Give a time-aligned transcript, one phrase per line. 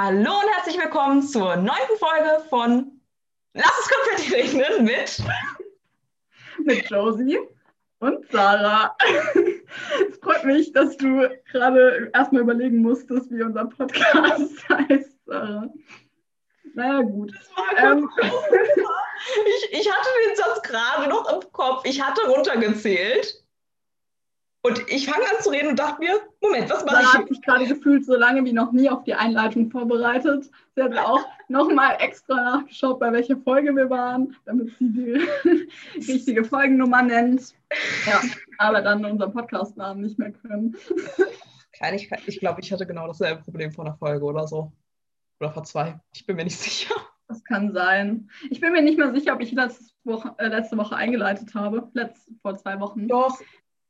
[0.00, 3.00] Hallo und herzlich willkommen zur neunten Folge von
[3.54, 5.20] Lass es Konfetti regnen mit
[6.58, 7.40] mit Josie
[7.98, 8.96] und Sarah.
[10.08, 15.68] Es freut mich, dass du gerade erstmal überlegen musstest, wie unser Podcast heißt, Sarah.
[16.74, 17.32] Naja, gut.
[17.76, 21.82] Ähm, ich, ich hatte den Satz gerade noch im Kopf.
[21.84, 23.42] Ich hatte runtergezählt.
[24.68, 27.18] Und ich fange an zu reden und dachte mir, Moment, was mache Sarah ich?
[27.20, 30.50] hat sich gerade gefühlt so lange wie noch nie auf die Einleitung vorbereitet.
[30.74, 35.68] Sie hat auch nochmal extra nachgeschaut, bei welcher Folge wir waren, damit sie die
[36.12, 37.54] richtige Folgennummer nennt.
[38.06, 38.20] Ja,
[38.58, 40.76] aber dann unseren Podcast-Namen nicht mehr können.
[41.72, 42.20] Kleinigkeit.
[42.26, 44.72] Ich glaube, ich hatte genau dasselbe Problem vor einer Folge oder so.
[45.40, 45.98] Oder vor zwei.
[46.12, 46.94] Ich bin mir nicht sicher.
[47.28, 48.28] Das kann sein.
[48.50, 51.88] Ich bin mir nicht mehr sicher, ob ich letzte Woche, äh, letzte Woche eingeleitet habe.
[51.92, 53.06] Letzt, vor zwei Wochen.
[53.06, 53.38] Doch,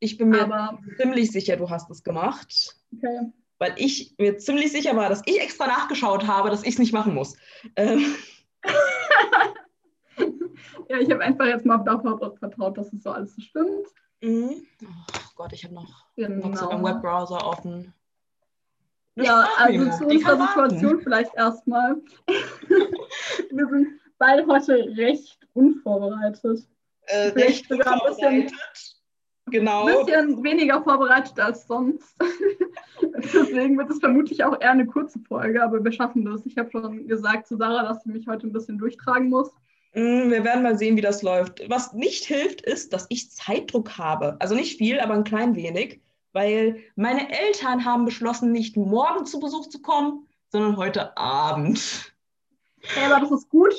[0.00, 2.76] ich bin mir Aber ziemlich sicher, du hast es gemacht.
[2.96, 3.32] okay.
[3.60, 6.92] Weil ich mir ziemlich sicher war, dass ich extra nachgeschaut habe, dass ich es nicht
[6.92, 7.36] machen muss.
[7.76, 8.14] Ähm,
[10.88, 13.86] Ja, ich habe einfach jetzt mal darauf vertraut, dass es so alles so stimmt.
[14.22, 14.66] mhm.
[14.82, 15.84] oh Gott, ich habe noch,
[16.16, 16.82] noch so meinen Genau.
[16.84, 17.92] Webbrowser offen.
[19.16, 20.70] Eine Ja, also zu unserer warten.
[20.70, 21.96] Situation vielleicht erstmal.
[23.50, 26.66] Wir sind beide heute recht unvorbereitet.
[27.02, 28.52] Äh, Vielleicht recht sogar ein bisschen-.
[29.50, 29.86] Genau.
[29.86, 32.16] Ein bisschen weniger vorbereitet als sonst.
[33.02, 36.44] Deswegen wird es vermutlich auch eher eine kurze Folge, aber wir schaffen das.
[36.46, 39.50] Ich habe schon gesagt zu Sarah, dass sie mich heute ein bisschen durchtragen muss.
[39.94, 41.68] Mm, Wir werden mal sehen, wie das läuft.
[41.68, 44.36] Was nicht hilft, ist, dass ich Zeitdruck habe.
[44.40, 46.00] Also nicht viel, aber ein klein wenig,
[46.32, 52.14] weil meine Eltern haben beschlossen, nicht morgen zu Besuch zu kommen, sondern heute Abend.
[52.96, 53.74] Ja, aber das ist gut,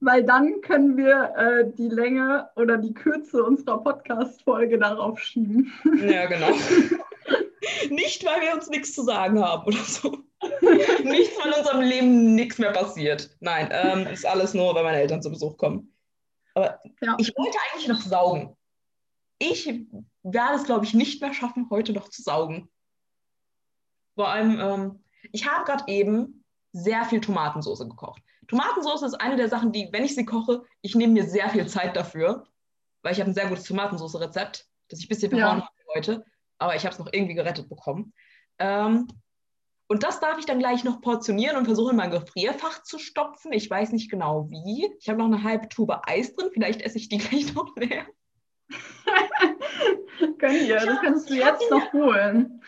[0.00, 5.72] weil dann können wir äh, die Länge oder die Kürze unserer Podcast-Folge darauf schieben.
[6.00, 6.50] Ja, genau.
[7.90, 10.10] nicht, weil wir uns nichts zu sagen haben oder so.
[10.60, 13.36] nicht, weil in unserem Leben nichts mehr passiert.
[13.40, 15.92] Nein, ähm, ist alles nur, weil meine Eltern zu Besuch kommen.
[16.54, 17.16] Aber Ja.
[17.18, 18.56] ich wollte eigentlich noch saugen.
[19.40, 19.66] Ich
[20.22, 22.68] werde es, glaube ich, nicht mehr schaffen, heute noch zu saugen.
[24.14, 28.22] Vor allem, ähm, ich habe gerade eben sehr viel Tomatensauce gekocht.
[28.48, 31.66] Tomatensauce ist eine der Sachen, die, wenn ich sie koche, ich nehme mir sehr viel
[31.68, 32.46] Zeit dafür,
[33.02, 35.38] weil ich habe ein sehr gutes Tomatensauce-Rezept, das ich ein bisschen Ja.
[35.38, 36.24] verhauen habe heute,
[36.58, 38.12] aber ich habe es noch irgendwie gerettet bekommen.
[38.58, 39.06] Ähm,
[39.86, 43.52] und das darf ich dann gleich noch portionieren und versuche in mein Gefrierfach zu stopfen.
[43.52, 44.86] Ich weiß nicht genau wie.
[44.98, 46.50] Ich habe noch eine halbe Tube Eis drin.
[46.52, 48.06] Vielleicht esse ich die gleich noch leer.
[50.38, 50.38] Können
[50.68, 52.62] wir, das kannst du jetzt noch holen.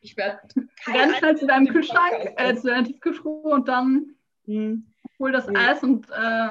[0.00, 0.40] Ich werde
[0.86, 4.14] Renn schnell zu deinem Kühlschrank, äh, zu deiner Tiefkühltruhe und dann
[4.48, 4.87] Hm.
[5.18, 5.52] Hol das Ja.
[5.54, 6.50] Eis und äh,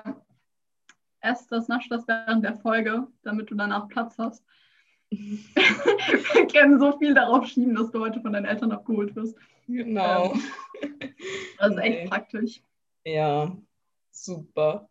[1.21, 4.43] ess das, nasch das während der Folge, damit du danach Platz hast.
[5.11, 9.37] Wir können so viel darauf schieben, dass du heute von deinen Eltern abgeholt wirst.
[9.67, 10.33] Genau.
[11.59, 12.07] Das ist echt Nee.
[12.07, 12.61] praktisch.
[13.05, 13.55] Ja,
[14.11, 14.89] super.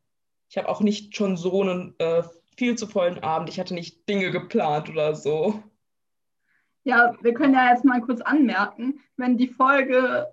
[0.48, 2.22] Ich habe auch nicht schon so einen äh,
[2.56, 3.48] viel zu vollen Abend.
[3.50, 5.62] Ich hatte nicht Dinge geplant oder so.
[6.84, 10.28] Ja, wir können ja jetzt mal kurz anmerken, wenn die Folge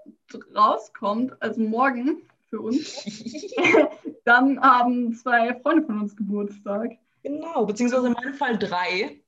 [0.55, 2.21] rauskommt, also morgen
[2.53, 3.03] für uns,
[4.25, 6.91] dann haben zwei Freunde von uns Geburtstag.
[7.23, 9.23] Genau, beziehungsweise in meinem Fall drei.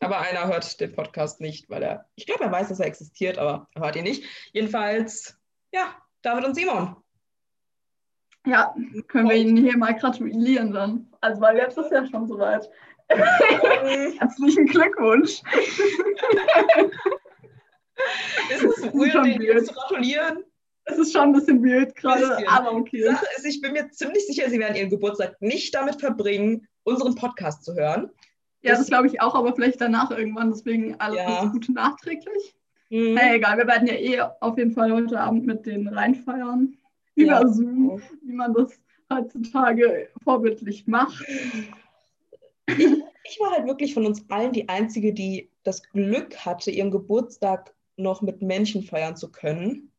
[0.00, 3.36] Aber einer hört den Podcast nicht, weil er, ich glaube, er weiß, dass er existiert,
[3.36, 4.24] aber er hört ihn nicht.
[4.54, 5.38] Jedenfalls,
[5.72, 6.96] ja, David und Simon.
[8.46, 8.74] Ja,
[9.08, 11.12] können wir ihnen hier mal gratulieren dann.
[11.20, 12.66] Also, weil jetzt ist ja schon soweit.
[13.10, 15.42] Herzlichen Glückwunsch.
[18.48, 20.44] ist es schon weird, jetzt zu gratulieren?
[20.90, 23.02] Es ist schon ein bisschen weird gerade, aber okay.
[23.04, 27.14] Sache ist, ich bin mir ziemlich sicher, sie werden ihren Geburtstag nicht damit verbringen, unseren
[27.14, 28.10] Podcast zu hören.
[28.62, 30.50] Ja, das glaube ich auch, aber vielleicht danach irgendwann.
[30.50, 31.46] Deswegen alles Ja.
[31.46, 32.54] Gute nachträglich.
[32.88, 33.14] Hm.
[33.14, 36.76] Na egal, wir werden ja eh auf jeden Fall heute Abend mit denen reinfeiern.
[37.14, 37.48] Über Ja.
[37.48, 38.78] Zoom, wie man das
[39.12, 41.24] heutzutage vorbildlich macht.
[42.66, 47.74] Ich war halt wirklich von uns allen die Einzige, die das Glück hatte, ihren Geburtstag
[47.96, 49.89] noch mit Menschen feiern zu können.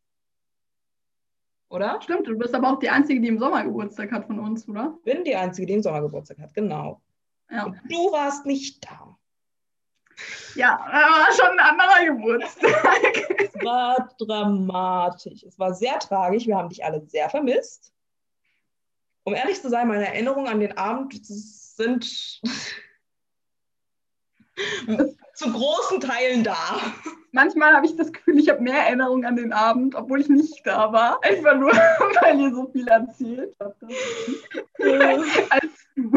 [1.71, 2.01] Oder?
[2.01, 4.97] Stimmt, du bist aber auch die Einzige, die im Sommer Geburtstag hat von uns, oder?
[5.05, 7.01] Bin die Einzige, die im Sommer Geburtstag hat, genau.
[7.49, 7.63] Ja.
[7.65, 9.17] Und du warst nicht da.
[10.55, 13.29] Ja, war schon ein anderer Geburtstag.
[13.53, 15.43] Es war dramatisch.
[15.43, 16.45] Es war sehr tragisch.
[16.47, 17.93] Wir haben dich alle sehr vermisst.
[19.23, 22.03] Um ehrlich zu sein, meine Erinnerungen an den Abend sind
[25.35, 26.81] zu großen Teilen da.
[27.31, 30.65] Manchmal habe ich das Gefühl, ich habe mehr Erinnerungen an den Abend, obwohl ich nicht
[30.65, 31.23] da war.
[31.23, 31.71] Einfach nur,
[32.21, 33.81] weil ihr so viel erzählt habt.
[35.49, 36.11] Als du.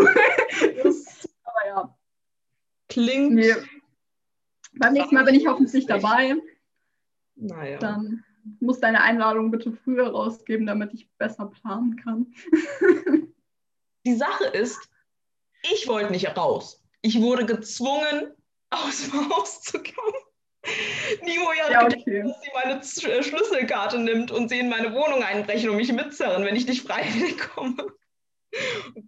[0.82, 1.96] Das Aber ja.
[2.88, 3.34] klingt.
[3.34, 3.55] Nee.
[4.75, 6.34] Beim nächsten Mal bin ich hoffentlich dabei.
[7.37, 7.78] Naja.
[7.78, 12.34] Dann Du musst deine Einladung bitte früher rausgeben, damit ich besser planen kann.
[14.05, 14.90] Die Sache ist,
[15.72, 16.82] ich wollte nicht raus.
[17.00, 18.34] Ich wurde gezwungen,
[18.69, 20.24] aus dem Haus zu kommen.
[21.22, 22.22] Nimo hat Ja, gedacht, okay.
[22.22, 22.81] dass sie meine
[23.16, 26.87] äh, Schlüsselkarte nimmt und sie in meine Wohnung einbrechen und mich mitzerren, wenn ich nicht
[26.87, 27.76] freiwillig komme.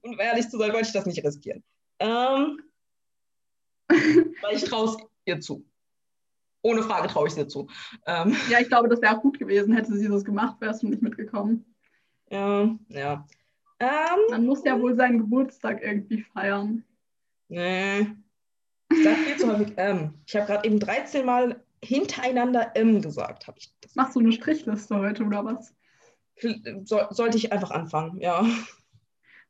[0.03, 1.63] Und ehrlich zu sein, wollte ich das nicht riskieren.
[1.99, 2.61] Ähm,
[3.89, 5.65] weil ich traue es ihr zu.
[6.63, 7.69] Ohne Frage traue ich es ihr zu.
[8.07, 10.89] Ähm, Ja, ich glaube, das wäre auch gut gewesen, hätte sie das gemacht, wärst du
[10.89, 11.75] nicht mitgekommen.
[12.31, 13.27] ja, ja.
[13.79, 16.85] Ähm, Man muss ja wohl seinen Geburtstag irgendwie feiern.
[17.49, 18.07] nee.
[18.91, 20.15] Ich sage viel zu häufig M.
[20.27, 23.47] Ich habe gerade eben 13 Mal hintereinander M gesagt.
[23.47, 25.75] Hab ich das Machst du eine Strichliste heute oder was?
[26.85, 28.45] soll, sollte ich einfach anfangen, ja.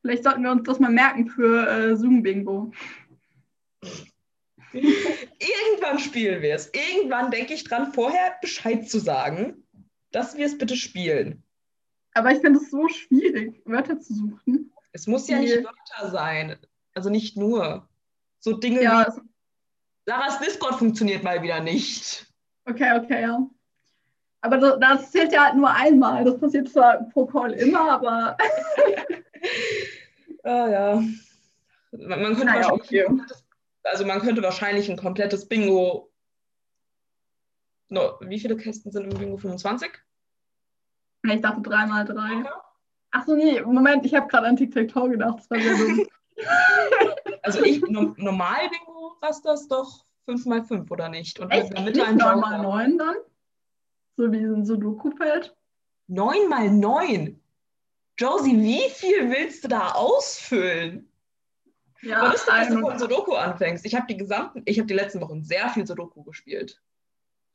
[0.03, 2.73] Vielleicht sollten wir uns das mal merken für äh, Zoom-Bingo.
[4.73, 6.71] Irgendwann spielen wir es.
[6.73, 9.65] Irgendwann denke ich dran, vorher Bescheid zu sagen,
[10.13, 11.43] dass wir es bitte spielen.
[12.15, 14.73] Aber ich finde es so schwierig, Wörter zu suchen.
[14.93, 16.57] Es muss ja nicht Wörter sein.
[16.95, 17.89] Also nicht nur.
[18.47, 19.21] So Dinge Ja, wie
[20.07, 22.33] Sarahs Discord funktioniert mal wieder nicht.
[22.65, 23.45] okay, okay, ja.
[24.41, 26.25] Aber das, das zählt ja halt nur einmal.
[26.25, 28.37] Das passiert zwar pro Call immer, aber
[30.45, 31.03] Ah, ja.
[31.91, 33.23] Man, man könnte Naja, wahrscheinlich okay.
[33.83, 36.13] also man könnte wahrscheinlich ein komplettes Bingo.
[37.89, 39.39] No, wie viele Kästen sind im Bingo?
[39.39, 39.91] 25?
[41.25, 42.45] ich dachte dreimal drei.
[43.11, 45.41] Ach so, nee, Moment, ich habe gerade an Tic-Tac-Toe gedacht.
[45.41, 46.07] Das war sehr dumm.
[47.47, 51.39] Also ich, no, normal Bingo war das doch 5 mal 5 oder nicht?
[51.41, 51.71] Und Echt?
[51.73, 52.41] Mitte Nicht ein 9 Joker.
[52.41, 53.17] mal 9 dann?
[54.17, 55.55] So wie ein Sudoku-Feld?
[56.09, 57.41] 9 mal 9.
[58.19, 61.09] Josie, wie viel willst du da ausfüllen?
[62.03, 63.85] Ja, Wann ist denn, dass du von Sudoku anfängst?
[63.85, 66.81] Ich habe die gesamten, ich habe die letzten Wochen sehr viel Sudoku gespielt.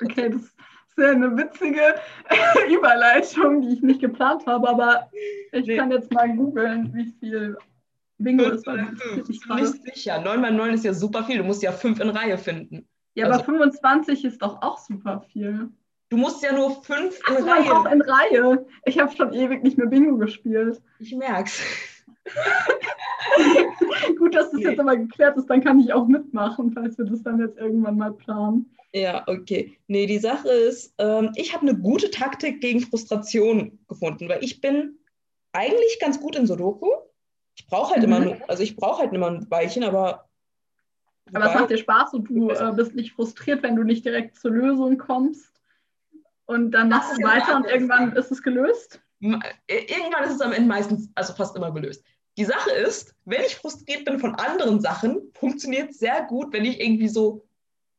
[0.03, 0.55] Okay, das ist
[0.97, 1.95] ja eine witzige
[2.69, 5.09] Überleitung, die ich nicht geplant habe, aber
[5.51, 5.77] ich Nee.
[5.77, 7.57] kann jetzt mal googeln, wie viel
[8.23, 8.67] Bingo 5 ist.
[8.67, 9.17] weil mal das 5.
[9.17, 9.71] interessiert mich Ich bin gerade.
[9.71, 10.21] nicht sicher.
[10.21, 11.37] 9 mal 9 ist ja super viel.
[11.37, 12.87] Du musst ja 5 in Reihe finden.
[13.15, 15.69] Ja, aber also- 25 ist doch auch super viel.
[16.09, 17.93] Du musst ja nur 5 Ach, in so, auch Reihe.
[17.93, 18.65] in Reihe.
[18.85, 20.81] Ich habe schon ewig nicht mehr Bingo gespielt.
[20.99, 21.61] Ich merk's.
[24.17, 24.69] Gut, dass das Nee.
[24.69, 27.97] jetzt aber geklärt ist, dann kann ich auch mitmachen, falls wir das dann jetzt irgendwann
[27.97, 28.69] mal planen.
[28.93, 29.77] Ja, okay.
[29.87, 34.59] Nee, die Sache ist, ähm, ich habe eine gute Taktik gegen Frustration gefunden, weil ich
[34.59, 34.97] bin
[35.53, 36.87] eigentlich ganz gut in Sudoku.
[37.61, 38.13] Ich brauche halt Mhm.
[38.13, 40.27] immer, also ich brauche halt immer ein Weilchen, aber.
[41.31, 44.35] Aber es macht dir Spaß und du äh, bist nicht frustriert, wenn du nicht direkt
[44.37, 45.53] zur Lösung kommst.
[46.45, 48.99] Und dann machst du weiter und irgendwann ist es gelöst.
[49.21, 49.37] Äh,
[49.67, 52.03] Irgendwann ist es am Ende meistens, also fast immer gelöst.
[52.37, 56.65] Die Sache ist, wenn ich frustriert bin von anderen Sachen, funktioniert es sehr gut, wenn
[56.65, 57.45] ich irgendwie so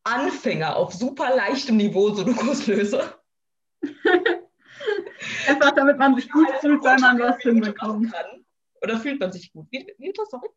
[0.05, 3.15] Anfänger auf super leichtem Niveau Sudokus löse.
[5.49, 8.13] Einfach damit man sich gut fühlt, wenn man was hinbekommt.
[8.13, 8.42] kann.
[8.83, 9.67] Oder fühlt man sich gut?
[9.71, 10.31] Wie, wie das?
[10.31, 10.49] Sorry?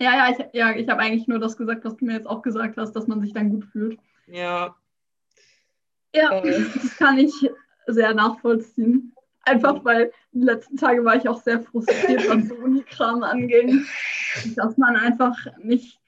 [0.00, 2.42] Ja, ja, ich, ja, ich habe eigentlich nur das gesagt, was du mir jetzt auch
[2.42, 3.98] gesagt hast, dass man sich dann gut fühlt.
[4.26, 4.74] Ja.
[6.14, 6.64] Ja, Äh.
[6.74, 7.32] das kann ich
[7.86, 9.14] sehr nachvollziehen.
[9.42, 13.84] Einfach weil die letzten Tage war ich auch sehr frustriert, was so Unikram anging.
[14.56, 16.00] Dass man einfach nicht,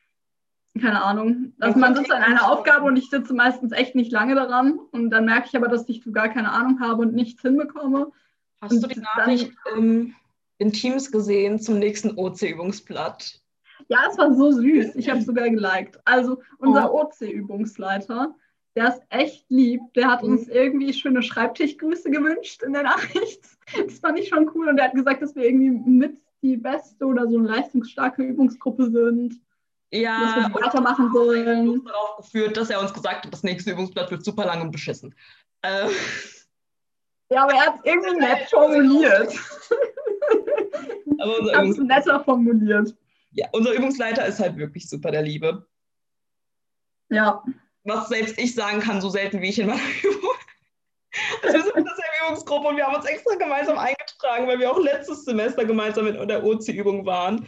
[0.81, 2.51] keine Ahnung, dass Man sitzt an einer.
[2.51, 5.89] Aufgabe und ich sitze meistens echt nicht lange daran und dann merke ich aber, dass
[5.89, 8.11] ich so gar keine Ahnung habe und nichts hinbekomme.
[8.63, 10.15] Hast du die Und Nachricht ähm,
[10.59, 13.41] in Teams gesehen zum nächsten OC-Übungsblatt?
[13.89, 14.97] Ja, es war so süß.
[14.97, 16.01] Ich habe sogar geliked.
[16.05, 17.03] Also unser Oh.
[17.03, 18.35] OC-Übungsleiter,
[18.75, 19.81] der ist echt lieb.
[19.95, 20.31] Der hat Mhm.
[20.33, 23.45] uns irgendwie schöne Schreibtischgrüße gewünscht in der Nachricht.
[23.87, 24.69] Das fand ich schon cool.
[24.69, 28.91] Und er hat gesagt, dass wir irgendwie mit die beste oder so eine leistungsstarke Übungsgruppe
[28.91, 29.41] sind.
[29.93, 31.69] Ja, Dass wir weitermachen sollen.
[31.69, 34.71] uns darauf geführt, dass er uns gesagt hat, das nächste Übungsblatt wird super lang und
[34.73, 35.15] beschissen.
[35.63, 35.89] Äh,
[37.31, 39.33] Ja, aber er hat es irgendwie nett formuliert.
[41.21, 42.95] aber unser, Er Übungs netter formuliert.
[43.33, 45.67] ja, unser Übungsleiter ist halt wirklich super, der Liebe.
[47.09, 47.43] Ja,
[47.85, 50.31] Was selbst ich sagen kann, so selten wie ich in meiner Übung.
[51.43, 54.71] Also wir sind in derselben Übungsgruppe und wir haben uns extra gemeinsam eingetragen, weil wir
[54.71, 57.47] auch letztes Semester gemeinsam in der OC-Übung waren.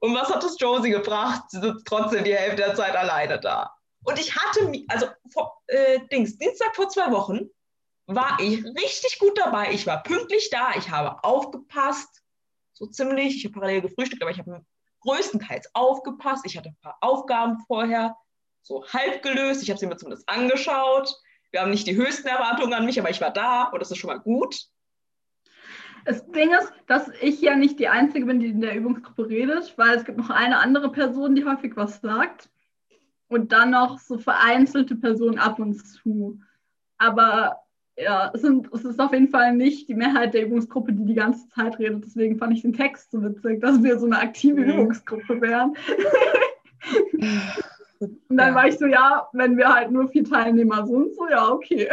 [0.00, 1.42] Und was hat das Josie gebracht?
[1.48, 3.72] Sie sitzt trotzdem die Hälfte der Zeit alleine da.
[4.04, 7.48] Und ich hatte, also vor, äh, Dings, Dienstag vor zwei Wochen
[8.06, 9.72] war ich richtig gut dabei.
[9.72, 12.21] Ich war pünktlich da, ich habe aufgepasst,
[12.72, 13.36] so ziemlich.
[13.36, 14.64] Ich habe parallel gefrühstückt, aber ich habe
[15.00, 16.44] größtenteils aufgepasst.
[16.46, 18.16] Ich hatte ein paar Aufgaben vorher
[18.62, 19.62] so halb gelöst.
[19.62, 21.14] Ich habe sie mir zumindest angeschaut.
[21.50, 23.98] Wir haben nicht die höchsten Erwartungen an mich, aber ich war da und das ist
[23.98, 24.68] schon mal gut.
[26.04, 29.76] Das Ding ist, dass ich ja nicht die Einzige bin, die in der Übungsgruppe redet,
[29.76, 32.48] weil es gibt noch eine andere Person, die häufig was sagt.
[33.28, 36.40] Und dann noch so vereinzelte Personen ab und zu.
[36.98, 37.60] Aber
[38.02, 41.14] ja, es, sind, es ist auf jeden Fall nicht die Mehrheit der Übungsgruppe, die die
[41.14, 42.04] ganze Zeit redet.
[42.04, 44.70] Deswegen fand ich den Text so witzig, dass wir so eine aktive Mhm.
[44.70, 45.74] Übungsgruppe wären.
[48.00, 48.54] Und dann Ja.
[48.54, 51.88] war ich so, ja, wenn wir halt nur vier Teilnehmer sind, so ja, okay.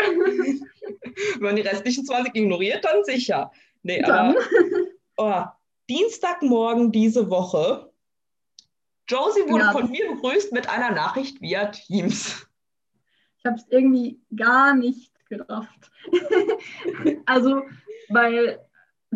[1.36, 3.52] Wenn man die restlichen 20 ignoriert, dann sicher.
[3.84, 4.36] Nee, Dann.
[4.36, 4.36] aber
[5.18, 5.44] oh,
[5.90, 7.92] Dienstagmorgen diese Woche.
[9.08, 9.72] Josie wurde Ja.
[9.72, 12.48] von mir begrüßt mit einer Nachricht via Teams.
[13.38, 15.92] Ich habe es irgendwie gar nicht gerafft.
[17.26, 17.64] also,
[18.10, 18.60] weil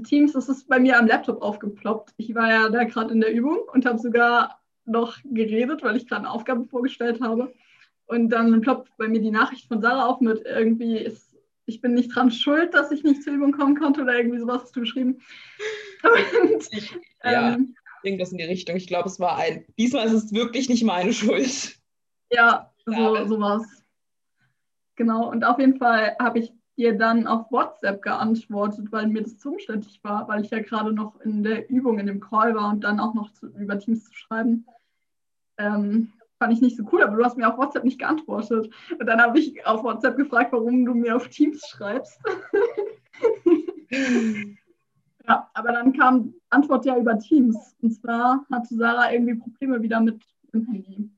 [0.03, 2.13] Teams, das ist bei mir am Laptop aufgeploppt.
[2.17, 6.07] Ich war ja da gerade in der Übung und habe sogar noch geredet, weil ich
[6.07, 7.53] gerade eine Aufgabe vorgestellt habe.
[8.05, 11.93] Und dann ploppt bei mir die Nachricht von Sarah auf mit irgendwie, ist, ich bin
[11.93, 14.81] nicht dran schuld, dass ich nicht zur Übung kommen konnte oder irgendwie sowas hast du
[14.81, 15.19] geschrieben.
[16.03, 16.93] Und, Ich,
[17.23, 18.75] ja, ähm, irgendwas in die Richtung.
[18.75, 19.65] Ich glaube, es war ein.
[19.77, 21.77] Diesmal ist es wirklich nicht meine Schuld.
[22.31, 23.25] Ja, Ja.
[23.25, 23.82] so, sowas.
[24.95, 29.37] Genau, und auf jeden Fall habe ich dir dann auf WhatsApp geantwortet, weil mir das
[29.37, 32.69] zu umständlich war, weil ich ja gerade noch in der Übung, in dem Call war
[32.69, 34.65] und dann auch noch zu, über Teams zu schreiben.
[35.57, 38.73] Ähm, fand ich nicht so cool, aber du hast mir auf WhatsApp nicht geantwortet.
[38.99, 42.19] Und dann habe ich auf WhatsApp gefragt, warum du mir auf Teams schreibst.
[45.27, 47.75] Ja, aber dann kam Antwort ja über Teams.
[47.81, 50.21] Und zwar hatte Sarah irgendwie Probleme wieder mit
[50.53, 51.09] dem Handy.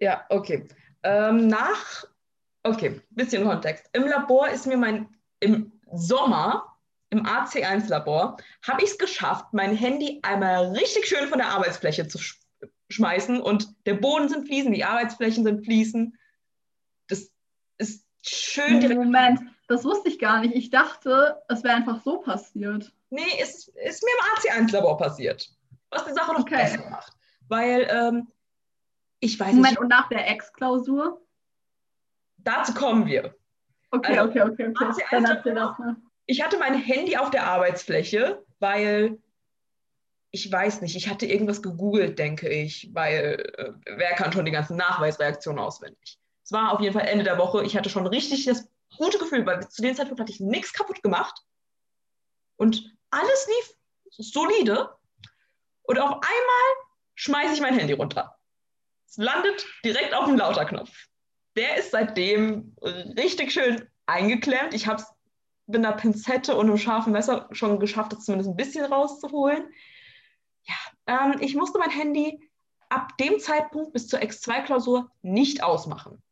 [0.00, 0.66] Ja, okay.
[1.02, 2.04] Ähm, nach,
[2.62, 3.88] okay, bisschen Kontext.
[3.92, 5.08] Im Labor ist mir mein,
[5.40, 6.76] im Sommer,
[7.10, 8.36] im AC1-Labor,
[8.66, 12.38] habe ich es geschafft, mein Handy einmal richtig schön von der Arbeitsfläche zu sch
[12.90, 16.18] schmeißen und der Boden sind Fliesen, die Arbeitsflächen sind Fliesen.
[17.06, 17.30] Das
[17.78, 18.98] ist schön direkt.
[18.98, 20.56] Moment, das wusste ich gar nicht.
[20.56, 22.92] Ich dachte, es wäre einfach so passiert.
[23.10, 25.48] Nee, es ist mir im AC1-Labor passiert.
[25.90, 26.56] Was die Sache noch Okay.
[26.56, 27.12] besser macht.
[27.48, 28.28] Weil, ähm,
[29.20, 31.20] ich weiß Moment, nicht, und nach der Ex-Klausur?
[32.44, 33.34] Dazu kommen wir.
[33.90, 35.04] Okay, Also, okay, okay, okay.
[35.10, 35.96] Dann erzähl das mal.
[36.26, 39.18] ich hatte mein Handy auf der Arbeitsfläche, weil
[40.32, 44.52] ich weiß nicht, ich hatte irgendwas gegoogelt, denke ich, weil äh, wer kann schon die
[44.52, 46.18] ganzen Nachweisreaktionen auswendig?
[46.44, 47.64] Es war auf jeden Fall Ende der Woche.
[47.64, 51.02] Ich hatte schon richtig das gute Gefühl, weil zu dem Zeitpunkt hatte ich nichts kaputt
[51.02, 51.42] gemacht
[52.56, 53.74] und alles lief
[54.10, 54.94] solide.
[55.82, 58.36] Und auf einmal schmeiße ich mein Handy runter.
[59.08, 60.90] Es landet direkt auf dem Lauterknopf.
[61.60, 62.74] Der ist seitdem
[63.18, 64.72] richtig schön eingeklemmt.
[64.72, 65.06] Ich habe es
[65.66, 69.64] mit einer Pinzette und einem scharfen Messer schon geschafft, das zumindest ein bisschen rauszuholen.
[70.64, 72.40] Ja, ähm, ich musste mein Handy
[72.88, 76.22] ab dem Zeitpunkt bis zur X2-Klausur nicht ausmachen.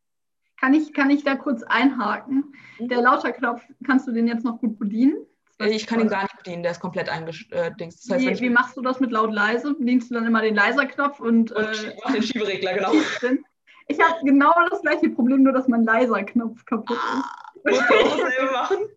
[0.59, 2.51] Kann ich, kann ich da kurz einhaken?
[2.79, 2.87] Mhm.
[2.87, 5.27] Der Lauterknopf, kannst du den jetzt noch gut bedienen?
[5.59, 8.09] Weiß Ich kann ihn gar nicht bedienen, der ist komplett eingedingst.
[8.09, 9.75] Das heißt, Wie, wie machst du das mit laut-leise?
[9.75, 12.93] Bedienst du dann immer den Leiser-Knopf und, und äh, den Schieberegler, genau.
[13.89, 17.65] ich habe genau das gleiche Problem, nur dass mein Leiser-Knopf kaputt ist.
[17.65, 18.77] Muss ich auch dasselbe machen?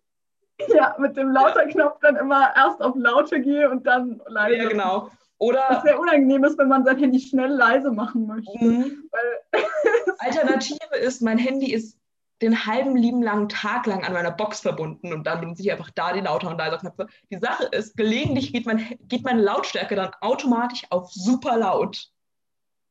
[0.69, 4.59] Ja, mit dem Lauter-Knopf dann immer erst auf Laute gehe und dann leise.
[4.59, 5.07] Ja, genau.
[5.07, 8.65] Was Oder sehr unangenehm ist, wenn man sein Handy schnell leise machen möchte.
[8.65, 9.11] Mhm.
[10.19, 11.99] Alternative ist, mein Handy ist
[12.43, 15.91] den halben lieben langen Tag lang an meiner Box verbunden und dann benutze ich einfach
[15.97, 17.09] da die lauter und leiser Knöpfe.
[17.31, 22.09] Die Sache ist, gelegentlich geht, mein, geht meine Lautstärke dann automatisch auf super laut.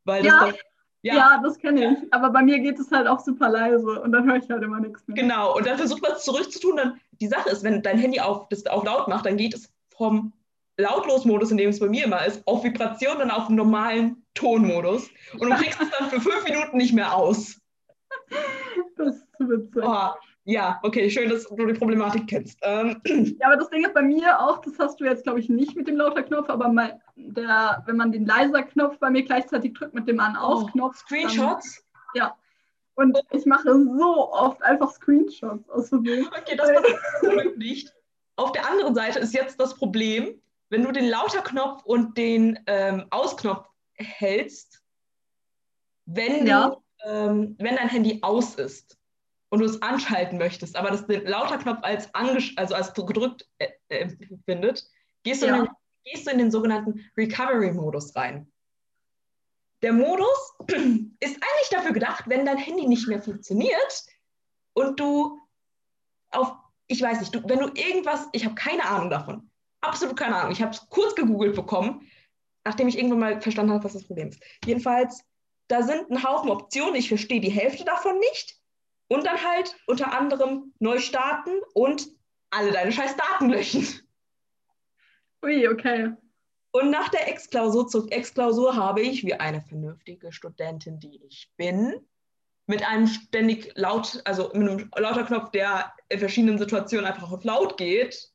[0.04, 0.46] Weil das Ja.
[0.48, 0.56] dann,
[1.04, 1.16] ja.
[1.16, 2.14] ja, das kenne ich.
[2.14, 4.80] Aber bei mir geht es halt auch super leise und dann höre ich halt immer
[4.80, 5.16] nichts mehr.
[5.16, 5.56] genau.
[5.56, 6.78] Und dann versucht man es zurückzutun.
[6.78, 9.72] Dann, die Sache ist, wenn dein Handy auf, das auf laut macht, dann geht es
[9.96, 10.34] vom
[10.78, 15.10] Lautlos-Modus, in dem es bei mir immer ist, auf Vibration, dann auf den normalen Tonmodus.
[15.38, 17.60] Und du kriegst es dann für fünf Minuten nicht mehr aus.
[18.96, 19.84] Das ist zu witzig.
[19.84, 20.10] Oh,
[20.44, 22.60] ja, okay, schön, dass du die Problematik kennst.
[22.64, 23.02] Ähm,
[23.40, 25.76] Ja, aber das Ding ist bei mir auch, das hast du jetzt, glaube ich, nicht
[25.76, 30.08] mit dem Lauter-Knopf, aber mein, der, wenn man den Leiser-Knopf bei mir gleichzeitig drückt mit
[30.08, 30.98] dem An-Aus-Knopf.
[30.98, 31.84] Screenshots?
[32.14, 32.32] Dann,
[32.96, 36.28] und ich mache so oft einfach Screenshots aus Versehen.
[36.28, 36.70] Okay, das
[37.22, 37.94] passiert nicht.
[38.36, 43.06] Auf der anderen Seite ist jetzt das Problem, wenn du den Lauter-Knopf und den ähm,
[43.10, 44.82] Ausknopf hältst,
[46.06, 46.70] wenn, Ja.
[46.70, 48.98] du, ähm, wenn dein Handy aus ist
[49.52, 53.68] und du es anschalten möchtest, aber das den Lauter-Knopf als, angesch also als gedrückt äh,
[53.90, 54.88] äh, empfindet,
[55.24, 55.58] gehst du, Ja.
[55.58, 55.72] in den,
[56.06, 58.50] gehst du in den sogenannten Recovery-Modus rein.
[59.82, 64.06] Der Modus ist eigentlich dafür gedacht, wenn dein Handy nicht mehr funktioniert
[64.74, 65.38] und du
[66.32, 66.54] auf,
[66.88, 70.54] ich weiß nicht, du, wenn du irgendwas, ich habe keine Ahnung davon, absolut keine Ahnung,
[70.54, 72.10] ich habe es kurz gegoogelt bekommen,
[72.64, 74.42] nachdem ich irgendwann mal verstanden habe, was das Problem ist.
[74.64, 75.26] Jedenfalls,
[75.68, 78.61] da sind ein Haufen Optionen, ich verstehe die Hälfte davon nicht
[79.12, 82.08] und dann halt unter anderem neu starten und
[82.50, 83.86] alle deine scheiß Daten löschen.
[85.44, 86.14] Ui, okay.
[86.72, 92.08] Und nach der Exklausur zur Exklausur habe ich, wie eine vernünftige Studentin, die ich bin,
[92.68, 97.44] mit einem ständig laut, also mit einem lauter Knopf, der in verschiedenen Situationen einfach auf
[97.44, 98.32] laut geht,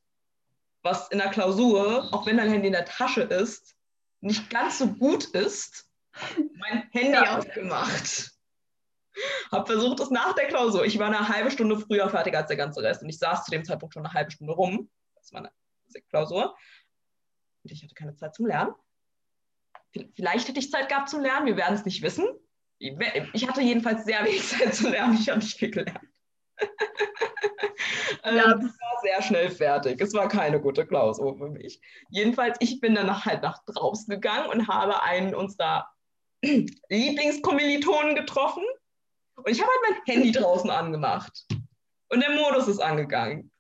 [0.83, 3.77] was in der Klausur, auch wenn dein Handy in der Tasche ist,
[4.21, 5.91] nicht ganz so gut ist,
[6.59, 7.39] mein Handy ja.
[7.39, 8.36] aufgemacht.
[9.53, 10.85] Hab versucht, es nach der Klausur.
[10.85, 13.51] Ich war eine halbe Stunde früher fertig als der ganze Rest und ich saß zu
[13.51, 14.91] dem Zeitpunkt schon eine halbe Stunde rum.
[15.15, 15.51] Das war eine
[16.11, 16.57] Klausur.
[17.63, 18.75] Und ich hatte keine Zeit zum Lernen.
[20.15, 22.27] Vielleicht hätte ich Zeit gehabt zum Lernen, wir werden es nicht wissen.
[22.79, 26.01] Ich hatte jedenfalls sehr wenig Zeit zu lernen, ich habe nicht viel gelernt.
[28.25, 28.53] ja.
[28.53, 30.01] ähm, es war sehr schnell fertig.
[30.01, 31.81] Es war keine gute Klausur für mich.
[32.11, 35.89] Jedenfalls, ich bin dann halt nach draußen gegangen und habe einen unserer
[36.43, 38.65] Lieblingskommilitonen getroffen.
[39.37, 41.47] Und ich habe halt mein Handy draußen angemacht.
[42.09, 43.51] Und der Modus ist angegangen.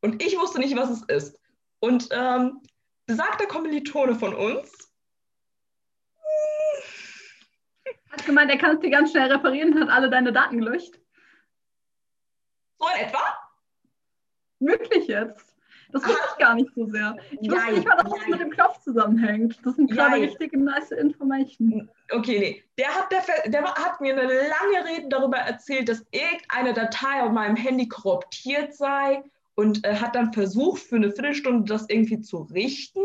[0.00, 1.38] Und ich wusste nicht, was es ist.
[1.80, 2.60] Und ähm,
[3.06, 4.88] besagter Kommilitone von uns
[8.10, 10.98] hat gemeint, er kann es dir ganz schnell reparieren und hat alle deine Daten gelöscht.
[12.78, 13.18] So in etwa?
[14.60, 15.47] Wirklich jetzt?
[15.92, 17.16] Das wusste ich gar nicht so sehr.
[17.40, 19.58] Ich wusste nicht mal, dass das mit dem Knopf zusammenhängt.
[19.64, 21.90] Das sind gerade richtige nice Informationen.
[22.12, 22.64] Okay, nee.
[22.78, 27.32] Der hat, der, der hat mir eine lange Rede darüber erzählt, dass irgendeine Datei auf
[27.32, 29.22] meinem Handy korruptiert sei
[29.54, 33.00] und äh, hat dann versucht, für eine Viertelstunde das irgendwie zu richten.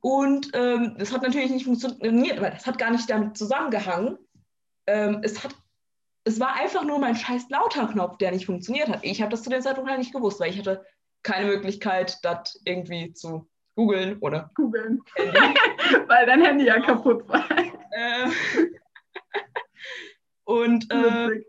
[0.00, 4.18] Und ähm, das hat natürlich nicht funktioniert, weil das hat gar nicht damit zusammengehangen.
[4.86, 5.54] Ähm, es, hat,
[6.24, 9.00] es war einfach nur mein scheiß Lauter-Knopf, der nicht funktioniert hat.
[9.02, 10.86] Ich habe das zu dem Zeitpunkt halt nicht gewusst, weil ich hatte
[11.26, 15.02] keine Möglichkeit, das irgendwie zu googeln oder googeln.
[16.06, 17.44] weil dein Handy ja kaputt war.
[17.92, 18.32] Ähm,
[20.44, 21.42] und äh,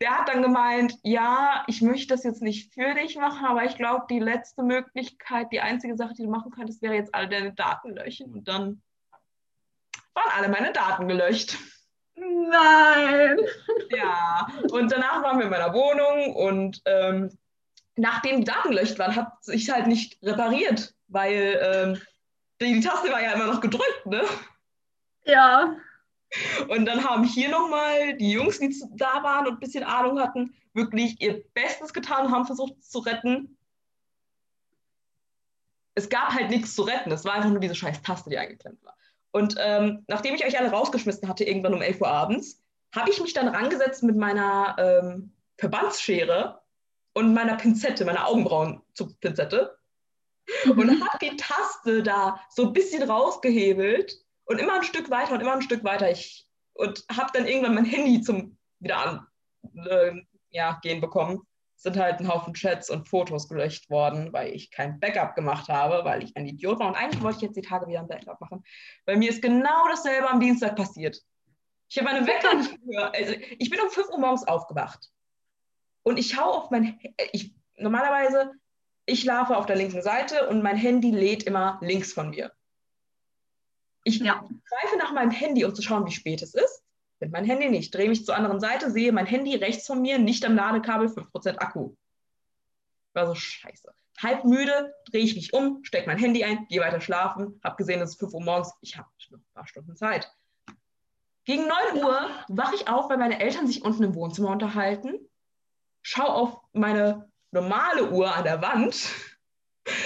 [0.00, 3.76] der hat dann gemeint, ja, ich möchte das jetzt nicht für dich machen, aber ich
[3.76, 7.52] glaube, die letzte Möglichkeit, die einzige Sache, die du machen könntest, wäre jetzt alle deine
[7.52, 8.32] Daten löschen.
[8.32, 8.82] Und dann
[10.14, 11.58] waren alle meine Daten gelöscht.
[12.14, 13.38] Nein.
[13.90, 17.36] Ja, und danach waren wir in meiner Wohnung und ähm,
[17.96, 22.02] nachdem die Daten gelöscht waren, hat sich halt nicht repariert, weil ähm,
[22.60, 24.22] die, die Taste war ja immer noch gedrückt, ne?
[25.24, 25.76] Ja.
[26.68, 30.54] Und dann haben hier nochmal die Jungs, die da waren und ein bisschen Ahnung hatten,
[30.72, 33.56] wirklich ihr Bestes getan und haben versucht zu retten.
[35.94, 37.12] Es gab halt nichts zu retten.
[37.12, 38.96] Es war einfach nur diese scheiß Taste, die eingeklemmt war.
[39.30, 42.60] Und ähm, nachdem ich euch alle rausgeschmissen hatte, irgendwann um 11 Uhr abends,
[42.94, 46.63] habe ich mich dann rangesetzt mit meiner ähm, Verbandsschere
[47.14, 49.76] und meiner Pinzette, meiner Augenbrauen-Pinzette
[50.64, 50.78] mhm.
[50.78, 55.40] und habe die Taste da so ein bisschen rausgehebelt und immer ein Stück weiter und
[55.40, 56.10] immer ein Stück weiter.
[56.10, 59.26] Ich, und habe dann irgendwann mein Handy zum wieder an
[59.86, 60.12] äh,
[60.50, 61.40] ja, gehen bekommen.
[61.76, 65.68] Es sind halt ein Haufen Chats und Fotos gelöscht worden, weil ich kein Backup gemacht
[65.68, 66.88] habe, weil ich ein Idiot war.
[66.88, 68.64] Und eigentlich wollte ich jetzt die Tage wieder ein Backup machen.
[69.04, 71.20] Bei mir ist genau dasselbe am Dienstag passiert.
[71.88, 73.16] Ich habe meine Wecker nicht gehört.
[73.16, 75.10] Also ich bin um 5 Uhr morgens aufgewacht.
[76.04, 77.00] Und ich schaue auf mein
[77.32, 78.52] ich Normalerweise,
[79.06, 82.52] ich schlafe auf der linken Seite und mein Handy lädt immer links von mir.
[84.04, 84.34] Ich ja.
[84.34, 86.82] greife nach meinem Handy, um zu schauen, wie spät es ist.
[87.18, 87.94] Finde mein Handy nicht.
[87.94, 91.58] Drehe mich zur anderen Seite, sehe mein Handy rechts von mir, nicht am Ladekabel, 5%
[91.58, 91.94] Akku.
[93.14, 93.92] War so scheiße.
[94.18, 98.00] Halb müde, drehe ich mich um, stecke mein Handy ein, gehe weiter schlafen, habe gesehen,
[98.00, 100.30] es ist 5 Uhr morgens, ich habe noch ein paar Stunden Zeit.
[101.44, 105.18] Gegen 9 Uhr wache ich auf, weil meine Eltern sich unten im Wohnzimmer unterhalten,
[106.04, 108.94] schaue auf meine normale Uhr an der Wand,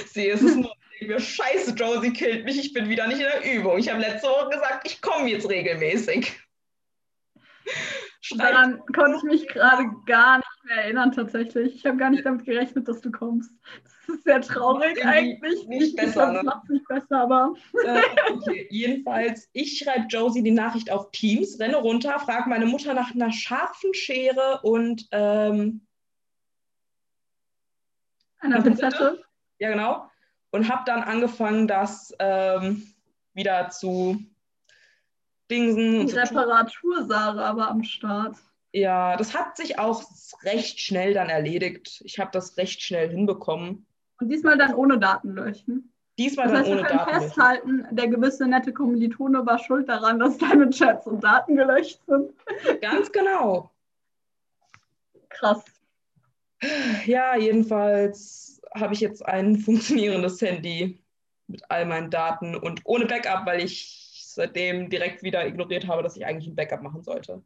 [0.06, 3.54] sehe, es ist nur mir, scheiße, Josie killt mich, ich bin wieder nicht in der
[3.54, 3.78] Übung.
[3.78, 6.40] Ich habe letzte Woche gesagt, ich komme jetzt regelmäßig.
[8.36, 11.76] Daran konnte ich mich gerade gar nicht mehr erinnern, tatsächlich.
[11.76, 13.50] Ich habe gar nicht damit gerechnet, dass du kommst.
[14.06, 15.66] Das ist sehr traurig eigentlich.
[15.66, 16.42] Nicht, nicht besser, ne?
[16.42, 17.54] macht nicht besser, aber.
[17.84, 18.66] Äh, okay.
[18.70, 23.32] Jedenfalls, ich schreibe Josie die Nachricht auf Teams, renne runter, frage meine Mutter nach einer
[23.32, 25.87] scharfen Schere und ähm,
[28.40, 29.22] einer Pinzette.
[29.58, 30.08] Ja, genau
[30.50, 32.86] und habe dann angefangen, das ähm,
[33.34, 34.18] wieder zu
[35.50, 36.06] dingsen.
[36.06, 38.36] Die Reparatursare aber am Start.
[38.72, 40.02] Ja, das hat sich auch
[40.42, 42.02] recht schnell dann erledigt.
[42.04, 43.86] Ich habe das recht schnell hinbekommen.
[44.20, 45.92] Und diesmal dann ohne Datenlöschen.
[46.18, 50.18] Diesmal das heißt, dann ohne wir können festhalten, der gewisse nette Kommilitone war schuld daran,
[50.18, 52.32] dass deine Chats und Daten gelöscht sind.
[52.80, 53.70] Ganz genau.
[55.28, 55.64] Krass.
[57.06, 61.02] Ja, jedenfalls habe ich jetzt ein funktionierendes Handy
[61.46, 66.16] mit all meinen Daten und ohne Backup, weil ich seitdem direkt wieder ignoriert habe, dass
[66.16, 67.42] ich eigentlich ein Backup machen sollte.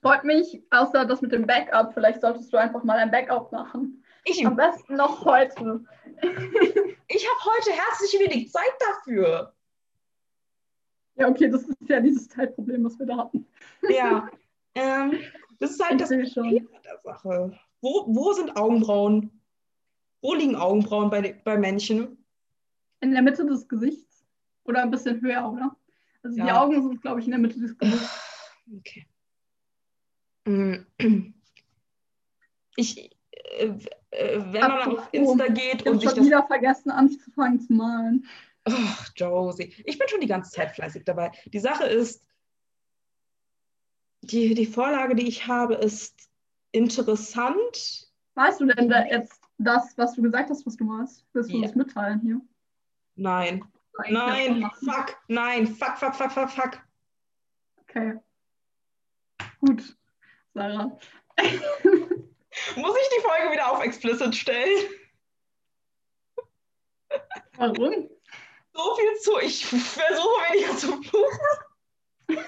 [0.00, 1.92] Freut mich, außer das mit dem Backup.
[1.92, 4.04] Vielleicht solltest du einfach mal ein Backup machen.
[4.24, 5.84] Ich, Am besten noch heute.
[6.22, 9.54] ich habe heute herzlich wenig Zeit dafür.
[11.16, 13.46] Ja, okay, das ist ja dieses Teilproblem, was wir da hatten.
[13.88, 14.30] Ja,
[14.74, 15.20] Ähm,
[15.58, 16.08] das ist halt Ich das.
[16.34, 17.58] Thema der Sache.
[17.80, 19.30] Wo, wo sind Augenbrauen?
[20.22, 22.24] Wo liegen Augenbrauen bei, bei Menschen?
[23.00, 24.24] In der Mitte des Gesichts.
[24.64, 25.76] Oder ein bisschen höher, oder?
[26.22, 26.62] Also die Ja.
[26.62, 28.08] Augen sind, glaube ich, in der Mitte des Gesichts.
[28.78, 29.06] Okay.
[30.46, 31.34] Mm.
[32.76, 33.66] Ich, äh,
[34.10, 36.26] äh, wenn man auf Insta geht Ich und habe sich schon das.
[36.26, 38.26] wieder vergessen, anzufangen zu malen.
[38.64, 39.74] Ach, Josie.
[39.84, 41.30] Ich bin schon die ganze Zeit fleißig dabei.
[41.52, 42.26] Die Sache ist,
[44.26, 46.28] die, die Vorlage, die ich habe, ist
[46.72, 48.08] interessant.
[48.34, 51.24] Weißt du denn da jetzt das, was du gesagt hast, was du malst?
[51.32, 51.62] Willst du Ja.
[51.66, 52.40] das mitteilen hier?
[53.16, 53.64] Nein.
[54.08, 54.68] Nein.
[54.84, 55.16] Fuck.
[55.28, 55.66] Nein.
[55.68, 56.78] Fuck, fuck, fuck, fuck, fuck.
[57.82, 58.18] Okay.
[59.60, 59.96] Gut,
[60.52, 60.98] Sarah.
[61.38, 64.88] Muss ich die Folge wieder auf explicit stellen?
[67.56, 68.10] Warum?
[68.72, 69.38] So viel zu.
[69.40, 71.38] Ich versuche weniger zu fluchen.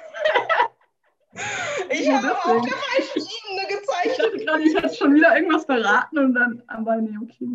[1.90, 2.62] Ich habe auf deswegen.
[2.66, 4.18] der falschen Ebene Ich gezeichnet.
[4.18, 7.46] dachte gerade, ich hätte schon wieder irgendwas verraten und dann, aber nee, okay.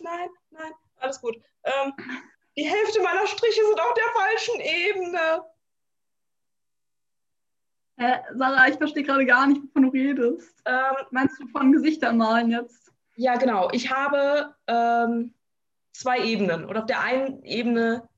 [0.00, 1.36] Nein, nein, alles gut.
[1.64, 1.92] Ähm,
[2.56, 5.44] die Hälfte meiner Striche sind auf der falschen Ebene.
[7.96, 10.62] Äh, Sarah, ich verstehe gerade gar nicht, wovon du redest.
[10.66, 12.92] Ähm, Meinst du von Gesichtern malen jetzt?
[13.16, 13.68] ja, genau.
[13.72, 15.34] Ich habe ähm,
[15.92, 18.08] zwei Ebenen und auf der einen Ebene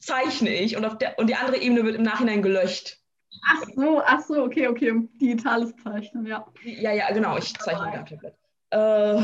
[0.00, 3.00] zeichne ich und, auf der, und die andere Ebene wird im Nachhinein gelöscht.
[3.44, 5.08] Ach so, ach so, okay, okay.
[5.20, 6.46] Digitales Zeichnen, ja.
[6.62, 7.36] Ja, ja, genau.
[7.36, 8.34] Ich zeichne mit am Tablet.
[8.70, 9.22] Äh,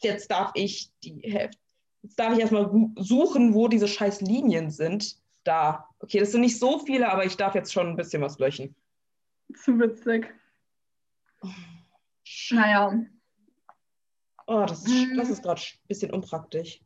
[0.00, 1.58] jetzt darf ich die Hälfte.
[2.02, 5.16] Jetzt darf ich erstmal suchen, wo diese scheiß Linien sind.
[5.44, 5.88] Da.
[6.00, 8.74] Okay, das sind nicht so viele, aber ich darf jetzt schon ein bisschen was löschen.
[9.54, 10.32] Zu witzig.
[12.50, 12.92] Naja.
[14.46, 16.80] Oh, das ist, das ist gerade ein bisschen unpraktisch.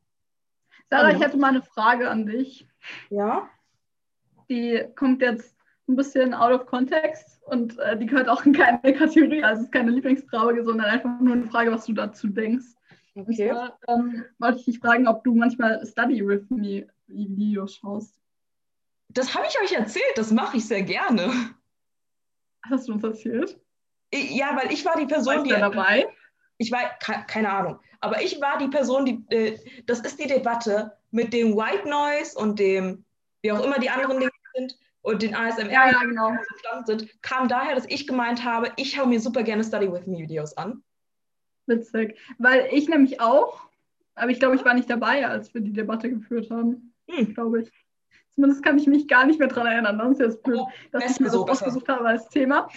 [0.88, 2.66] Sarah, ich hätte mal eine Frage an dich.
[3.10, 3.48] Ja?
[4.48, 5.54] Die kommt jetzt
[5.88, 9.42] ein bisschen out of context und äh, die gehört auch in keine Kategorie.
[9.42, 12.66] Also es ist keine Lieblingsfrage, sondern einfach nur eine Frage, was du dazu denkst.
[13.14, 13.50] Und Okay.
[13.50, 18.14] zwar ähm, wollte ich dich fragen, ob du manchmal Study with Me Videos schaust.
[19.08, 21.32] Das habe ich euch erzählt, das mache ich sehr gerne.
[22.70, 23.58] Hast du uns erzählt?
[24.14, 25.50] Ja, weil ich war die Person, Warst die.
[25.50, 26.06] dabei?
[26.58, 29.24] Ich war, ke- keine Ahnung, aber ich war die Person, die.
[29.34, 33.04] Äh, das ist die Debatte mit dem White Noise und dem,
[33.42, 36.28] wie auch immer die anderen Dinge sind, und den ASMR, Ja, ja, genau.
[36.28, 40.06] entstanden sind, kam daher, dass ich gemeint habe, ich schaue mir super gerne Study with
[40.06, 40.82] Me Videos an.
[41.66, 42.16] Witzig.
[42.38, 43.62] Weil ich nämlich auch,
[44.14, 46.94] aber ich glaube, ich war nicht dabei, als wir die Debatte geführt haben.
[47.08, 47.34] Hm.
[47.34, 47.72] Glaube ich.
[48.34, 49.98] Zumindest kann ich mich gar nicht mehr daran erinnern.
[49.98, 52.68] Das ist jetzt blöd, Oh, dass ich mir das so, ausgesucht habe als Thema.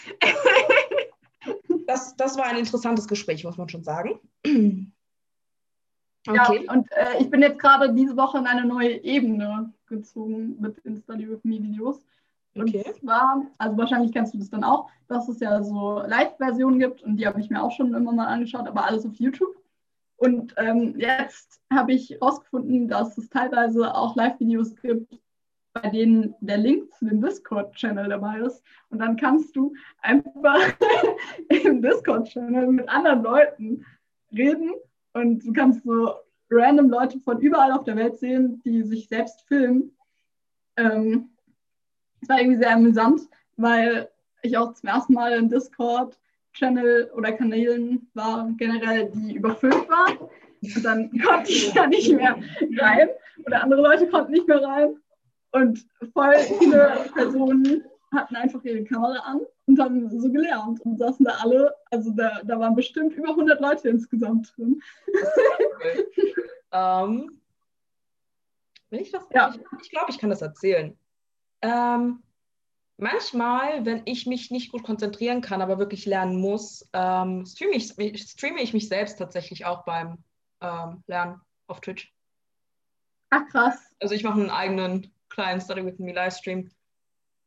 [1.87, 4.19] Das, das war ein interessantes Gespräch, muss man schon sagen.
[6.27, 6.67] Ja, Okay.
[6.69, 11.29] und äh, ich bin jetzt gerade diese Woche in eine neue Ebene gezogen mit Study
[11.29, 12.05] with Me Videos.
[12.55, 12.83] Und Okay.
[13.01, 17.17] zwar, also wahrscheinlich kennst du das dann auch, dass es ja so Live-Versionen gibt und
[17.17, 19.55] die habe ich mir auch schon immer mal angeschaut, aber alles auf YouTube.
[20.17, 25.19] Und ähm, jetzt habe ich herausgefunden, dass es teilweise auch Live-Videos gibt,
[25.73, 28.63] bei denen der Link zu dem Discord-Channel dabei ist.
[28.89, 30.59] Und dann kannst du einfach
[31.49, 33.85] im Discord-Channel mit anderen Leuten
[34.31, 34.71] reden
[35.13, 36.15] und du kannst so
[36.49, 39.95] random Leute von überall auf der Welt sehen, die sich selbst filmen.
[40.77, 41.29] Ähm,
[42.21, 43.21] es war irgendwie sehr amüsant,
[43.57, 44.09] weil
[44.41, 50.17] ich auch zum ersten Mal in Discord-Channel oder Kanälen war, generell, die überfüllt waren.
[50.61, 52.37] Und dann konnte ich da nicht mehr
[52.77, 53.09] rein
[53.45, 54.97] oder andere Leute konnten nicht mehr rein.
[55.51, 61.25] Und voll viele Personen hatten einfach ihre Kamera an und haben so gelernt und saßen
[61.25, 64.81] da alle, also da, da waren bestimmt über 100 Leute insgesamt drin.
[66.73, 67.39] Ähm,
[68.89, 69.53] wenn ich das, Ja.
[69.53, 70.97] ich, ich glaube, ich kann das erzählen.
[71.61, 72.23] Ähm,
[72.97, 78.21] manchmal, wenn ich mich nicht gut konzentrieren kann, aber wirklich lernen muss, ähm, streame, ich,
[78.23, 80.17] streame ich mich selbst tatsächlich auch beim
[80.61, 82.11] ähm, Lernen auf Twitch.
[83.29, 83.95] Ach krass.
[83.99, 86.71] Also ich mache einen eigenen kleinen Study with Me Livestream.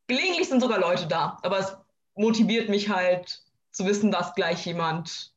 [0.07, 1.77] Gelegentlich sind sogar Leute da, aber es
[2.17, 5.33] motiviert mich halt zu wissen, dass gleich jemand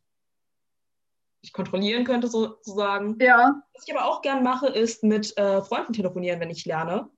[1.41, 3.17] ich kontrollieren könnte, sozusagen.
[3.19, 7.09] Ja, Was ich aber auch gern mache, ist mit äh, Freunden telefonieren, wenn ich lerne.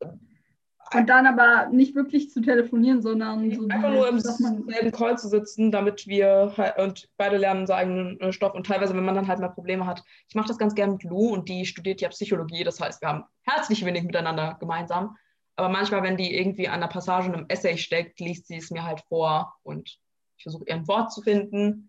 [0.00, 5.28] und dann aber nicht wirklich zu telefonieren, sondern so Einfach nur im selben Call zu
[5.28, 8.54] sitzen, damit wir halt, und beide lernen unseren eigenen äh, Stoff.
[8.54, 10.02] Und teilweise, wenn man dann halt mal Probleme hat.
[10.28, 12.64] Ich mache das ganz gern mit Lou und die studiert ja Psychologie.
[12.64, 15.16] Das heißt, wir haben herzlich wenig miteinander gemeinsam.
[15.62, 18.72] Aber manchmal, wenn die irgendwie an einer Passage in einem Essay steckt, liest sie es
[18.72, 19.96] mir halt vor und
[20.36, 21.88] ich versuche ihr ein Wort zu finden.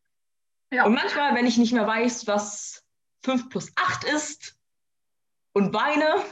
[0.71, 0.86] ja.
[0.86, 2.86] Und manchmal, wenn ich nicht mehr weiß, was
[3.23, 4.59] 5 plus 8 ist
[5.53, 6.23] und weine,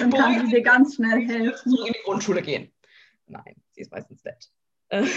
[0.00, 1.70] dann kann sie dir ganz schnell helfen.
[1.70, 2.72] zurück in die Grundschule gehen.
[3.26, 4.50] Nein, sie ist meistens nett.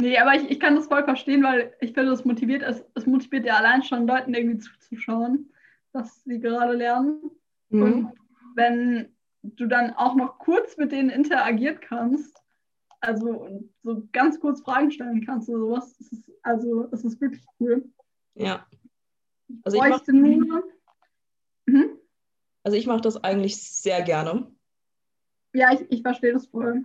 [0.00, 3.04] Nee, aber ich, ich kann das voll verstehen, weil ich finde, es motiviert, es, es
[3.04, 5.52] motiviert ja allein schon Leuten irgendwie zuzuschauen,
[5.98, 7.30] was sie gerade lernen.
[7.70, 7.82] mhm.
[7.82, 8.12] Und
[8.54, 12.36] wenn du dann auch noch kurz mit denen interagieren kannst,
[13.00, 17.44] also so ganz kurz Fragen stellen kannst oder sowas, das ist, also es ist wirklich
[17.60, 17.88] cool.
[18.34, 18.66] Ja.
[19.62, 20.64] Also ich, mach, Bräuchte nur.
[21.66, 21.98] Mhm.
[22.62, 24.50] also ich mache das eigentlich sehr gerne.
[25.52, 26.84] Ja, ich, ich verstehe das voll.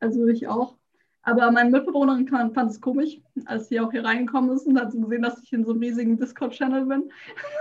[0.00, 0.76] Also ich auch.
[1.26, 4.92] Aber meine Mitbewohnerin kann- fand es komisch, als sie auch hier reingekommen ist und hat
[4.92, 7.10] so gesehen, dass ich in so einem riesigen Discord-Channel bin.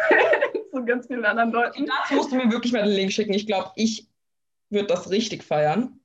[0.72, 1.86] so ganz vielen anderen Leuten.
[1.86, 3.34] Dazu musst du mir wirklich mal den Link schicken.
[3.34, 4.08] Ich glaube, ich
[4.70, 6.00] würde das richtig feiern.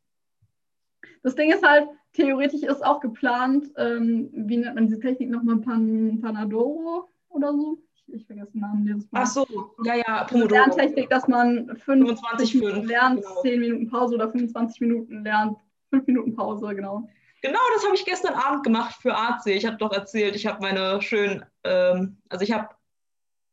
[1.23, 5.57] Das Ding ist halt, theoretisch ist auch geplant, ähm, wie nennt man diese Technik nochmal,
[5.59, 7.79] Pan, Panadoro oder so?
[7.95, 9.23] Ich, ich vergesse den Namen jedes Mal.
[9.23, 9.47] Ach so,
[9.85, 10.61] ja, ja, Pomodoro.
[10.61, 13.41] Lerntechnik, dass man 25, 25 Minuten lernt, genau.
[13.43, 15.59] 10 Minuten Pause oder 25 Minuten lernt,
[15.91, 17.09] 5 Minuten Pause, genau.
[17.41, 19.47] Genau, das habe ich gestern Abend gemacht für AC.
[19.47, 22.69] Ich habe doch erzählt, ich habe meine schönen, ähm, also ich habe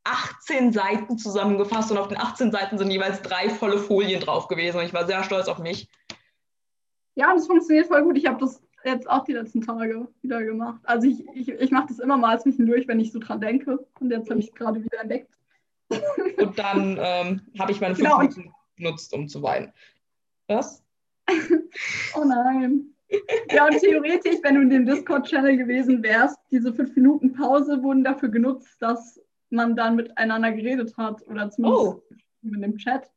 [0.06, 4.80] 18 Seiten zusammengefasst und auf den 18 Seiten sind jeweils drei volle Folien drauf gewesen.
[4.80, 5.90] Und ich war sehr stolz auf mich.
[7.16, 8.18] Ja, das funktioniert voll gut.
[8.18, 10.80] Ich habe das jetzt auch die letzten Tage wieder gemacht.
[10.84, 13.86] Also ich, ich, ich mache das immer mal zwischendurch, wenn ich so dran denke.
[14.00, 15.34] Und jetzt habe ich es gerade wieder entdeckt.
[16.38, 19.74] Und dann ähm, habe ich meine fünf Genau, Minuten genutzt, um zu weinen.
[20.48, 20.84] Was?
[22.16, 22.95] Oh nein.
[23.52, 28.04] Ja, und theoretisch, wenn du in dem Discord-Channel gewesen wärst, diese fünf Minuten Pause wurden
[28.04, 32.04] dafür genutzt, dass man dann miteinander geredet hat oder zumindest Oh,
[32.44, 33.10] in dem Chat.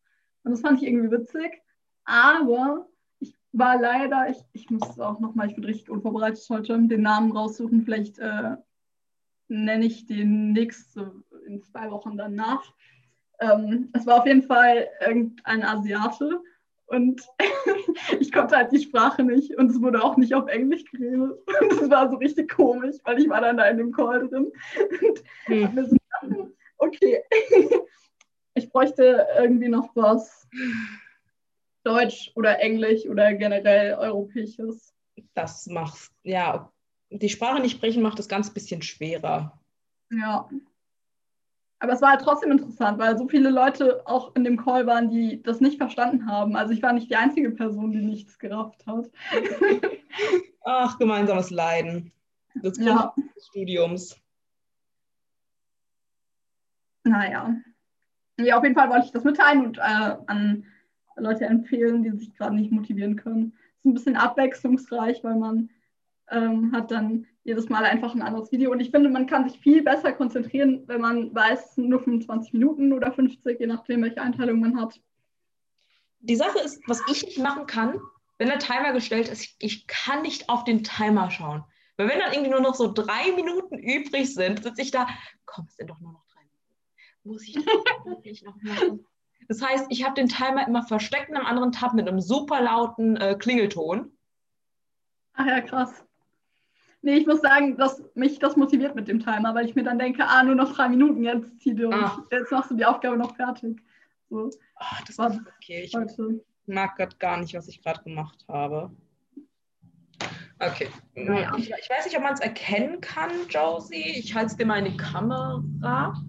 [0.44, 1.62] Und das fand ich irgendwie witzig.
[2.05, 2.87] Aber
[3.18, 7.33] ich war leider, ich, ich muss auch nochmal, ich bin richtig unvorbereitet heute, den Namen
[7.33, 7.83] raussuchen.
[7.83, 8.57] Vielleicht äh,
[9.48, 11.12] nenne ich den nächste
[11.46, 12.62] in zwei Wochen danach.
[13.40, 16.42] Ähm, es war auf jeden Fall irgendein Asiate
[16.88, 17.22] und
[18.20, 21.38] ich konnte halt die Sprache nicht und es wurde auch nicht auf Englisch geredet.
[21.61, 24.51] Und es war so richtig komisch, weil ich war dann da in dem Call drin
[24.96, 25.74] und hm.
[25.74, 27.22] mir so gedacht, okay,
[28.55, 30.48] ich bräuchte irgendwie noch was
[31.85, 34.94] Deutsch oder Englisch oder generell Europäisches.
[35.35, 36.72] das macht, ja,
[37.11, 39.59] die Sprache nicht sprechen macht es ganz bisschen schwerer.
[40.11, 40.48] Ja.
[41.81, 45.11] Aber es war halt trotzdem interessant, weil so viele Leute auch in dem Call waren,
[45.11, 46.57] die das nicht verstanden haben.
[46.57, 49.09] Also ich war nicht die einzige Person, die nichts gerafft hat.
[50.64, 52.12] Ach, gemeinsames Leiden.
[52.62, 53.14] Das Grund Ja.
[53.37, 54.17] des Studiums.
[57.05, 57.55] Naja.
[58.38, 59.81] Ja, auf jeden Fall wollte ich das mitteilen und äh,
[60.27, 60.64] an
[61.17, 63.53] Leute empfehlen, die sich gerade nicht motivieren können.
[63.57, 65.71] Es ist ein bisschen abwechslungsreich, weil man
[66.31, 68.71] ähm, hat dann jedes Mal einfach ein anderes Video.
[68.71, 72.93] Und ich finde, man kann sich viel besser konzentrieren, wenn man weiß, nur 25 Minuten
[72.93, 75.01] oder 50, je nachdem, welche Einteilung man hat.
[76.21, 77.99] Die Sache ist, was ich nicht machen kann,
[78.37, 81.65] wenn der Timer gestellt ist, ich kann nicht auf den Timer schauen.
[81.97, 85.09] Weil wenn dann irgendwie nur noch so drei Minuten übrig sind, sitze ich da,
[85.47, 86.79] komm, es sind doch nur noch drei Minuten.
[87.25, 87.57] Muss ich
[88.05, 89.07] wirklich noch machen?
[89.49, 92.61] Das heißt, ich habe den Timer immer versteckt in einem anderen Tab mit einem super
[92.61, 94.13] lauten äh, Klingelton.
[95.33, 96.05] Ach ja, krass.
[97.03, 99.99] Nee, ich muss sagen, dass mich das motiviert mit dem Timer, weil ich mir dann
[99.99, 101.95] denke, ah, nur noch drei Minuten, jetzt zieh durch.
[101.95, 102.25] Ah.
[102.33, 103.81] Jetzt machst du die Aufgabe noch fertig.
[104.31, 105.83] So, Oh, das ist okay.
[105.85, 106.45] Ich heute.
[106.67, 108.91] mag gerade gar nicht, was ich gerade gemacht habe.
[110.61, 110.89] Okay.
[111.15, 111.53] Naja.
[111.57, 114.19] Ich, ich weiß nicht, ob man es erkennen kann, Josie.
[114.19, 116.21] Ich halte es dir mal in die Kamera.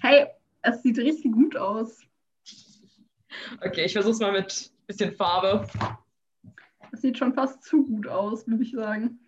[0.00, 0.26] Hey,
[0.62, 2.00] es sieht richtig gut aus.
[3.64, 5.66] Okay, ich versuche es mal mit ein bisschen Farbe.
[6.92, 9.18] Es sieht schon fast zu gut aus, würde ich sagen.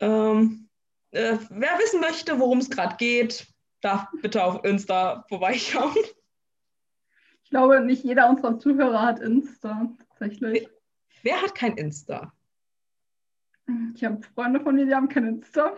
[0.00, 0.68] Ähm,
[1.10, 3.46] äh, wer wissen möchte, worum es gerade geht,
[3.80, 5.94] darf bitte auf Insta vorbeischauen.
[7.44, 10.68] Ich glaube, nicht jeder unserer Zuhörer hat Insta, tatsächlich.
[11.22, 12.32] Wer hat kein Insta?
[13.94, 15.76] Ich habe Freunde von mir, die haben kein Insta.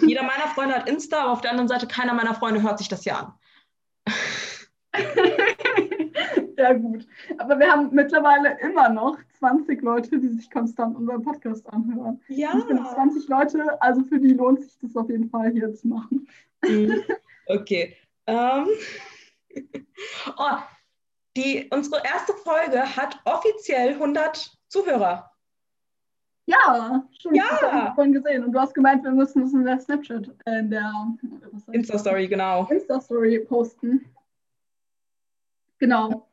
[0.00, 2.88] Jeder meiner Freunde hat Insta, aber auf der anderen Seite keiner meiner Freunde hört sich
[2.88, 3.34] das ja an.
[6.62, 7.06] ja, gut.
[7.38, 12.20] Aber wir haben mittlerweile immer noch 20 Leute, die sich konstant unseren Podcast anhören.
[12.28, 12.52] Ja.
[12.52, 15.72] Und Ich finde 20 Leute, also für die lohnt sich das auf jeden Fall hier
[15.74, 16.28] zu machen.
[16.64, 17.02] Mhm.
[17.48, 17.96] Okay.
[18.28, 18.68] Ähm.
[20.38, 20.56] Oh,
[21.36, 25.32] die, unsere erste Folge hat offiziell 100 Zuhörer.
[26.46, 27.36] Ja, stimmt.
[27.36, 27.44] Ja.
[27.50, 28.44] Das habe ich vorhin gesehen.
[28.44, 30.92] Und du hast gemeint, wir müssen es in der Snapchat, äh, in der?
[31.72, 32.66] Insta-Story, genau.
[32.70, 34.06] Insta-Story posten.
[35.78, 36.28] Genau.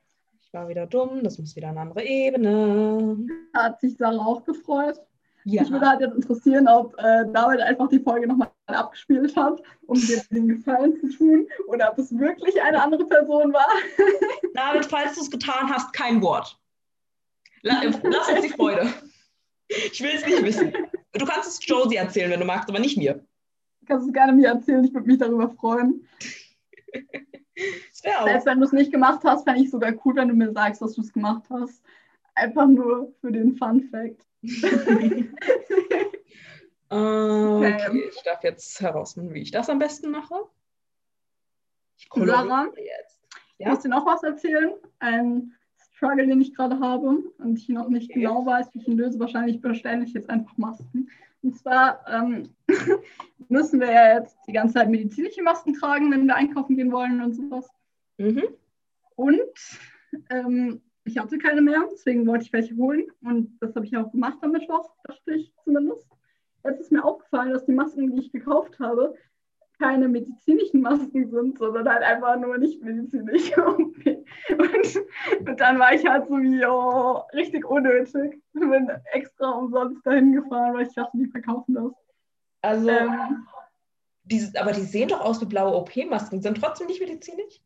[0.50, 3.20] Ich war wieder dumm, das muss wieder eine andere Ebene.
[3.54, 5.00] Hat sich Sarah auch gefreut.
[5.44, 5.62] Ja.
[5.62, 10.00] Mich würde halt jetzt interessieren, ob äh, David einfach die Folge nochmal abgespielt hat, um
[10.00, 13.68] dir den Gefallen zu tun, oder ob es wirklich eine andere Person war.
[14.56, 16.60] David, falls du es getan hast, kein Wort.
[17.62, 18.92] Lass uns die Freude.
[19.68, 20.74] Ich will es nicht wissen.
[21.14, 23.24] Du kannst es Josie erzählen, wenn du magst, aber nicht mir.
[23.82, 26.08] Du kannst es gerne mir erzählen, ich würde mich darüber freuen.
[27.92, 30.52] Selbst wenn du es nicht gemacht hast, fände ich es sogar cool, wenn du mir
[30.52, 31.82] sagst, dass du es gemacht hast.
[32.36, 34.26] Einfach nur für den Fun Fact.
[36.90, 40.36] okay, okay, ich darf jetzt herausfinden, wie ich das am besten mache.
[41.98, 43.20] Ich Sarah, jetzt.
[43.58, 43.68] Ja?
[43.68, 44.72] Ich muss dir noch was erzählen.
[45.00, 48.22] Ein Struggle, den ich gerade habe und ich noch nicht okay.
[48.22, 49.20] genau weiß, wie ich ihn löse.
[49.20, 51.10] Wahrscheinlich bestelle ich jetzt einfach Masken.
[51.42, 52.50] Und zwar ähm,
[53.50, 57.22] müssen wir ja jetzt die ganze Zeit medizinische Masken tragen, wenn wir einkaufen gehen wollen
[57.22, 57.70] und sowas.
[58.18, 58.44] Mhm.
[59.16, 59.40] Und
[60.30, 63.08] ähm, ich hatte keine mehr, deswegen wollte ich welche holen.
[63.22, 66.08] Und das habe ich auch gemacht am Mittwoch, dachte ich zumindest.
[66.64, 69.16] Jetzt ist mir aufgefallen, dass die Masken, die ich gekauft habe,
[69.80, 73.58] keine medizinischen Masken sind, sondern halt einfach nur nicht medizinisch.
[73.58, 73.96] und,
[75.48, 78.42] und, dann war ich halt so wie, oh, richtig unnötig.
[78.54, 81.94] Ich bin extra umsonst dahin gefahren, weil ich dachte, die verkaufen das.
[82.62, 83.48] Also, ähm,
[84.24, 87.62] die, aber die sehen doch aus wie blaue OP-Masken, sind trotzdem nicht medizinisch?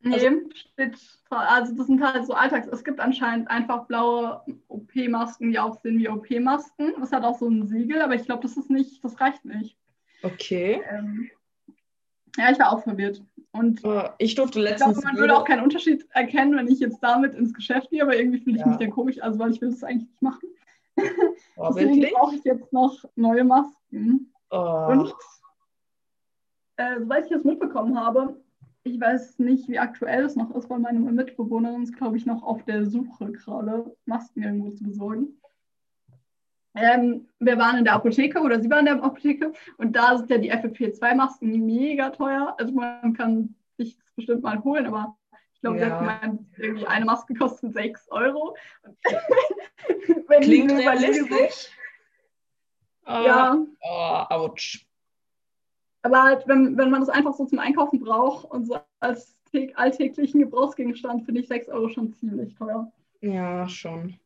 [0.00, 0.98] Nee, also, steht,
[1.30, 2.68] also das sind halt so Alltags.
[2.68, 6.94] Es gibt anscheinend einfach blaue OP-Masken, die aussehen wie OP-Masken.
[7.00, 9.76] Das hat auch so ein Siegel, aber ich glaube, das ist nicht, das reicht nicht.
[10.22, 10.82] Okay.
[10.90, 11.30] Ähm,
[12.36, 13.22] ja, ich war auch verwirrt.
[13.52, 14.98] Und uh, ich durfte letztens.
[14.98, 18.02] Ich glaube, man würde auch keinen Unterschied erkennen, wenn ich jetzt damit ins Geschäft gehe,
[18.02, 18.68] aber irgendwie fühle ich ja.
[18.68, 20.48] mich dann komisch, also weil ich will das eigentlich nicht machen.
[21.56, 24.32] Oh, Deswegen brauche ich jetzt noch neue Masken.
[24.50, 24.86] Oh.
[24.90, 25.14] Und
[26.76, 28.36] äh, soweit ich das mitbekommen habe,
[28.84, 32.42] ich weiß nicht, wie aktuell es noch ist, weil meine Mitbewohnerin ist, glaube ich, noch
[32.42, 35.40] auf der Suche gerade, Masken irgendwo zu besorgen.
[36.76, 40.28] Ähm, wir waren in der Apotheke oder sie waren in der Apotheke und da sind
[40.28, 42.54] ja die FFP2-Masken mega teuer.
[42.58, 45.16] Also man kann sich das bestimmt mal holen, aber
[45.54, 46.20] ich glaube, ja.
[46.58, 48.56] irgendwie eine Maske kostet 6 Euro.
[50.28, 51.70] Wenn Klingt realistisch.
[53.06, 53.66] So, uh, ja.
[53.80, 54.84] Oh, ouch.
[56.02, 59.36] Aber halt, wenn, wenn man das einfach so zum Einkaufen braucht und so als
[59.74, 62.92] alltäglichen Gebrauchsgegenstand, finde ich 6 Euro schon ziemlich teuer.
[63.22, 64.18] Ja, schon.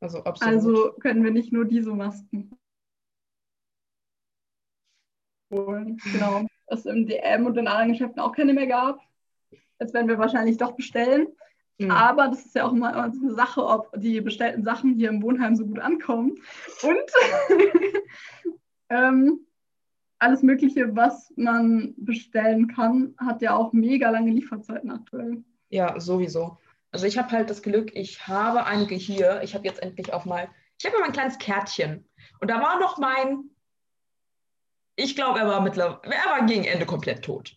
[0.00, 0.54] Also, absolut.
[0.54, 2.50] also können wir nicht nur diese Masken
[5.52, 5.98] holen.
[6.12, 6.46] Genau.
[6.68, 9.00] Was im DM und in anderen Geschäften auch keine mehr gab.
[9.78, 11.28] Jetzt werden wir wahrscheinlich doch bestellen.
[11.78, 11.90] Mhm.
[11.90, 15.56] Aber das ist ja auch immer eine Sache, ob die bestellten Sachen hier im Wohnheim
[15.56, 16.34] so gut ankommen.
[16.82, 17.58] Und
[18.90, 19.46] ähm,
[20.18, 25.42] alles Mögliche, was man bestellen kann, hat ja auch mega lange Lieferzeiten aktuell.
[25.70, 26.58] Ja, sowieso.
[26.92, 29.42] Also ich habe halt das Glück, ich habe einige hier.
[29.42, 30.48] Ich habe jetzt endlich auch mal,
[30.78, 32.08] ich habe mal ein kleines Kärtchen.
[32.40, 33.50] Und da war noch mein,
[34.96, 37.56] ich glaube, er war mittlerweile, er war gegen Ende komplett tot.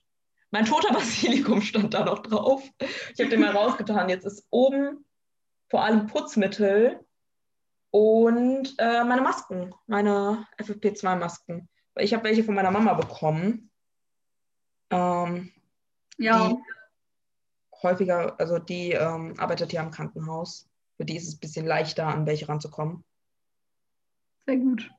[0.51, 2.63] Mein toter Basilikum stand da noch drauf.
[2.79, 4.09] Ich habe den mal rausgetan.
[4.09, 5.05] Jetzt ist oben
[5.69, 7.03] vor allem Putzmittel
[7.89, 11.67] und äh, meine Masken, meine FFP2-Masken.
[11.95, 13.71] Ich habe welche von meiner Mama bekommen.
[14.91, 15.51] Ähm,
[16.17, 16.49] ja.
[16.49, 16.57] Die
[17.83, 20.69] häufiger, also die ähm, arbeitet hier am Krankenhaus.
[20.97, 23.03] Für die ist es ein bisschen leichter, an welche ranzukommen.
[24.45, 24.89] Sehr gut.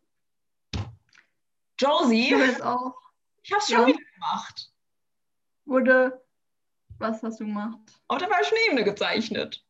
[1.78, 2.94] Josie, du auch.
[3.42, 3.86] ich habe es schon ja.
[3.86, 4.72] wieder gemacht.
[5.66, 6.24] Wurde,
[6.98, 7.78] was hast du gemacht?
[8.08, 9.64] Auf der falschen Ebene gezeichnet.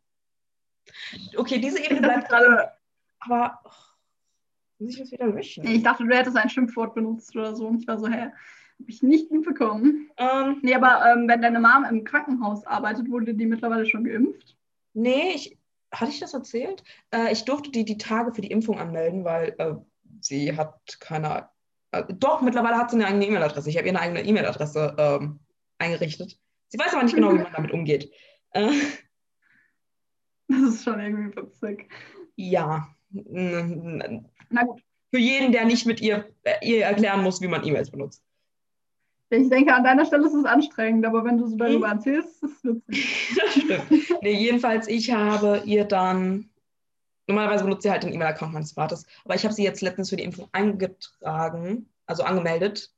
[1.36, 2.72] Okay, diese Ebene bleibt gerade,
[3.20, 3.70] aber oh,
[4.78, 5.66] muss ich das wieder löschen?
[5.66, 7.66] Ich dachte, du hättest ein Schimpfwort benutzt oder so.
[7.66, 8.30] Und ich war so, hä?
[8.80, 10.10] Habe ich nicht mitbekommen.
[10.16, 14.56] Ähm, nee, aber ähm, wenn deine Mom im Krankenhaus arbeitet, wurde die mittlerweile schon geimpft?
[14.92, 15.58] Nee, ich,
[15.92, 16.82] hatte ich das erzählt?
[17.10, 19.74] Äh, ich durfte die die Tage für die Impfung anmelden, weil äh,
[20.20, 21.48] sie hat keine.
[21.92, 23.70] Äh, doch, mittlerweile hat sie eine eigene E-Mail-Adresse.
[23.70, 25.40] Ich habe ihr eine eigene E-Mail-Adresse ähm,
[25.78, 26.38] eingerichtet.
[26.68, 28.12] Sie weiß aber nicht genau, wie man damit umgeht.
[28.50, 28.70] Äh,
[30.48, 31.88] das ist schon irgendwie witzig.
[32.36, 32.88] Ja.
[33.10, 34.82] Na gut.
[35.10, 38.23] Für jeden, der nicht mit ihr, äh, ihr erklären muss, wie man E-Mails benutzt.
[39.30, 41.96] Ich denke, an deiner Stelle ist es anstrengend, aber wenn du so darüber hm?
[41.96, 43.36] erzählst, ist es witzig.
[43.40, 44.22] das stimmt.
[44.22, 46.50] Nee, jedenfalls, ich habe ihr dann,
[47.26, 50.16] normalerweise benutzt sie halt den E-Mail-Account meines Vaters, aber ich habe sie jetzt letztens für
[50.16, 52.92] die Impfung eingetragen, also angemeldet.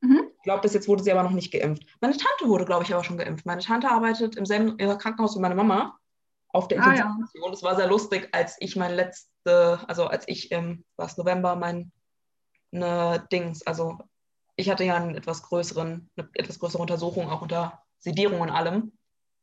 [0.00, 0.30] Mhm.
[0.36, 1.84] Ich glaube, bis jetzt wurde sie aber noch nicht geimpft.
[2.00, 3.44] Meine Tante wurde, glaube ich, aber schon geimpft.
[3.44, 5.98] Meine Tante arbeitet im selben Krankenhaus wie meine Mama
[6.48, 7.28] auf der Intensivstation.
[7.44, 7.52] Ah, ja.
[7.52, 11.92] Es war sehr lustig, als ich mein letzte, also als ich im, was November mein
[12.70, 13.98] ne Dings, also
[14.60, 18.92] ich hatte ja einen etwas größeren, eine etwas größere Untersuchung, auch unter Sedierung und allem.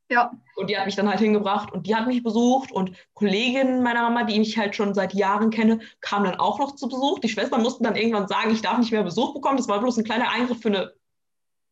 [0.10, 0.32] Ja.
[0.56, 4.04] Und die hat mich dann halt hingebracht und die hat mich besucht und Kolleginnen meiner
[4.04, 7.20] Mama, die ich halt schon seit Jahren kenne, kamen dann auch noch zu Besuch.
[7.20, 9.58] Die Schwestern mussten dann irgendwann sagen, ich darf nicht mehr Besuch bekommen.
[9.58, 10.94] Das war bloß ein kleiner Eingriff für eine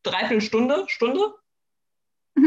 [0.04, 1.34] Dreiviertelstunde, Stunde.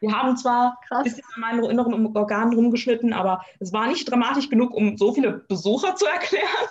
[0.00, 0.98] Wir haben zwar Krass.
[0.98, 5.12] ein bisschen an meinen inneren Organen rumgeschnitten, aber es war nicht dramatisch genug, um so
[5.12, 6.68] viele Besucher zu erklären.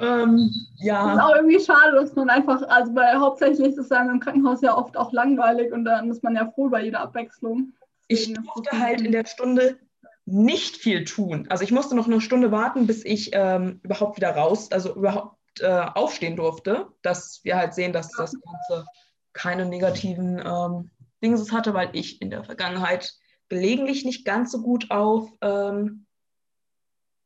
[0.00, 3.90] ähm, Das ist ja, auch irgendwie schade, dass man einfach, also bei hauptsächlich ist es
[3.90, 7.72] im Krankenhaus ja oft auch langweilig und dann ist man ja froh bei jeder Abwechslung.
[8.08, 9.78] ich Deswegen durfte halt in der Stunde
[10.26, 11.46] nicht viel tun.
[11.48, 15.36] Also ich musste noch eine Stunde warten, bis ich ähm, überhaupt wieder raus, also überhaupt
[15.60, 18.86] äh, aufstehen durfte, dass wir halt sehen, dass das Ganze
[19.32, 20.90] keine negativen ähm,
[21.22, 23.12] Dings hatte, weil ich in der Vergangenheit
[23.48, 26.06] gelegentlich nicht ganz so gut auf ähm,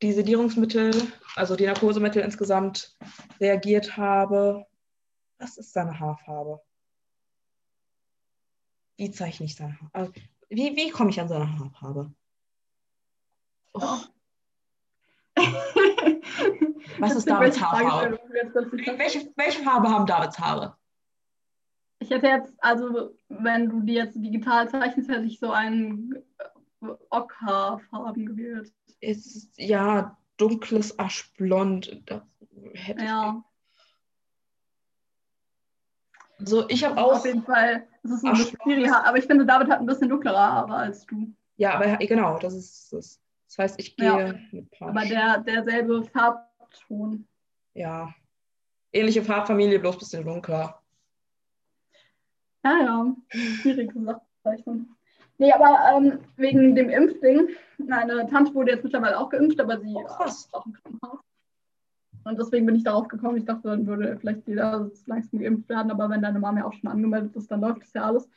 [0.01, 0.93] die Sedierungsmittel,
[1.35, 2.97] also die Narkosemittel insgesamt
[3.39, 4.65] reagiert habe.
[5.37, 6.61] Was ist seine Haarfarbe?
[8.97, 10.13] Wie zeichne ich seine Haarfarbe?
[10.49, 12.13] Wie, wie komme ich an seine Haarfarbe?
[13.73, 13.99] Oh,
[16.99, 18.19] was ist Davids Haarfarbe?
[18.97, 20.75] welche, welche Farbe haben Davids Haare?
[21.99, 26.13] Ich hätte jetzt, also wenn du die jetzt digital zeichnest, hätte ich so einen
[27.09, 28.73] Ockhaarfarben gewählt.
[29.01, 32.01] Es ist ja dunkles Aschblond.
[32.05, 32.21] Das
[32.73, 33.43] hätte Ja,
[36.39, 36.47] ich.
[36.47, 37.13] So, ich habe auch.
[37.17, 37.87] auf jeden Fall.
[38.03, 41.33] Es ist ein Spiri-Haar, aber ich finde, David hat ein bisschen dunklere Haare als du.
[41.57, 43.21] Ja, aber genau, das ist das.
[43.47, 44.33] Das heißt, ich gehe Ja.
[44.51, 44.89] mit Paar.
[44.89, 47.25] Aber der, derselbe Farbton.
[47.73, 48.13] Ja.
[48.91, 50.81] Ähnliche Farbfamilie, bloß ein bisschen dunkler.
[52.65, 54.95] Ja, ja, schwierige zeichnen.
[55.37, 59.93] Nee, aber ähm, wegen dem Impfding, meine Tante wurde jetzt mittlerweile auch geimpft, aber sie
[59.95, 60.45] Oh, krass.
[60.45, 61.19] ist auch im Krankenhaus.
[62.23, 63.37] Und deswegen bin ich darauf gekommen.
[63.37, 66.73] Ich dachte, dann würde vielleicht jeder langsam geimpft werden, aber wenn deine Mama ja auch
[66.73, 68.27] schon angemeldet ist, dann läuft das ja alles.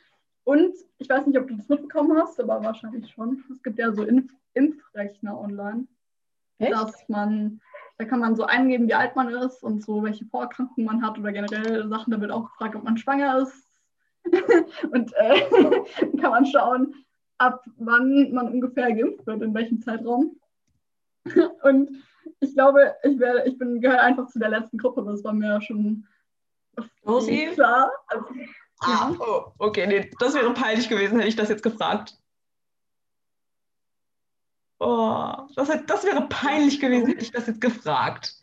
[0.43, 3.43] Und ich weiß nicht, ob du das mitbekommen hast, aber wahrscheinlich schon.
[3.51, 5.87] Es gibt ja so Impf Impfrechner online.
[6.59, 6.73] Echt?
[6.73, 7.61] dass man,
[7.97, 11.17] da kann man so eingeben, wie alt man ist und so, welche Vorerkrankungen man hat
[11.17, 12.11] oder generell Sachen.
[12.11, 13.68] Da wird auch gefragt, ob man schwanger ist.
[14.91, 16.93] und äh, dann kann man schauen,
[17.37, 20.39] ab wann man ungefähr geimpft wird, in welchem Zeitraum.
[21.63, 22.03] und
[22.39, 25.61] ich glaube, ich werde, ich bin gehöre einfach zu der letzten Gruppe, das war mir
[25.61, 26.05] schon
[27.05, 27.49] Rosi?
[27.53, 27.91] klar.
[28.07, 28.25] Also,
[28.81, 32.17] Ah, oh, okay, nee, das wäre peinlich gewesen, hätte ich das jetzt gefragt.
[34.79, 38.35] Oh, das, das wäre peinlich gewesen, hätte ich das jetzt gefragt.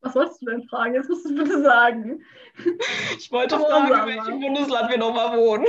[0.00, 0.94] Was wolltest du denn fragen?
[0.94, 2.24] Jetzt musst du bitte sagen.
[3.18, 4.06] Ich wollte Oh, fragen, in Mama.
[4.06, 5.66] welchem Bundesland wir nochmal wohnen.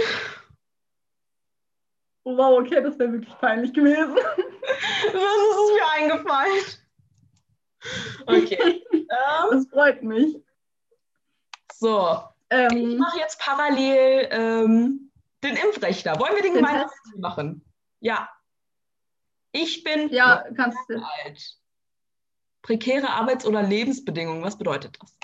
[2.23, 4.15] Oh, wow, okay, das wäre wirklich peinlich gewesen.
[4.15, 6.63] Was ist es mir eingefallen?
[8.25, 8.83] Okay.
[8.93, 10.35] Ähm, Das freut mich.
[11.73, 12.19] so,
[12.51, 15.11] ich Ähm, mache jetzt parallel ähm,
[15.43, 16.19] den Impfrechner.
[16.19, 17.65] Wollen wir den Den gemeinsam machen?
[18.01, 18.29] Ja.
[19.51, 20.97] Ich bin ja, kannst du.
[21.25, 21.41] alt.
[22.61, 25.15] Prekäre Arbeits- oder Lebensbedingungen, was bedeutet das?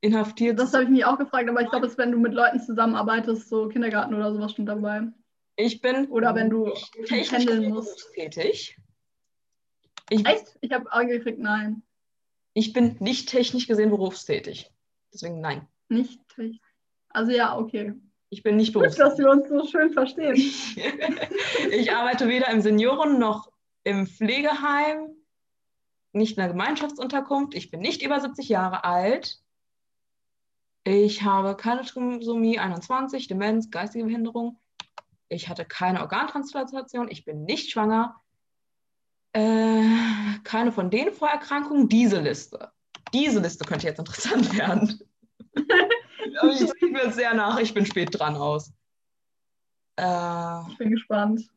[0.00, 0.58] Inhaftiert.
[0.58, 2.58] Das habe ich mich auch gefragt, aber ich glaube, es ist, wenn du mit Leuten
[2.60, 5.02] zusammenarbeitest, so Kindergarten oder sowas schon dabei.
[5.56, 6.72] ich bin Oder wenn du
[7.06, 8.12] technisch gesehen musst.
[8.14, 8.76] tätig.
[10.10, 10.56] Ich, Echt?
[10.60, 11.82] Ich habe angekriegt, nein.
[12.54, 14.70] ich bin nicht technisch gesehen berufstätig.
[15.14, 15.68] Deswegen nein.
[15.88, 16.18] Nicht.
[17.10, 17.94] Also ja, okay.
[18.30, 19.24] Ich bin nicht Gut, dass berufstätig.
[19.24, 20.34] wir uns so schön verstehen.
[21.70, 23.51] ich arbeite weder im Senioren- noch
[23.84, 25.08] im Pflegeheim,
[26.12, 27.54] nicht in der Gemeinschaftsunterkunft.
[27.54, 29.40] Ich bin nicht über 70 Jahre alt.
[30.84, 34.58] Ich habe keine Trisomie 21, Demenz, geistige Behinderung.
[35.28, 37.08] Ich hatte keine Organtransplantation.
[37.10, 38.20] Ich bin nicht schwanger.
[39.32, 41.88] Äh, keine von den Vorerkrankungen.
[41.88, 42.70] Diese Liste.
[43.14, 45.00] Diese Liste könnte jetzt interessant werden.
[45.54, 47.58] Ich sehe mir sehr nach.
[47.58, 48.72] Ich bin spät dran aus.
[49.96, 51.48] Äh, Ich bin gespannt.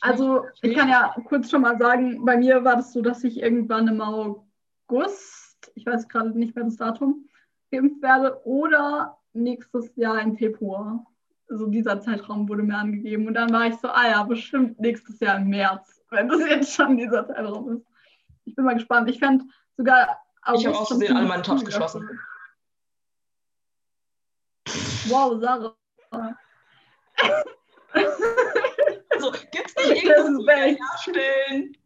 [0.00, 3.40] Also, ich kann ja kurz schon mal sagen, bei mir war das so, dass ich
[3.40, 7.28] irgendwann im August, ich weiß gerade nicht mehr das Datum,
[7.70, 11.04] geimpft werde oder nächstes Jahr im Februar.
[11.48, 13.26] Also dieser Zeitraum wurde mir angegeben.
[13.26, 16.74] Und dann war ich so, ah ja, bestimmt nächstes Jahr im März, wenn das jetzt
[16.74, 17.86] schon dieser Zeitraum ist.
[18.44, 19.10] Ich bin mal gespannt.
[19.10, 19.44] Ich fände
[19.76, 20.20] sogar
[20.54, 22.08] Ich habe August aus schon Versehen alle meine Tabs cool geschlossen.
[25.08, 25.76] Wow, Sarah.
[29.22, 31.76] Also, gibt es nicht irgendwas herstellen?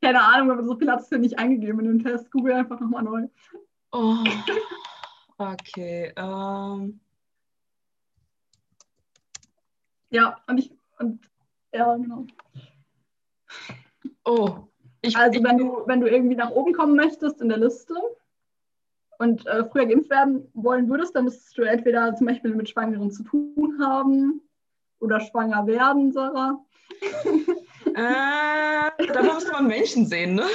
[0.00, 2.30] Keine Ahnung, aber so viel hat es ja nicht eingegeben in den Test.
[2.30, 3.28] Google einfach nochmal neu.
[3.92, 4.16] Oh,
[5.38, 6.12] okay.
[6.16, 7.00] Ähm,
[10.10, 11.28] Ja, und ich, und
[11.72, 12.26] ja, genau.
[14.24, 14.68] oh,
[15.00, 17.94] ich, Also wenn du, wenn du irgendwie nach oben kommen möchtest in der Liste,
[19.18, 23.10] und äh, früher geimpft werden wollen würdest, dann müsstest du entweder zum Beispiel mit Schwangeren
[23.10, 24.40] zu tun haben
[25.00, 26.58] oder schwanger werden, Sarah.
[27.96, 30.46] Äh, dafür müsste man Menschen sehen, ne?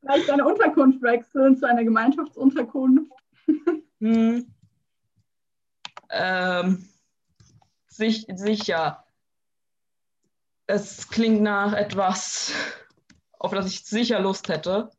[0.00, 3.12] Vielleicht deine Unterkunft wechseln zu einer Gemeinschaftsunterkunft.
[4.00, 4.46] Hm.
[6.10, 6.88] Ähm,
[7.86, 9.04] sich, sicher.
[10.66, 12.52] Es klingt nach etwas,
[13.38, 14.90] auf das ich sicher Lust hätte.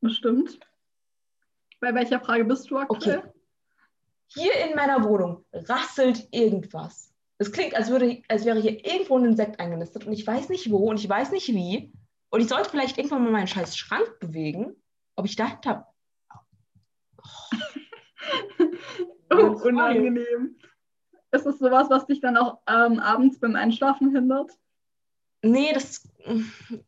[0.00, 0.58] Bestimmt.
[1.80, 3.18] Bei welcher Frage bist du aktuell?
[3.18, 3.28] Okay.
[4.34, 7.12] Hier in meiner Wohnung rasselt irgendwas.
[7.38, 10.70] Es klingt, als, würde, als wäre hier irgendwo ein Insekt eingenistet und ich weiß nicht
[10.70, 11.92] wo und ich weiß nicht wie.
[12.30, 14.76] Und ich sollte vielleicht irgendwann mal meinen scheiß Schrank bewegen,
[15.16, 15.92] ob ich dahinter.
[19.32, 20.58] Oh, unangenehm.
[21.32, 24.50] Ist es sowas, was dich dann auch ähm, abends beim Einschlafen hindert?
[25.42, 26.08] Nee, das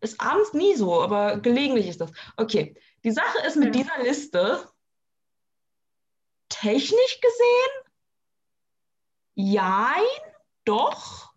[0.01, 2.12] ist abends nie so, aber gelegentlich ist das.
[2.36, 3.82] Okay, die Sache ist mit Ja.
[3.82, 4.68] dieser Liste,
[6.53, 7.92] technisch gesehen,
[9.34, 10.03] jein,
[10.64, 11.32] doch.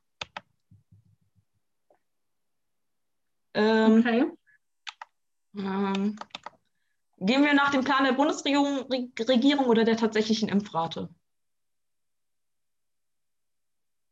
[3.53, 4.25] Ähm, Okay.
[5.55, 6.15] ähm,
[7.19, 11.09] gehen wir nach dem Plan der Bundesregierung Re- Regierung oder der tatsächlichen Impfrate?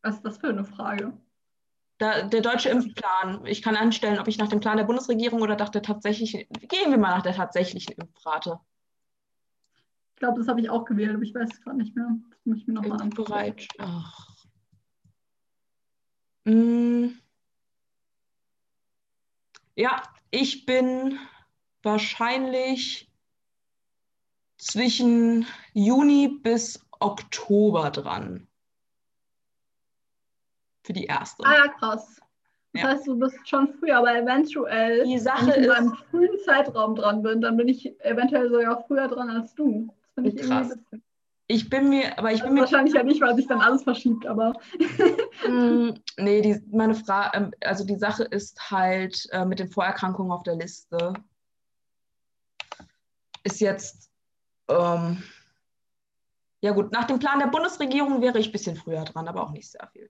[0.02, 1.18] Was ist das für eine Frage?
[1.98, 3.46] Da, der deutsche Impfplan.
[3.46, 6.48] Ich kann anstellen, ob ich nach dem Plan der Bundesregierung oder nach der tatsächlichen.
[6.68, 8.60] Gehen wir mal nach der tatsächlichen Impfrate.
[10.24, 12.08] Ich glaube, das habe ich auch gewählt, aber ich weiß es gerade nicht mehr.
[12.30, 13.26] Das muss ich mir nochmal angucken.
[13.30, 13.68] Bereit.
[13.78, 14.30] Ach.
[16.46, 17.08] Mm.
[19.76, 20.02] Ja,
[20.32, 21.20] ich bin
[21.82, 23.12] wahrscheinlich
[24.58, 28.48] zwischen Juni bis Oktober dran.
[30.86, 31.44] Für die erste.
[31.46, 32.22] Ah ja, krass.
[32.72, 32.88] Das Ja.
[32.92, 36.40] heißt, du bist schon früher, aber eventuell, Die Sache wenn ich in ist- einem frühen
[36.46, 39.94] Zeitraum dran bin, dann bin ich eventuell sogar früher dran als du.
[40.16, 40.74] Finde ich Krass.
[41.48, 43.84] Ich bin mir, aber ich bin Also mir wahrscheinlich ja nicht, weil sich dann alles
[43.84, 44.54] verschiebt, aber
[45.48, 50.32] Mm, Nee, die, meine Frage, ähm, also die Sache ist halt äh, mit den Vorerkrankungen
[50.32, 51.14] auf der Liste.
[53.44, 54.10] Ist jetzt,
[54.70, 55.22] ähm,
[56.62, 59.52] ja gut, nach dem Plan der Bundesregierung wäre ich ein bisschen früher dran, aber auch
[59.52, 60.10] nicht sehr viel.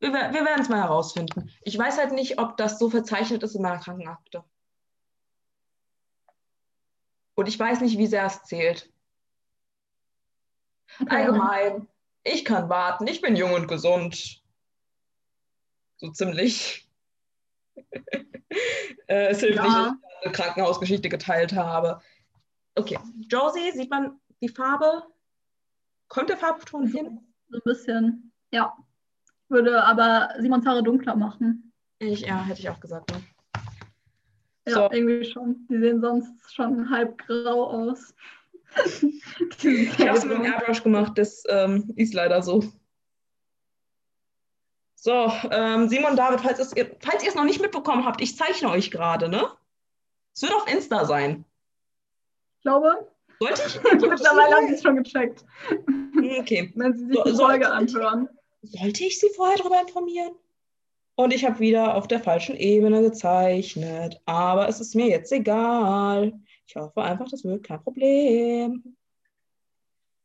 [0.00, 1.50] Wir, wir werden es mal herausfinden.
[1.62, 4.42] Ich weiß halt nicht, ob das so verzeichnet ist in meiner Krankenakte.
[7.36, 8.92] Und ich weiß nicht, wie sehr es zählt.
[11.06, 11.88] Allgemein,
[12.24, 14.42] ich kann warten, ich bin jung und gesund.
[15.98, 16.88] So ziemlich.
[19.06, 19.62] äh, es hilft Ja.
[19.62, 22.00] nicht, dass ich eine Krankenhausgeschichte geteilt habe.
[22.74, 25.04] Okay, Josie, sieht man die Farbe?
[26.08, 27.20] Kommt der Farbton hin?
[27.50, 28.76] so ein bisschen, ja.
[29.48, 31.72] Würde aber Simons Haare dunkler machen.
[31.98, 33.10] Ich, ja, hätte ich auch gesagt.
[33.10, 33.22] Ne?
[34.68, 34.90] Ja, So.
[34.92, 35.66] irgendwie schon.
[35.70, 38.14] Die sehen sonst schon halb grau aus.
[39.62, 42.64] Ich habe es mit dem Airbrush gemacht, das ähm, ist leider so.
[44.94, 48.68] So, ähm, Simon, David, falls, ihr- falls ihr es noch nicht mitbekommen habt, ich zeichne
[48.70, 49.48] euch gerade, ne?
[50.34, 51.44] Es wird auf Insta sein.
[52.56, 53.08] Ich glaube,
[53.40, 53.74] Sollte ich?
[53.82, 55.44] mittlerweile haben sie es schon gecheckt,
[56.40, 56.72] Okay.
[56.74, 58.28] wenn sie sich So- die Folge anhören.
[58.62, 60.32] Sollte ich sie vorher darüber informieren?
[61.14, 64.20] Und ich habe wieder auf der falschen Ebene gezeichnet.
[64.26, 66.32] Aber es ist mir jetzt egal.
[66.68, 68.94] Ich hoffe einfach, das wird kein Problem.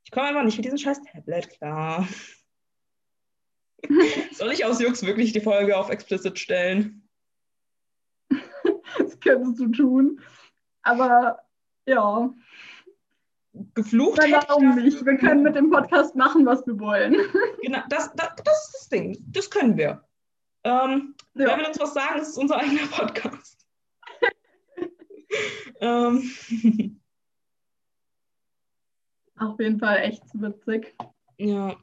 [0.03, 2.05] Ich komme einfach nicht mit diesem scheiß Tablet klar.
[4.33, 7.07] Soll ich aus Jux wirklich die Folge auf explicit stellen?
[8.99, 10.21] Das könntest du tun.
[10.83, 11.39] Aber
[11.87, 12.31] ja,
[13.73, 14.21] Geflucht?
[14.21, 15.03] dann warum nicht?
[15.03, 17.15] Wir können mit dem Podcast machen, was wir wollen.
[17.63, 19.17] Genau, das, das, das ist das Ding.
[19.31, 20.03] Das können wir.
[20.63, 21.57] Ähm, Wer Ja.
[21.57, 22.19] will uns was sagen?
[22.19, 23.65] Das ist unser eigener Podcast.
[25.79, 26.31] Ähm,
[29.39, 30.95] Auf jeden Fall echt witzig.
[31.37, 31.75] ja.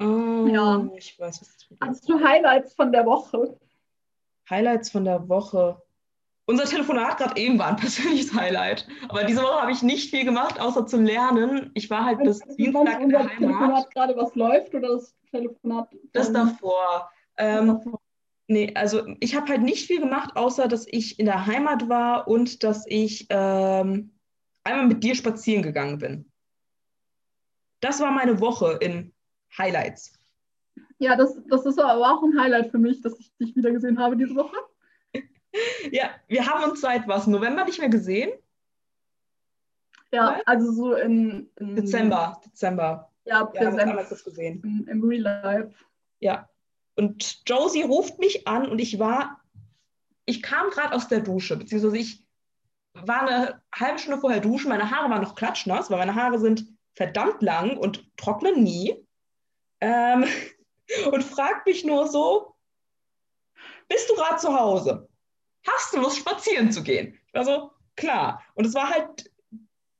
[0.00, 0.88] Ähm, Ja.
[0.96, 3.58] Ich weiß, was Hast du Highlights von der Woche?
[4.48, 5.80] Highlights von der Woche.
[6.46, 8.88] Unser Telefonat gerade eben war ein persönliches Highlight.
[9.10, 11.70] Aber diese Woche habe ich nicht viel gemacht, außer zu lernen.
[11.74, 13.36] Ich war halt bis Dienstag in der Heimat.
[13.38, 15.88] Telefonat gerade was läuft oder das Telefonat?
[16.12, 17.10] Das davor.
[17.36, 17.97] Ähm,
[18.50, 22.26] Nee, also ich habe halt nicht viel gemacht, außer dass ich in der Heimat war
[22.26, 24.14] und dass ich ähm,
[24.64, 26.32] einmal mit dir spazieren gegangen bin.
[27.80, 29.12] Das war meine Woche in
[29.56, 30.18] Highlights.
[30.98, 33.98] Ja, das, das ist aber auch ein Highlight für mich, dass ich dich wieder gesehen
[33.98, 34.56] habe diese Woche.
[35.90, 37.26] Ja, wir haben uns seit was?
[37.26, 38.30] November nicht mehr gesehen?
[40.12, 40.46] Ja, Was?
[40.46, 43.10] also so in, in Dezember, Dezember.
[43.24, 44.62] Ja, Wir haben uns einmal Präsenz kurz gesehen.
[44.62, 45.74] im, im Real Life.
[46.20, 46.48] Ja.
[46.98, 49.40] Und Josie ruft mich an und ich war,
[50.24, 52.24] ich kam gerade aus der Dusche, beziehungsweise ich
[52.92, 56.66] war eine halbe Stunde vorher duschen, meine Haare waren noch klatschnass, weil meine Haare sind
[56.94, 58.96] verdammt lang und trocknen nie.
[59.80, 60.24] Ähm,
[61.12, 62.56] und fragt mich nur so,
[63.86, 65.08] bist du gerade zu Hause?
[65.68, 67.16] Hast du Lust, spazieren zu gehen?
[67.28, 68.42] Ich war so, klar.
[68.54, 69.30] Und es war halt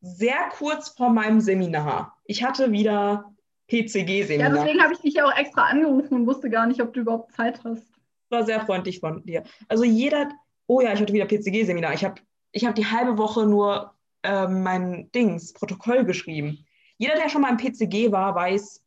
[0.00, 2.18] sehr kurz vor meinem Seminar.
[2.24, 3.32] Ich hatte wieder
[3.68, 4.50] PCG-Seminar.
[4.50, 7.00] Ja, deswegen habe ich dich ja auch extra angerufen und wusste gar nicht, ob du
[7.00, 7.86] überhaupt Zeit hast.
[8.30, 9.44] War sehr freundlich von dir.
[9.68, 10.30] Also jeder,
[10.66, 11.94] oh ja, ich hatte wieder PCG-Seminar.
[11.94, 12.20] Ich habe
[12.52, 16.64] ich hab die halbe Woche nur ähm, mein Dings, Protokoll geschrieben.
[16.96, 18.82] Jeder, der schon mal im PCG war, weiß,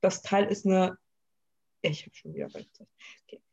[0.00, 0.98] das Teil ist eine,
[1.82, 2.66] ich habe schon wieder okay.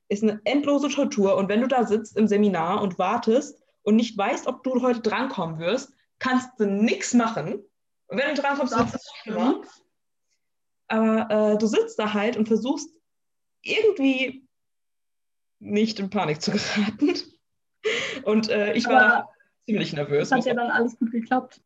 [0.07, 1.35] ist eine endlose Tortur.
[1.35, 5.01] Und wenn du da sitzt im Seminar und wartest und nicht weißt, ob du heute
[5.01, 7.63] drankommen wirst, kannst du nichts machen.
[8.07, 9.61] Und wenn du drankommst, das ist schlimmer.
[10.91, 12.93] Aber äh, du sitzt da halt und versuchst
[13.61, 14.45] irgendwie
[15.59, 17.13] nicht in Panik zu geraten.
[18.23, 19.29] Und äh, ich war da
[19.65, 20.29] ziemlich nervös.
[20.29, 21.61] Das hat ja dann alles gut geklappt.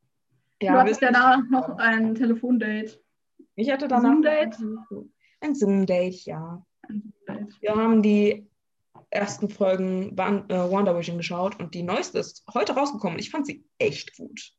[0.62, 3.02] Ja, du hattest ja da noch ein Telefondate.
[3.56, 4.58] Ich hatte danach Zoom-Date?
[5.42, 6.64] Ein Zoom-Date, ja.
[6.88, 7.14] Zoom
[7.62, 8.48] Wir haben die
[9.10, 13.18] ersten Folgen Van, äh, Wonder Vision geschaut und die neueste ist heute rausgekommen.
[13.18, 14.52] Ich fand sie echt gut.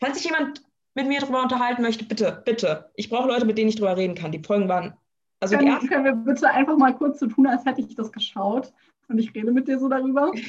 [0.00, 0.62] Falls sich jemand
[0.94, 2.90] mit mir darüber unterhalten möchte, bitte, bitte.
[2.94, 4.32] Ich brauche Leute, mit denen ich darüber reden kann.
[4.32, 4.94] Die Folgen waren.
[5.40, 8.12] Also können, die können wir bitte einfach mal kurz so tun, als hätte ich das
[8.12, 8.72] geschaut
[9.08, 10.32] und ich rede mit dir so darüber?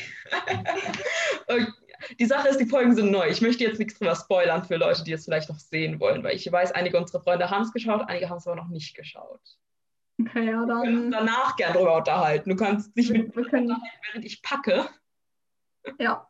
[2.20, 3.28] die Sache ist, die Folgen sind neu.
[3.28, 6.36] Ich möchte jetzt nichts drüber spoilern für Leute, die es vielleicht noch sehen wollen, weil
[6.36, 9.42] ich weiß, einige unserer Freunde haben es geschaut, einige haben es aber noch nicht geschaut.
[10.22, 10.84] Okay, ja, dann.
[10.84, 12.52] Wir können danach gerne darüber unterhalten.
[12.52, 13.76] Du kannst dich mit mir können...
[14.08, 14.86] während ich packe.
[16.00, 16.26] Ja.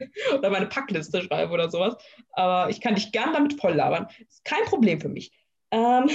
[0.34, 1.96] oder meine Packliste schreibe oder sowas.
[2.32, 4.08] Aber ich kann dich gern damit voll labern.
[4.28, 5.32] Ist kein Problem für mich.
[5.70, 6.10] Ähm,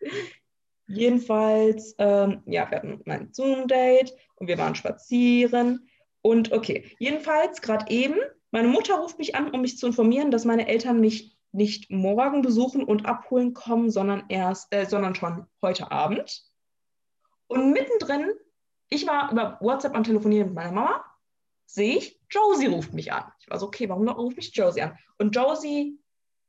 [0.86, 5.88] jedenfalls, ähm, ja, wir hatten mein Zoom-Date und wir waren spazieren.
[6.22, 8.16] Und okay, jedenfalls gerade eben,
[8.50, 12.42] meine Mutter ruft mich an, um mich zu informieren, dass meine Eltern mich nicht morgen
[12.42, 16.44] besuchen und abholen kommen, sondern erst, äh, sondern schon heute Abend.
[17.46, 18.32] Und mittendrin,
[18.88, 21.04] ich war über WhatsApp am Telefonieren mit meiner Mama
[21.66, 23.24] sehe ich, Josie ruft mich an.
[23.40, 24.98] Ich war so, okay, warum ruft mich Josie an?
[25.18, 25.98] Und Josie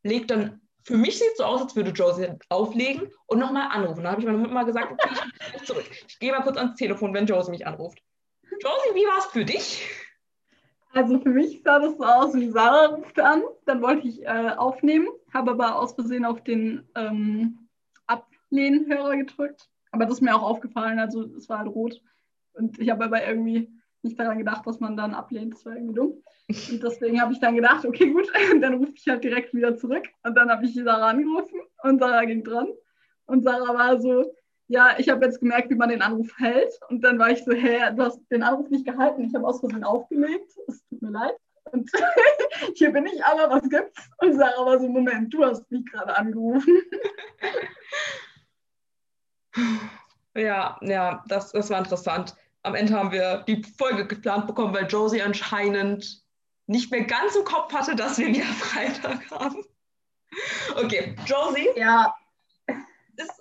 [0.03, 4.03] legt dann, für mich sieht es so aus, als würde Josie auflegen und nochmal anrufen.
[4.03, 5.09] Da habe ich meiner Mutter mal gesagt, okay,
[5.39, 5.89] ich bin zurück.
[6.07, 7.99] Ich gehe mal kurz ans Telefon, wenn Josie mich anruft.
[8.43, 9.87] Josie, wie war es für dich?
[10.93, 13.43] Also für mich sah das so aus, wie Sarah ruft an.
[13.65, 17.67] Dann wollte ich äh, aufnehmen, habe aber aus Versehen auf den ähm,
[18.05, 19.69] Ablehnhörer gedrückt.
[19.91, 22.01] Aber das ist mir auch aufgefallen, also es war halt rot.
[22.53, 23.69] Und ich habe aber irgendwie
[24.05, 25.53] nicht daran gedacht, dass man dann ablehnt.
[25.53, 26.23] Das war irgendwie dumm.
[26.47, 28.31] Und deswegen habe ich dann gedacht, okay, gut,
[28.61, 30.07] dann rufe ich halt direkt wieder zurück.
[30.23, 32.67] Und dann habe ich Sarah angerufen und Sarah ging dran.
[33.25, 34.31] Und Sarah war so,
[34.67, 36.71] ja, ich habe jetzt gemerkt, wie man den Anruf hält.
[36.89, 39.23] Und dann war ich so, hä, du hast den Anruf nicht gehalten.
[39.23, 40.51] Ich habe aus Versehen aufgelegt.
[40.67, 41.35] Es tut mir leid.
[41.71, 41.89] Und
[42.75, 44.09] hier bin ich aber, was gibt's?
[44.19, 46.77] Und Sarah war so, Moment, du hast mich gerade angerufen.
[50.37, 52.35] Ja, ja, das, das war interessant
[52.65, 56.23] am Ende haben wir die Folge geplant bekommen, weil Josie anscheinend
[56.67, 59.63] nicht mehr ganz im Kopf hatte, dass wir wieder Freitag haben.
[60.75, 61.69] Okay, Josie.
[61.75, 62.13] Ja.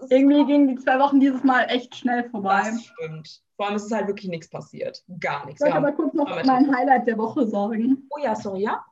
[0.09, 2.62] Irgendwie gingen die zwei Wochen dieses Mal echt schnell vorbei.
[2.64, 3.43] Das stimmt.
[3.57, 5.03] Vor allem ist es halt wirklich nichts passiert.
[5.20, 5.61] Gar nichts.
[5.61, 8.07] Ich wollte aber kurz noch mein Highlight der Woche sagen.
[8.11, 8.85] Oh ja, sorry, ja?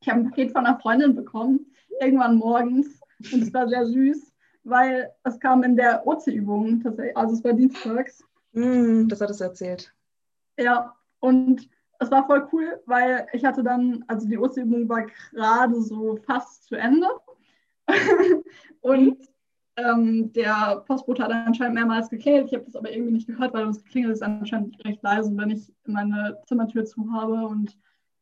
[0.00, 1.66] Ich habe ein Paket von einer Freundin bekommen,
[2.00, 3.00] irgendwann morgens.
[3.32, 4.32] Und es war sehr süß,
[4.64, 6.84] weil es kam in der OC-Übung,
[7.14, 8.22] also es war dienstags.
[8.56, 9.94] Mm, das hat es erzählt.
[10.58, 15.80] Ja, und es war voll cool, weil ich hatte dann, also die Osterübung war gerade
[15.82, 17.06] so fast zu Ende.
[18.80, 19.28] und
[19.76, 22.46] ähm, der Postbote hat anscheinend mehrmals geklingelt.
[22.46, 25.50] Ich habe das aber irgendwie nicht gehört, weil das geklingelt ist anscheinend recht leise, wenn
[25.50, 27.78] ich meine Zimmertür zu habe und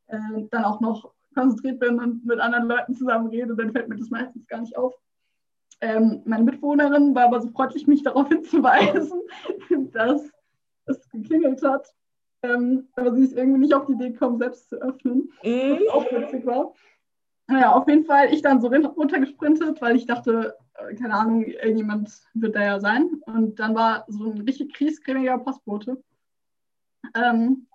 [0.08, 3.96] äh, dann auch noch konzentriert bin und mit anderen Leuten zusammen rede, dann fällt mir
[3.96, 4.94] das meistens gar nicht auf.
[5.84, 9.20] Ähm, meine Mitbewohnerin war aber so freundlich, mich darauf hinzuweisen,
[9.92, 10.30] dass
[10.86, 11.94] es geklingelt hat.
[12.42, 15.78] Ähm, aber sie ist irgendwie nicht auf die Idee gekommen, selbst zu öffnen, mhm.
[15.86, 16.72] was auch witzig war.
[17.48, 22.10] Naja, auf jeden Fall ich dann so runtergesprintet, weil ich dachte, äh, keine Ahnung, irgendjemand
[22.32, 23.20] wird da ja sein.
[23.26, 26.02] Und dann war so ein richtig kriescremiger Postbote.
[27.14, 27.66] Ähm,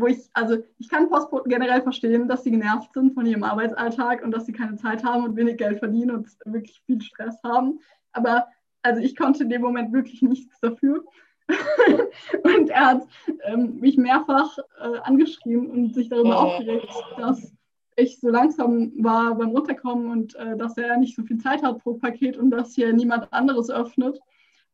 [0.00, 4.24] wo ich, also ich kann Postboten generell verstehen, dass sie genervt sind von ihrem Arbeitsalltag
[4.24, 7.80] und dass sie keine Zeit haben und wenig Geld verdienen und wirklich viel Stress haben.
[8.12, 8.48] Aber
[8.82, 11.04] also ich konnte in dem Moment wirklich nichts dafür.
[12.42, 13.06] und er hat
[13.44, 16.46] ähm, mich mehrfach äh, angeschrieben und sich darüber oh.
[16.46, 16.88] aufgeregt,
[17.18, 17.52] dass
[17.96, 21.82] ich so langsam war beim Runterkommen und äh, dass er nicht so viel Zeit hat
[21.82, 24.18] pro Paket und dass hier niemand anderes öffnet.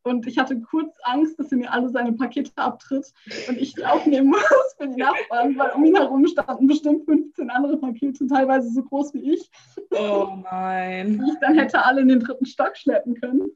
[0.03, 3.13] Und ich hatte kurz Angst, dass er mir alle seine Pakete abtritt
[3.49, 7.51] und ich die aufnehmen muss für die Nachbarn, weil um ihn herum standen bestimmt 15
[7.51, 9.51] andere Pakete, teilweise so groß wie ich.
[9.91, 11.19] Oh nein.
[11.19, 13.51] Die ich dann hätte alle in den dritten Stock schleppen können.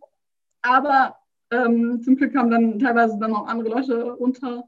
[0.61, 1.16] Aber
[1.51, 4.64] ähm, zum Glück kamen dann teilweise dann auch andere Leute runter.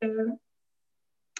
[0.00, 0.08] Äh,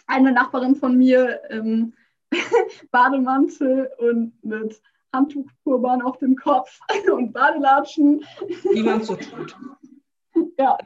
[0.07, 1.95] eine Nachbarin von mir, ähm,
[2.91, 4.81] Bademantel und mit
[5.13, 6.79] Handtuchturban auf dem Kopf
[7.13, 8.25] und Badelatschen.
[8.73, 9.57] Wie man so tut.
[10.59, 10.79] Ja.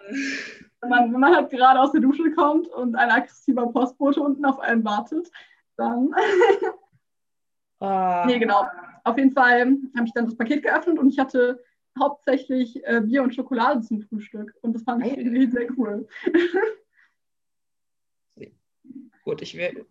[0.81, 4.45] Wenn man, wenn man halt gerade aus der Dusche kommt und ein aggressiver Postbote unten
[4.45, 5.31] auf einen wartet,
[5.77, 6.15] dann.
[7.81, 8.25] Ah.
[8.27, 8.65] nee, genau.
[9.03, 11.63] Auf jeden Fall habe ich dann das Paket geöffnet und ich hatte
[11.99, 14.55] hauptsächlich äh, Bier und Schokolade zum Frühstück.
[14.63, 16.09] Und das fand ich irgendwie sehr cool.
[19.25, 19.87] Gut, ich will.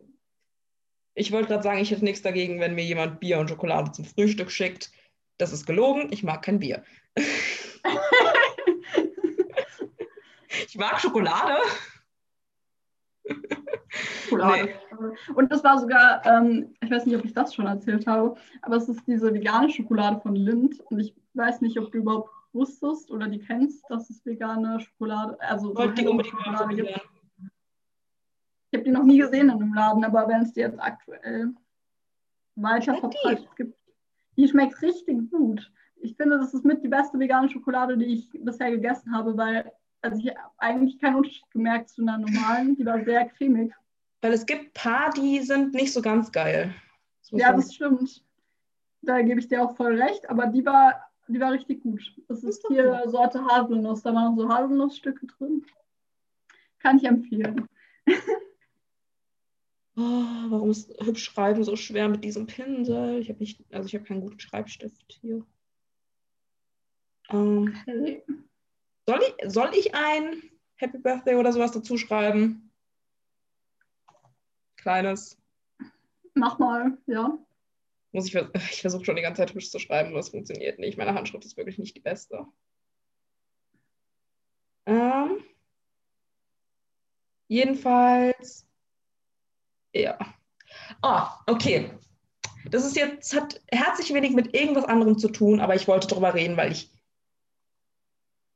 [1.16, 4.06] Ich wollte gerade sagen, ich hätte nichts dagegen, wenn mir jemand Bier und Schokolade zum
[4.06, 4.92] Frühstück schickt.
[5.38, 6.08] Das ist gelogen.
[6.12, 6.84] Ich mag kein Bier.
[10.68, 11.58] ich mag Schokolade.
[14.24, 14.66] Schokolade.
[14.66, 14.74] Nee.
[15.36, 18.78] Und das war sogar, ähm, ich weiß nicht, ob ich das schon erzählt habe, aber
[18.78, 20.80] es ist diese vegane Schokolade von Lind.
[20.90, 25.38] Und ich weiß nicht, ob du überhaupt wusstest oder die kennst, dass es vegane Schokolade,
[25.42, 27.02] also so Schokolade gibt.
[28.74, 31.54] Ich habe die noch nie gesehen in einem Laden, aber wenn es die jetzt aktuell
[32.56, 33.78] weiter verbreitet gibt,
[34.36, 35.72] die schmeckt richtig gut.
[35.98, 39.72] Ich finde, das ist mit die beste vegane Schokolade, die ich bisher gegessen habe, weil
[40.02, 42.76] also ich habe eigentlich keinen Unterschied gemerkt zu einer normalen.
[42.76, 43.72] Die war sehr cremig.
[44.22, 46.74] Weil es gibt paar, die sind nicht so ganz geil.
[47.30, 48.26] Das ja, das stimmt.
[49.04, 52.02] Da gebe ich dir auch voll recht, aber die war, die war richtig gut.
[52.28, 53.12] Das ist, ist hier gut.
[53.12, 54.02] Sorte Haselnuss.
[54.02, 55.64] Da waren so Haselnussstücke drin.
[56.80, 57.70] Kann ich empfehlen.
[59.96, 63.20] Oh, warum ist hübsch schreiben so schwer mit diesem Pinsel?
[63.20, 65.46] Ich habe nicht, also ich habe keinen guten Schreibstift hier.
[67.30, 68.24] Ähm, okay.
[69.08, 70.42] soll, ich, soll ich ein
[70.76, 72.72] Happy Birthday oder sowas dazu schreiben?
[74.78, 75.38] Kleines.
[76.34, 77.38] Mach mal, ja.
[78.12, 78.36] Muss ich,
[78.72, 80.98] ich versuche schon die ganze Zeit hübsch zu schreiben, aber es funktioniert nicht.
[80.98, 82.48] Meine Handschrift ist wirklich nicht die beste.
[84.86, 85.44] Ähm,
[87.48, 88.68] jedenfalls
[89.94, 90.18] ja.
[91.02, 91.92] Oh, okay.
[92.70, 96.34] Das ist jetzt, hat herzlich wenig mit irgendwas anderem zu tun, aber ich wollte darüber
[96.34, 96.90] reden, weil ich.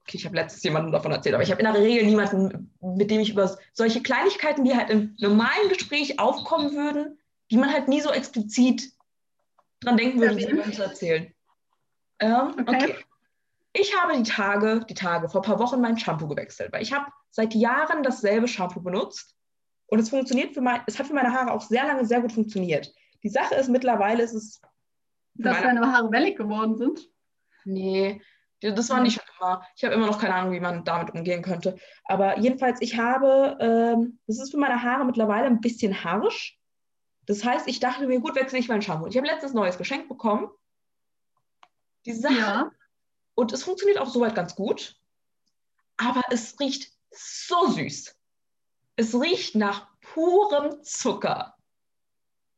[0.02, 3.12] Okay, ich habe letztens jemandem davon erzählt, aber ich habe in der Regel niemanden, mit
[3.12, 7.20] dem ich über solche Kleinigkeiten, die halt im normalen Gespräch aufkommen würden,
[7.52, 8.90] die man halt nie so explizit
[9.82, 11.34] dran denken würde, sie zu erzählen.
[12.20, 12.76] Ähm, okay.
[12.76, 12.96] okay.
[13.74, 16.94] Ich habe die Tage, die Tage vor ein paar Wochen mein Shampoo gewechselt, weil ich
[16.94, 19.36] habe seit Jahren dasselbe Shampoo benutzt
[19.88, 22.32] und es funktioniert für mein, es hat für meine Haare auch sehr lange sehr gut
[22.32, 22.94] funktioniert.
[23.24, 24.62] Die Sache ist, mittlerweile ist es.
[25.34, 27.00] Dass deine Haare wellig geworden sind?
[27.64, 28.22] Nee,
[28.60, 29.64] das war nicht schon immer.
[29.76, 31.78] Ich habe immer noch keine Ahnung, wie man damit umgehen könnte.
[32.06, 36.58] Aber jedenfalls, ich habe, ähm, das ist für meine Haare mittlerweile ein bisschen harsch.
[37.28, 39.08] Das heißt, ich dachte mir, gut, wechsle ich mein Shampoo.
[39.08, 40.50] Ich habe letztes neues Geschenk bekommen.
[42.06, 42.34] Die Sache.
[42.34, 42.72] Ja.
[43.36, 44.96] Und es funktioniert auch soweit ganz gut.
[45.98, 48.17] Aber es riecht so süß.
[48.98, 51.56] Es riecht nach purem Zucker.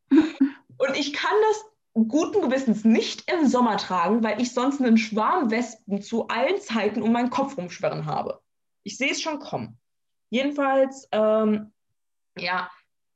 [0.10, 1.66] Und ich kann das
[2.08, 7.02] guten Gewissens nicht im Sommer tragen, weil ich sonst einen Schwarm Wespen zu allen Zeiten
[7.02, 8.42] um meinen Kopf rumschwirren habe.
[8.84, 9.78] Ich sehe es schon kommen.
[10.30, 11.74] Jedenfalls, ähm,
[12.38, 12.72] ja,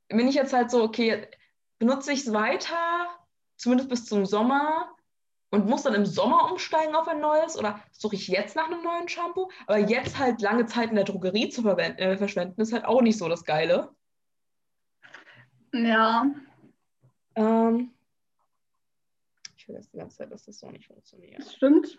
[0.08, 1.26] bin ich jetzt halt so, okay,
[1.78, 3.08] benutze ich es weiter,
[3.56, 4.94] zumindest bis zum Sommer,
[5.54, 8.82] und muss dann im Sommer umsteigen auf ein neues oder suche ich jetzt nach einem
[8.82, 9.50] neuen Shampoo?
[9.66, 13.18] Aber jetzt halt lange Zeit in der Drogerie zu äh, verschwenden, ist halt auch nicht
[13.18, 13.90] so das Geile.
[15.72, 16.26] Ja.
[17.36, 17.90] Ähm,
[19.56, 21.38] ich jetzt die ganze Zeit, dass das so nicht funktioniert.
[21.38, 21.98] Das stimmt.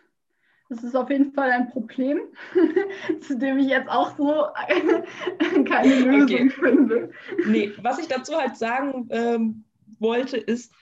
[0.68, 2.20] Das ist auf jeden Fall ein Problem,
[3.22, 4.48] zu dem ich jetzt auch so
[5.66, 6.50] keine Lösung okay.
[6.50, 7.12] finde.
[7.46, 9.64] Nee, was ich dazu halt sagen ähm,
[10.00, 10.74] wollte, ist,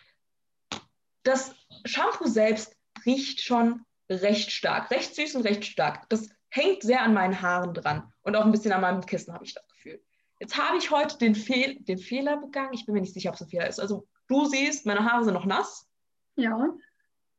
[1.24, 1.56] dass
[1.86, 6.08] Shampoo selbst riecht schon recht stark, recht süß und recht stark.
[6.10, 9.46] Das hängt sehr an meinen Haaren dran und auch ein bisschen an meinem Kissen, habe
[9.46, 10.02] ich das Gefühl.
[10.40, 12.74] Jetzt habe ich heute den, Fehl den Fehler begangen.
[12.74, 13.80] Ich bin mir nicht sicher, ob es ein Fehler ist.
[13.80, 15.88] Also du siehst, meine Haare sind noch nass.
[16.36, 16.74] Ja.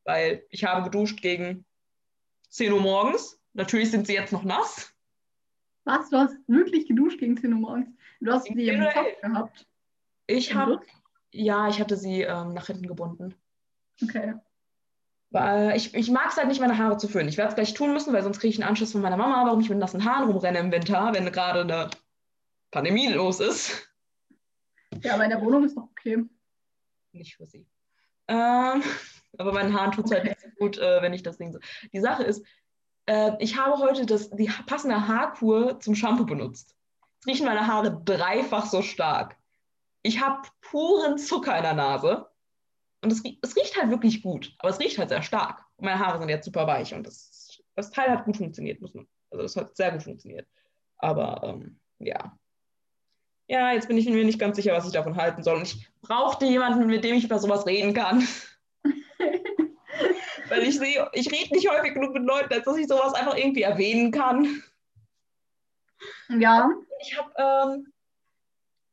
[0.04, 1.64] Weil ich habe geduscht gegen
[2.50, 3.40] 10 Uhr morgens.
[3.52, 4.92] Natürlich sind sie jetzt noch nass.
[5.84, 6.08] Was?
[6.10, 7.88] Du hast wirklich geduscht gegen 10 Uhr morgens?
[8.20, 9.66] Du hast sie im Kopf gehabt?
[10.26, 10.80] Ich habe,
[11.30, 13.34] ja, ich hatte sie ähm, nach hinten gebunden.
[14.02, 14.34] Okay.
[15.30, 17.28] Weil ich, ich mag es halt nicht, meine Haare zu föhnen.
[17.28, 19.44] Ich werde es gleich tun müssen, weil sonst kriege ich einen Anschluss von meiner Mama,
[19.44, 21.90] warum ich mit nassen Haaren rumrenne im Winter, wenn gerade eine
[22.70, 23.88] Pandemie los ist.
[25.02, 26.24] Ja, aber in der Wohnung ist doch okay.
[27.12, 27.66] Nicht für sie.
[28.28, 28.82] Ähm,
[29.38, 30.30] aber meinen Haaren tut es halt okay.
[30.30, 31.58] halt nicht so gut, äh, wenn ich das Ding so.
[31.92, 32.44] Die Sache ist,
[33.06, 36.74] Äh, ich habe heute das, die passende Haarkur zum Shampoo benutzt.
[37.16, 39.36] Jetzt riechen meine Haare dreifach so stark.
[40.02, 42.26] Ich habe puren Zucker in der Nase.
[43.04, 45.62] Und es, es, riecht halt wirklich gut, aber es riecht halt sehr stark.
[45.76, 48.94] Und meine Haare sind jetzt super weich und das, das Teil hat gut funktioniert, muss
[48.94, 49.06] man.
[49.30, 50.48] Also das hat sehr gut funktioniert.
[50.96, 52.38] Aber ähm, ja.
[53.46, 55.56] Ja, jetzt bin ich mir nicht ganz sicher, was ich davon halten soll.
[55.56, 58.26] Und ich brauchte jemanden, mit dem ich über sowas reden kann.
[60.48, 63.36] Weil ich sehe, ich rede nicht häufig genug mit Leuten, als dass ich sowas einfach
[63.36, 64.62] irgendwie erwähnen kann.
[66.30, 66.70] Ja.
[67.00, 67.92] Ich habe ähm,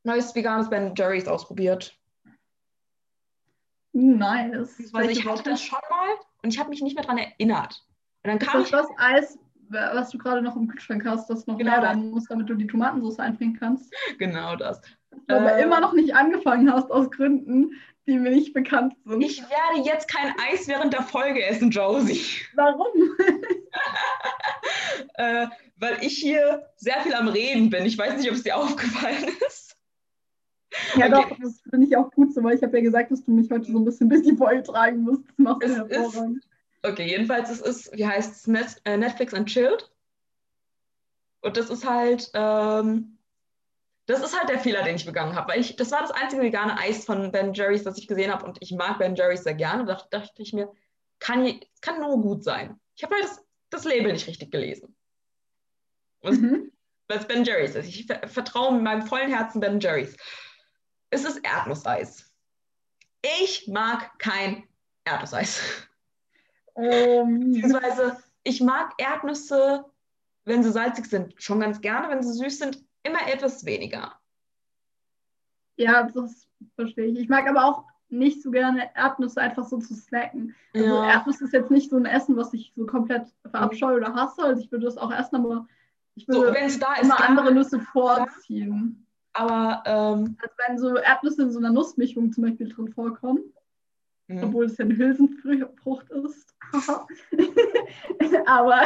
[0.03, 1.97] neues veganes Ben Jerry's ausprobiert.
[3.94, 4.92] Nice.
[4.94, 6.10] Also ich hatte das schon mal
[6.44, 7.84] und ich habe mich nicht mehr daran erinnert.
[8.24, 9.39] Und dann kam ist das ich, das Eis,
[9.70, 12.56] was du gerade noch im Kühlschrank hast, das noch genau leer werden muss, damit du
[12.56, 13.94] die Tomatensauce einbringen kannst?
[14.18, 14.82] Genau das.
[15.28, 17.72] Du aber äh, immer noch nicht angefangen hast aus Gründen,
[18.08, 19.22] die mir nicht bekannt sind.
[19.22, 22.22] Ich werde jetzt kein Eis während der Folge essen, Josie.
[22.56, 22.88] Warum?
[25.16, 27.86] äh, weil ich hier sehr viel am Reden bin.
[27.86, 29.70] Ich weiß nicht, ob es dir aufgefallen ist.
[30.95, 31.09] Ja, okay.
[31.09, 33.49] doch, das finde ich auch gut so, weil ich habe ja gesagt, dass du mich
[33.51, 35.24] heute so ein bisschen durch die Folge tragen musst.
[35.28, 36.47] Das machst du hervorragend.
[36.84, 39.91] Okay, jedenfalls, es ist, wie heißt es, äh, Netflix Unchilled.
[41.41, 43.17] Und das ist halt, ähm,
[44.05, 46.41] das ist halt der Fehler, den ich begangen habe, weil ich, das war das einzige
[46.41, 49.53] vegane Eis von Ben Jerry's, das ich gesehen habe und ich mag Ben Jerry's sehr
[49.53, 49.86] gerne.
[49.86, 50.72] Da dachte, ich mir,
[51.19, 52.80] kann, kann nur gut sein.
[52.95, 54.95] Ich habe halt das, das Label nicht richtig gelesen.
[56.24, 56.72] Mhm.
[57.07, 57.88] Was Ben Jerry's ist.
[57.88, 60.15] Ich vertraue mit meinem vollen Herzen Ben Jerry's.
[61.12, 62.32] Es ist Erdnusseis.
[63.22, 64.64] Ich mag kein
[65.03, 65.88] Erdnusseis.
[66.74, 67.51] Um.
[67.51, 69.86] Beziehungsweise, ich mag Erdnüsse,
[70.45, 72.09] wenn sie salzig sind, schon ganz gerne.
[72.09, 74.14] Wenn sie süß sind, immer etwas weniger.
[75.76, 77.20] Ja, das verstehe ich.
[77.20, 80.55] Ich mag aber auch nicht so gerne Erdnüsse einfach so zu snacken.
[80.74, 81.12] Also ja.
[81.12, 84.43] Erdnüsse ist jetzt nicht so ein Essen, was ich so komplett verabscheue oder hasse.
[84.43, 85.68] Also ich würde das auch erst aber
[86.16, 89.05] ich würde so, da immer ist, andere Nüsse vorziehen.
[89.34, 93.53] Aber ähm, also wenn so Erdnüsse in so einer Nussmischung zum Beispiel drin vorkommen,
[94.27, 94.43] mhm.
[94.43, 96.53] obwohl es ja eine Hülsenfrucht ist.
[98.45, 98.82] aber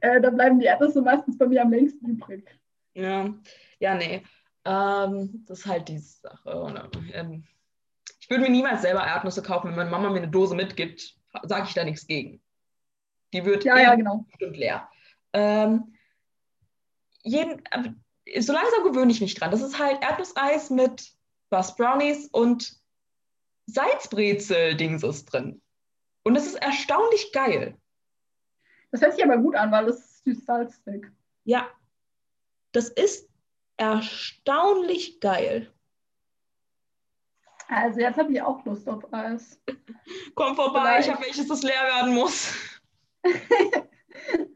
[0.00, 2.46] äh, da bleiben die Erdnüsse meistens bei mir am längsten übrig.
[2.94, 3.34] Ja,
[3.78, 4.22] ja, nee.
[4.64, 6.90] Ähm, das ist halt die Sache.
[7.12, 7.44] Ähm,
[8.20, 9.68] ich würde mir niemals selber Erdnüsse kaufen.
[9.68, 12.42] Wenn meine Mama mir eine Dose mitgibt, sage ich da nichts gegen.
[13.32, 14.24] Die wird ja, ja, genau.
[14.28, 14.88] bestimmt leer.
[15.32, 15.94] Ähm,
[17.22, 17.92] jeden, äh,
[18.40, 19.50] so langsam gewöhne ich mich dran.
[19.50, 21.12] Das ist halt Erdnusseis mit
[21.50, 22.76] was Brownies und
[23.66, 25.60] Salzbrezel-Dings drin.
[26.24, 27.76] Und das ist erstaunlich geil.
[28.90, 31.06] Das hört sich aber gut an, weil es ist süß-salzig.
[31.44, 31.68] Ja,
[32.72, 33.28] das ist
[33.76, 35.72] erstaunlich geil.
[37.68, 39.60] Also jetzt habe ich auch Lust auf Eis.
[40.34, 41.08] Komm vorbei, Vielleicht.
[41.08, 42.54] ich habe welches, das leer werden muss.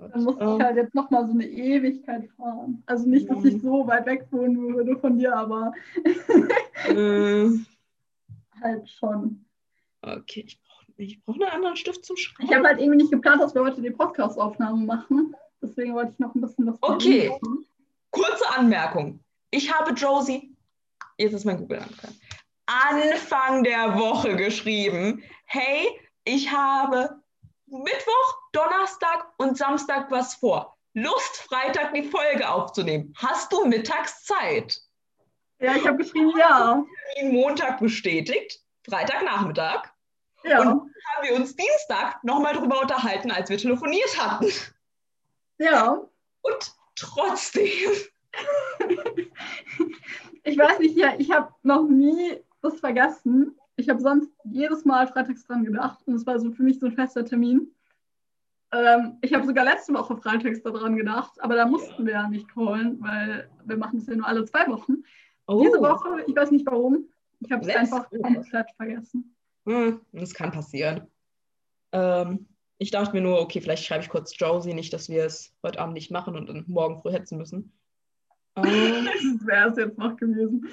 [0.00, 2.82] oh Dann muss ich halt jetzt nochmal so eine Ewigkeit fahren.
[2.86, 5.72] Also nicht, dass ich so weit weg wohnen würde von dir, aber
[6.88, 7.66] mm.
[8.62, 9.44] halt schon.
[10.02, 12.48] Okay, ich brauche ich brauch einen anderen Stift zum Schreiben.
[12.48, 15.34] Ich habe halt irgendwie nicht geplant, dass wir heute die Podcast-Aufnahme machen.
[15.62, 17.66] Deswegen wollte ich noch ein bisschen was Okay, machen.
[18.10, 19.20] kurze Anmerkung.
[19.50, 20.54] Ich habe Josie,
[21.18, 22.16] jetzt ist mein Google angefangen,
[22.66, 25.88] Anfang der Woche geschrieben, hey,
[26.24, 27.20] ich habe
[27.66, 30.76] Mittwoch, Donnerstag und Samstag was vor.
[30.94, 33.14] Lust, Freitag die Folge aufzunehmen.
[33.16, 34.80] Hast du mittags Zeit?
[35.60, 36.84] Ja, ich habe geschrieben, ja.
[37.22, 39.90] Montag bestätigt, Freitagnachmittag.
[40.42, 40.60] Ja.
[40.60, 44.50] Und haben wir uns Dienstag nochmal darüber unterhalten, als wir telefoniert hatten.
[45.58, 46.00] Ja.
[46.42, 47.68] Und trotzdem.
[50.44, 53.58] ich weiß nicht, ja, ich habe noch nie das vergessen.
[53.76, 56.86] Ich habe sonst jedes Mal freitags dran gedacht und es war so für mich so
[56.86, 57.74] ein fester Termin.
[58.72, 62.48] Ähm, ich habe sogar letzte Woche freitags daran gedacht, aber da mussten wir ja nicht
[62.48, 65.02] callen, weil wir machen es ja nur alle zwei Wochen.
[65.46, 65.62] Oh.
[65.62, 67.08] Diese Woche, ich weiß nicht warum,
[67.40, 69.34] ich habe es einfach komplett vergessen.
[69.66, 71.08] Hm, das kann passieren.
[71.92, 72.46] Ähm,
[72.78, 75.80] ich dachte mir nur, okay, vielleicht schreibe ich kurz Josie nicht, dass wir es heute
[75.80, 77.72] Abend nicht machen und dann morgen früh hetzen müssen.
[78.56, 80.68] Ähm, das wäre es jetzt noch gewesen.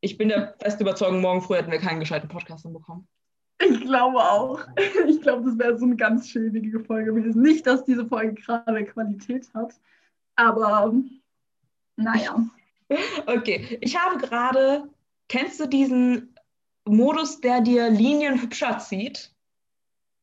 [0.00, 3.08] ich bin der festen Überzeugung, morgen früh hätten wir keinen gescheiten Podcast bekommen.
[3.60, 4.60] Ich glaube auch.
[5.06, 7.42] Ich glaube, das wäre so eine ganz schäbige Folge gewesen.
[7.42, 9.74] Nicht, dass diese Folge gerade Qualität hat,
[10.36, 10.94] aber
[11.96, 12.44] naja.
[13.26, 14.88] Okay, ich habe gerade,
[15.28, 16.34] kennst du diesen
[16.86, 19.30] Modus, der dir Linien hübscher zieht?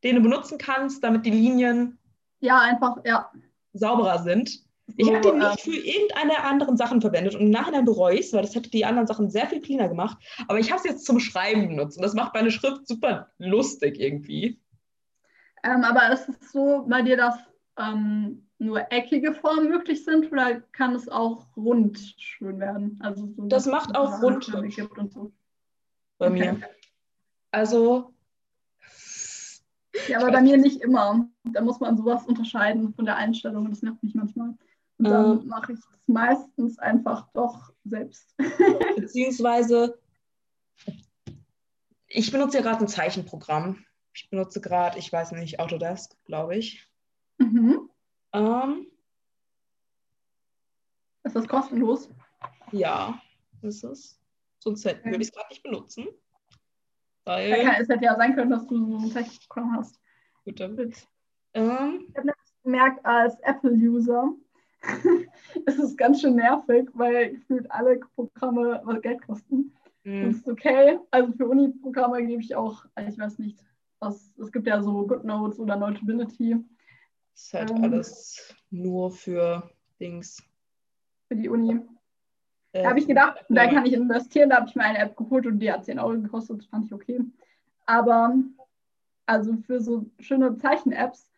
[0.06, 1.98] den du benutzen kannst, damit die Linien
[2.40, 3.32] ja, einfach, ja.
[3.74, 4.64] sauberer sind.
[4.98, 8.28] Ich habe den nicht für irgendeine der anderen Sachen verwendet und im Nachhinein bereue ich
[8.28, 10.18] es, weil das hätte die anderen Sachen sehr viel cleaner gemacht.
[10.48, 14.00] Aber ich habe es jetzt zum Schreiben benutzt und das macht meine Schrift super lustig
[14.00, 14.62] irgendwie.
[15.64, 17.36] Ähm, aber ist es so bei dir, dass
[17.80, 23.00] ähm, nur eckige Formen möglich sind oder kann es auch rund schön werden?
[23.02, 25.32] Also so, Das macht auch rund und so.
[26.20, 26.52] bei Okay.
[26.54, 26.70] mir.
[27.52, 28.14] Also,
[30.08, 31.28] Ja, aber bei mir nicht immer.
[31.44, 33.70] Da muss man sowas unterscheiden von der Einstellung.
[33.70, 34.56] Das nervt mich manchmal.
[34.98, 35.48] Und dann Ähm.
[35.48, 38.34] mache ich es meistens einfach doch selbst.
[38.96, 40.00] beziehungsweise,
[42.08, 43.84] ich benutze ja gerade ein Zeichenprogramm.
[44.14, 46.90] Ich benutze gerade, ich weiß nicht, Autodesk, glaube ich.
[47.38, 47.90] mhm.
[48.34, 48.88] Ähm,
[51.24, 52.10] Ist das kostenlos?
[52.72, 53.20] ja,
[53.62, 54.20] ist es.
[54.60, 56.06] Sonst hätte- würde ich es gerade nicht benutzen.
[57.28, 60.00] Ja, Weil, kann, es hätte ja sein können, dass du so ein Zeichenprogramm hast.
[60.46, 60.78] gut, dann,
[61.54, 62.34] ähm, Ich habe
[62.64, 64.32] gemerkt, als Apple-User
[65.66, 69.74] ist es ganz schön nervig, weil gefühlt alle Programme was Geld kosten.
[70.04, 71.00] Das mh, ist okay.
[71.12, 73.60] Also für Uni-Programme gebe ich auch, ich weiß nicht,
[74.00, 76.58] was, es gibt ja so GoodNotes oder Notability
[77.34, 77.84] ist halt Ähm.
[77.84, 79.70] alles nur für
[80.00, 80.42] Dings.
[81.28, 81.80] für die Uni.
[82.72, 83.72] Äh, Da habe ich gedacht, da ja.
[83.72, 84.50] kann ich investieren.
[84.50, 86.60] Da habe ich mir eine App geholt und die hat 10 Euro gekostet.
[86.60, 87.20] Das fand ich okay.
[87.86, 88.36] Aber
[89.26, 91.30] also für so schöne Zeichen-Apps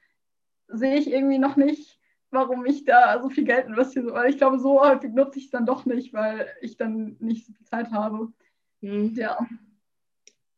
[0.68, 1.97] sehe ich irgendwie noch nicht,
[2.32, 4.14] warum ich da so viel Geld investiere.
[4.14, 7.46] Weil ich glaube, so häufig nutze ich es dann doch nicht, weil ich dann nicht
[7.46, 8.32] so viel Zeit habe.
[8.82, 9.14] Hm.
[9.16, 9.38] Ja.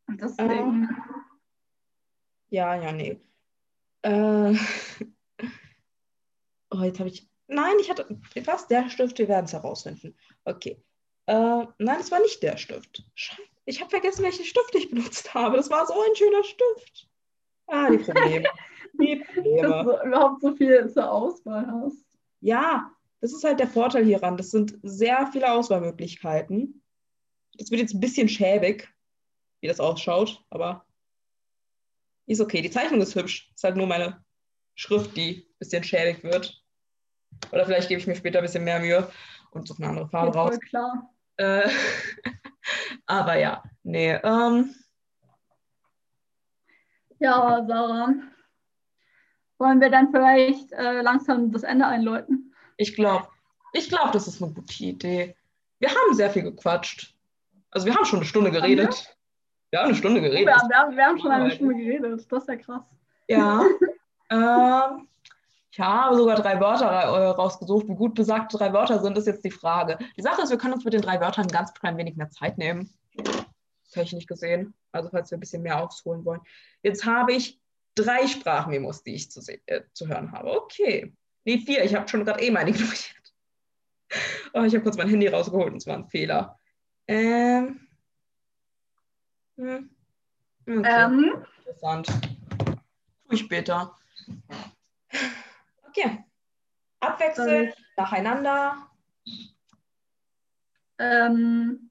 [0.06, 0.88] Und deswegen.
[2.48, 3.20] Ja, ja, nee.
[4.02, 4.54] Äh,
[6.70, 7.28] oh, jetzt habe ich.
[7.46, 8.20] Nein, ich hatte.
[8.44, 8.68] Was?
[8.68, 10.16] Der Stift, wir werden es herausfinden.
[10.44, 10.82] Okay.
[11.26, 13.04] Äh, nein, es war nicht der Stift.
[13.14, 13.42] Scheiße.
[13.66, 15.56] Ich habe vergessen, welchen Stift ich benutzt habe.
[15.56, 17.08] Das war so ein schöner Stift.
[17.66, 18.48] Ah, die Probleme.
[18.98, 22.04] Dass du überhaupt so viel zur Auswahl hast.
[22.40, 24.36] Ja, das ist halt der Vorteil hieran.
[24.36, 26.82] Das sind sehr viele Auswahlmöglichkeiten.
[27.58, 28.88] Das wird jetzt ein bisschen schäbig,
[29.60, 30.86] wie das ausschaut, aber
[32.26, 32.62] ist okay.
[32.62, 33.50] Die Zeichnung ist hübsch.
[33.54, 34.24] Ist halt nur meine
[34.74, 36.64] Schrift, die ein bisschen schäbig wird.
[37.52, 39.10] Oder vielleicht gebe ich mir später ein bisschen mehr Mühe
[39.50, 40.60] und suche eine andere Farbe Geht raus.
[40.60, 41.14] klar.
[41.36, 41.68] Äh,
[43.06, 44.12] aber ja, nee.
[44.22, 44.74] Ähm,
[47.18, 48.14] Ja, Sarah.
[49.60, 52.52] Wollen wir dann vielleicht äh, langsam das Ende einläuten?
[52.78, 53.28] ich glaube,
[53.74, 55.36] ich glaube, das ist eine gute Idee.
[55.78, 57.14] Wir haben sehr viel gequatscht.
[57.70, 59.16] Also wir haben schon eine Stunde geredet.
[59.70, 60.46] Wir haben eine Stunde Oh, geredet.
[60.46, 61.50] wir, haben- wir, haben, schon eine.
[61.50, 62.26] Stunde geredet.
[62.32, 62.82] Das ist ja krass.
[63.28, 63.62] Ja.
[64.30, 65.06] ähm,
[65.70, 67.86] ich habe sogar drei Wörter äh, rausgesucht.
[67.86, 69.98] Wie gut besagte drei Wörter sind, ist jetzt die Frage.
[70.16, 72.56] Die Sache ist, wir können uns mit den drei Wörtern ganz klein wenig mehr Zeit
[72.58, 72.92] nehmen.
[73.92, 74.72] Technisch gesehen.
[74.90, 76.40] Also falls wir ein bisschen mehr ausholen wollen.
[76.82, 77.60] Jetzt habe ich
[77.94, 80.50] drei Sprachmemos, die ich zu, äh, zu hören habe.
[80.52, 81.14] Okay.
[81.44, 81.84] Nee, vier.
[81.84, 83.34] Ich habe schon gerade eben eine ignoriert.
[84.52, 86.58] Oh, ich habe kurz mein Handy rausgeholt und es war ein Fehler.
[87.06, 87.86] Ähm.
[89.56, 89.90] hm.
[90.66, 90.82] Okay.
[90.84, 92.06] Ähm, Interessant.
[92.06, 93.96] Tue ich später.
[95.88, 96.24] Okay.
[97.00, 98.90] Abwechselnd, nacheinander.
[100.98, 101.90] ähm,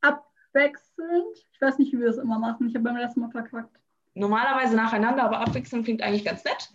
[0.00, 1.36] abwechselnd.
[1.52, 2.68] Ich weiß nicht, wie wir das immer machen.
[2.68, 3.83] Ich habe beim letzten Mal verkackt.
[4.14, 6.70] Normalerweise nacheinander, aber abwechselnd klingt eigentlich ganz nett.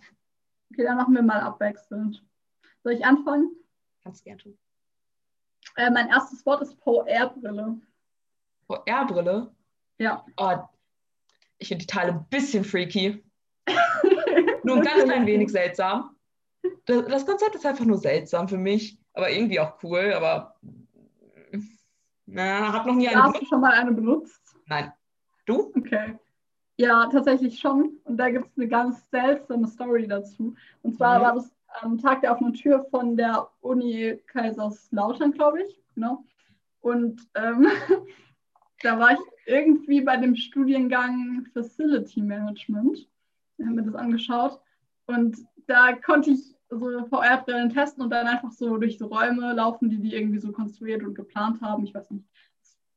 [0.72, 2.22] Okay, dann machen wir mal abwechselnd.
[2.82, 3.50] Soll ich anfangen?
[4.02, 4.58] Kannst gerne tun.
[5.76, 7.80] Äh, mein erstes Wort ist VR-Brille.
[8.66, 9.54] VR-Brille.
[9.98, 10.24] Ja.
[10.36, 10.56] Oh,
[11.58, 13.22] ich finde die Teile ein bisschen freaky.
[14.64, 16.16] Nur ein ganz klein wenig seltsam.
[16.86, 20.12] Das, das Konzept ist einfach nur seltsam für mich, aber irgendwie auch cool.
[20.12, 20.56] Aber
[22.26, 23.48] na, hab noch nie eine Hast du benutzt.
[23.48, 24.56] schon mal eine benutzt?
[24.66, 24.92] Nein.
[25.46, 25.72] Du?
[25.76, 26.18] Okay.
[26.80, 27.98] Ja, tatsächlich schon.
[28.04, 30.54] Und da gibt es eine ganz seltsame Story dazu.
[30.82, 31.22] Und zwar Mhm.
[31.22, 35.78] war das am Tag der offenen Tür von der Uni Kaiserslautern, glaube ich.
[35.94, 36.24] Genau.
[36.80, 37.66] Und ähm,
[38.82, 43.06] da war ich irgendwie bei dem Studiengang Facility Management.
[43.58, 44.58] Wir haben mir das angeschaut.
[45.06, 49.90] Und da konnte ich so VR-Brillen testen und dann einfach so durch so Räume laufen,
[49.90, 51.84] die die irgendwie so konstruiert und geplant haben.
[51.84, 52.24] Ich weiß nicht,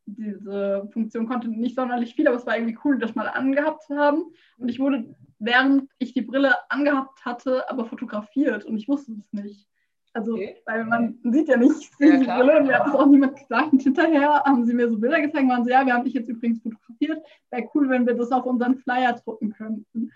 [0.05, 3.95] diese Funktion konnte nicht sonderlich viel, aber es war irgendwie cool, das mal angehabt zu
[3.97, 4.25] haben.
[4.57, 9.31] Und ich wurde, während ich die Brille angehabt hatte, aber fotografiert und ich wusste es
[9.33, 9.67] nicht.
[10.15, 10.57] Also, Okay.
[10.67, 12.25] weil man sieht ja nicht Ja, die.
[12.25, 13.73] Brille und mir hat das auch niemand gesagt.
[13.73, 16.13] Und hinterher haben sie mir so Bilder gezeigt und waren so, ja, wir haben dich
[16.13, 17.25] jetzt übrigens fotografiert.
[17.49, 20.11] Wäre cool, wenn wir das auf unseren Flyer drucken könnten.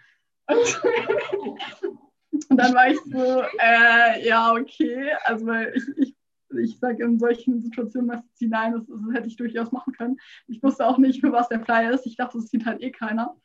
[0.48, 0.82] Und,
[2.50, 5.12] und dann war ich so, äh, ja, okay.
[5.26, 6.16] Also, weil ich, ich,
[6.60, 10.18] ich sage in solchen Situationen meistens nein, das, das hätte ich durchaus machen können.
[10.48, 12.06] Ich wusste auch nicht, für was der Flyer ist.
[12.06, 13.36] Ich dachte, das sieht halt eh keiner.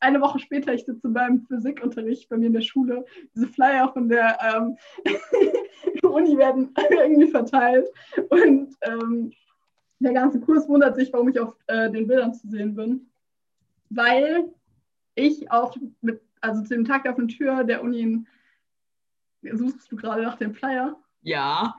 [0.00, 3.04] Eine Woche später, ich sitze beim Physikunterricht bei mir in der Schule.
[3.34, 4.76] Diese Flyer von der ähm,
[6.02, 7.88] Uni werden irgendwie verteilt.
[8.30, 9.32] Und ähm,
[9.98, 13.10] der ganze Kurs wundert sich, warum ich auf äh, den Bildern zu sehen bin.
[13.90, 14.48] Weil
[15.14, 18.24] ich auch mit also zu dem Tag der Tür der Uni
[19.42, 20.96] suchst du gerade nach dem Flyer?
[21.22, 21.76] Ja.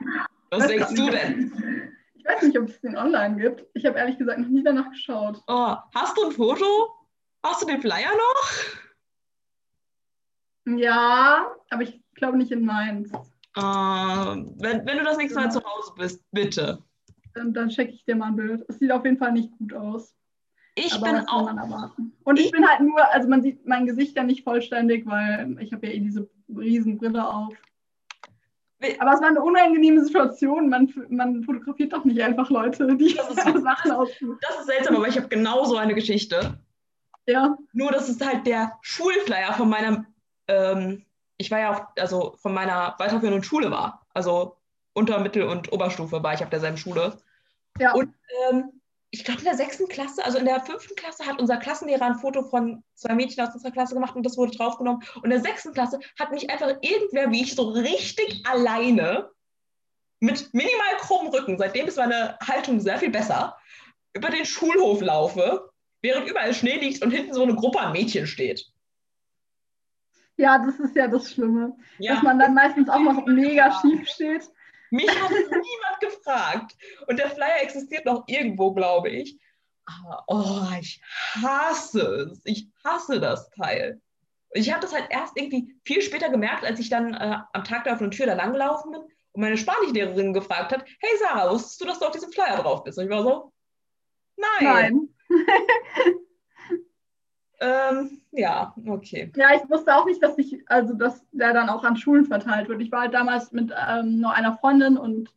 [0.52, 1.52] Was denkst du denn?
[2.14, 3.66] Ich weiß nicht, ob es den online gibt.
[3.74, 5.42] Ich habe ehrlich gesagt noch nie danach geschaut.
[5.48, 6.64] Oh, hast du ein Foto?
[7.42, 8.52] Hast du den Flyer noch?
[10.78, 13.12] Ja, aber ich glaube nicht in Mainz.
[13.12, 16.78] Äh, wenn, wenn du das nächste Mal zu Hause bist, bitte.
[17.34, 18.64] Dann, dann schicke ich dir mal ein Bild.
[18.68, 20.14] Es sieht auf jeden Fall nicht gut aus.
[20.76, 21.50] Ich aber bin auch.
[22.22, 25.72] Und ich, bin halt nur, also man sieht mein Gesicht ja nicht vollständig, weil ich
[25.72, 27.52] habe ja eh diese riesen Brille auf.
[28.98, 30.68] Aber es war eine unangenehme Situation.
[30.68, 34.38] Man, man fotografiert doch nicht einfach Leute, die Das ist- so Sachen aussuchen.
[34.40, 36.58] Das ist seltsam, aber ich habe genauso eine Geschichte.
[37.26, 40.04] Ja, Nur, das ist halt der Schulflyer von meiner,
[40.48, 41.04] ähm,
[41.36, 44.04] ich war ja auch, also von meiner weiterführenden Schule war.
[44.12, 44.56] Also
[44.92, 47.16] Unter-, Mittel- und Oberstufe war ich auf derselben Schule.
[47.78, 47.92] ja.
[47.94, 48.12] Und
[48.50, 48.80] ähm,
[49.14, 52.14] ich glaube, in der sechsten Klasse, also in der fünften Klasse, hat unser Klassenlehrer ein
[52.14, 55.02] Foto von zwei Mädchen aus unserer Klasse gemacht und das wurde draufgenommen.
[55.16, 59.30] Und in der sechsten Klasse hat mich einfach irgendwer, wie ich, so richtig alleine
[60.20, 63.58] mit minimal krummem Rücken, seitdem ist meine Haltung sehr viel besser,
[64.14, 68.26] über den Schulhof laufe, während überall Schnee liegt und hinten so eine Gruppe an Mädchen
[68.26, 68.64] steht.
[70.38, 71.76] ja, das ist ja das Schlimme.
[71.98, 74.48] Ja, Dass man dann meistens auch noch mega schief steht.
[74.92, 76.76] Mich hat niemand gefragt.
[77.06, 79.38] Und der Flyer existiert noch irgendwo, glaube ich.
[79.84, 81.00] Aber oh, ich
[81.42, 82.40] hasse es.
[82.44, 84.00] Ich hasse das Teil.
[84.52, 87.84] Ich habe das halt erst irgendwie viel später gemerkt, als ich dann äh, am Tag
[87.84, 91.86] der offenen Tür da langgelaufen bin und meine Spanischlehrerin gefragt hat, hey Sarah, wusstest du,
[91.86, 92.98] dass du auf diesem Flyer drauf bist?
[92.98, 93.52] Und ich war so,
[94.36, 95.08] nein.
[95.30, 95.46] Nein.
[97.62, 99.30] Ähm, ja, okay.
[99.36, 102.68] Ja, ich wusste auch nicht, dass ich, also dass der dann auch an Schulen verteilt
[102.68, 102.80] wird.
[102.82, 105.32] Ich war halt damals mit ähm, nur einer Freundin und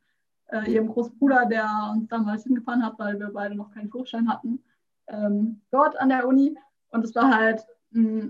[0.47, 4.63] äh, ihrem Großbruder, der uns damals hingefahren hat, weil wir beide noch keinen Führerschein hatten,
[5.07, 6.55] ähm, dort an der Uni.
[6.89, 8.29] Und es war halt mh,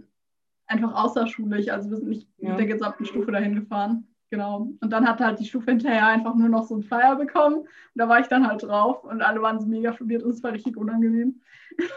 [0.68, 1.70] einfach außerschulisch.
[1.70, 2.50] Also wir sind nicht Ja.
[2.50, 4.08] mit der gesamten Stufe dahin gefahren.
[4.36, 4.68] Genau.
[4.82, 7.60] Und dann hat halt die Stufe hinterher einfach nur noch so einen Flyer bekommen.
[7.60, 10.44] Und da war ich dann halt drauf und alle waren so mega verwirrt und es
[10.44, 11.40] war richtig unangenehm.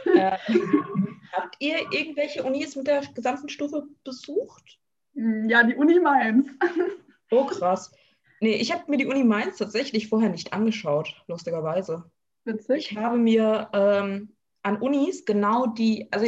[0.04, 0.38] Äh,
[1.32, 4.78] habt ihr irgendwelche Unis mit der gesamten Stufe besucht?
[5.14, 6.48] Mm, Ja, die Uni Mainz.
[7.30, 7.92] Oh, krass.
[8.40, 12.10] Nee, ich habe mir die Uni Mainz tatsächlich vorher nicht angeschaut, lustigerweise.
[12.44, 12.92] Witzig.
[12.92, 16.24] Ich habe mir ähm, an Unis genau die, also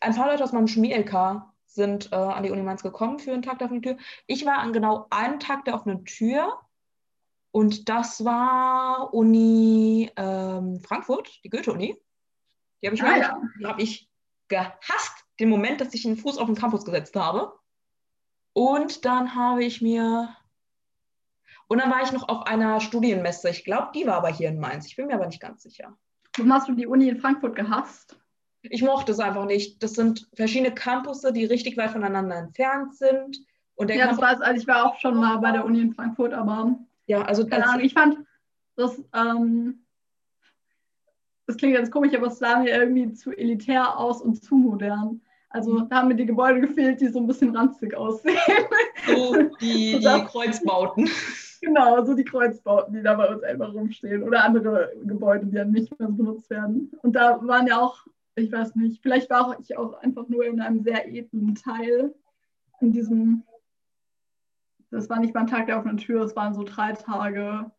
[0.00, 1.42] ein paar Leute aus meinem Chemie-LK
[1.74, 3.96] sind äh, an die Uni Mainz gekommen für einen Tag der offenen Tür.
[4.26, 6.60] Ich war an genau einem Tag der offenen Tür
[7.50, 11.96] und das war Uni ähm, Frankfurt, die Goethe-Uni.
[12.82, 13.40] Die habe ich, Ah, ja.
[13.58, 14.08] die habe ich
[14.48, 17.52] gehasst, den Moment, dass ich einen Fuß auf den Campus gesetzt habe.
[18.52, 20.28] Und dann habe ich mir
[21.66, 23.50] und dann war ich noch auf einer Studienmesse.
[23.50, 24.86] Ich glaube, die war aber hier in Mainz.
[24.86, 25.96] Ich bin mir aber nicht ganz sicher.
[26.36, 28.16] Warum hast du die Uni in Frankfurt gehasst?
[28.70, 29.82] Ich mochte es einfach nicht.
[29.82, 33.38] Das sind verschiedene Campusse, die richtig weit voneinander entfernt sind.
[33.76, 35.80] Und der Ja, das Campus, war, also ich war auch schon mal bei der Uni
[35.80, 38.18] in Frankfurt, aber ja, also keine Ahnung, ich fand
[38.76, 39.84] das, ähm,
[41.46, 45.20] das klingt jetzt komisch, aber es sah mir irgendwie zu elitär aus und zu modern.
[45.50, 48.36] Also da haben mir die Gebäude gefehlt, die so ein bisschen ranzig aussehen.
[49.06, 51.08] so die, die Das- Kreuzbauten.
[51.60, 55.70] genau, so die Kreuzbauten, die da bei uns einfach rumstehen oder andere Gebäude, die dann
[55.72, 56.90] nicht mehr so benutzt werden.
[57.02, 58.06] Und da waren ja auch,
[58.36, 62.14] ich weiß nicht, vielleicht war auch ich auch einfach nur in einem sehr edlen Teil
[62.80, 63.44] in diesem,
[64.90, 67.70] das war nicht mal ein Tag der offenen Tür, es waren so drei Tage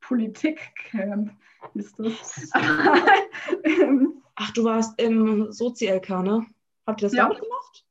[0.00, 1.32] Politikcamp,
[1.74, 2.50] ist das.
[4.36, 6.46] Ach, du warst im Sozi-LK, ne?
[6.86, 7.24] Habt ihr das Ja.
[7.24, 7.84] damit gemacht?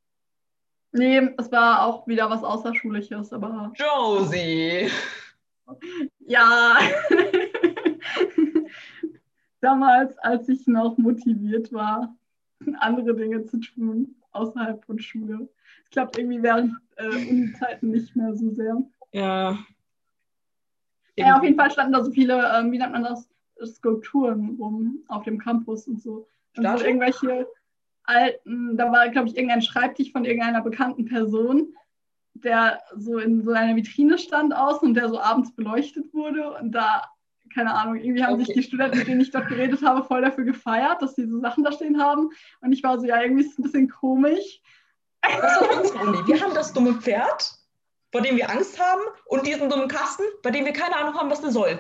[0.91, 4.89] nee, es war auch wieder was Außerschulisches, aber Josie.
[6.19, 6.77] ja.
[9.61, 12.15] Damals, als ich noch motiviert war,
[12.79, 15.49] andere Dinge zu tun, außerhalb von Schule.
[15.83, 18.77] Es klappt irgendwie während äh, Uni-Zeiten nicht mehr so sehr.
[19.11, 19.57] Ja.
[21.15, 23.29] Ja, auf jeden Fall standen da so viele, ähm, wie nennt man das,
[23.65, 26.27] Skulpturen rum auf dem Campus und so.
[26.55, 27.47] Und so irgendwelche
[28.03, 31.73] alten, da war, glaube ich, irgendein Schreibtisch von irgendeiner bekannten Person,
[32.33, 36.57] der so in so einer Vitrine stand außen und der so abends beleuchtet wurde.
[36.57, 37.03] Und da,
[37.53, 38.59] keine Ahnung, irgendwie haben sich Okay.
[38.59, 41.63] die Studenten, mit denen ich dort geredet habe, voll dafür gefeiert, dass sie so Sachen
[41.63, 42.29] da stehen haben.
[42.61, 44.61] Und ich war so, ja, irgendwie ist es ein bisschen komisch.
[45.21, 46.27] Das ist unsere Uni.
[46.27, 47.51] Wir haben das dumme Pferd,
[48.11, 51.29] vor dem wir Angst haben, und diesen dummen Kasten, bei dem wir keine Ahnung haben,
[51.29, 51.79] was der soll.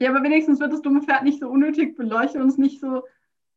[0.00, 3.04] Ja, aber wenigstens wird das dumme Pferd nicht so unnötig beleuchtet und es nicht so.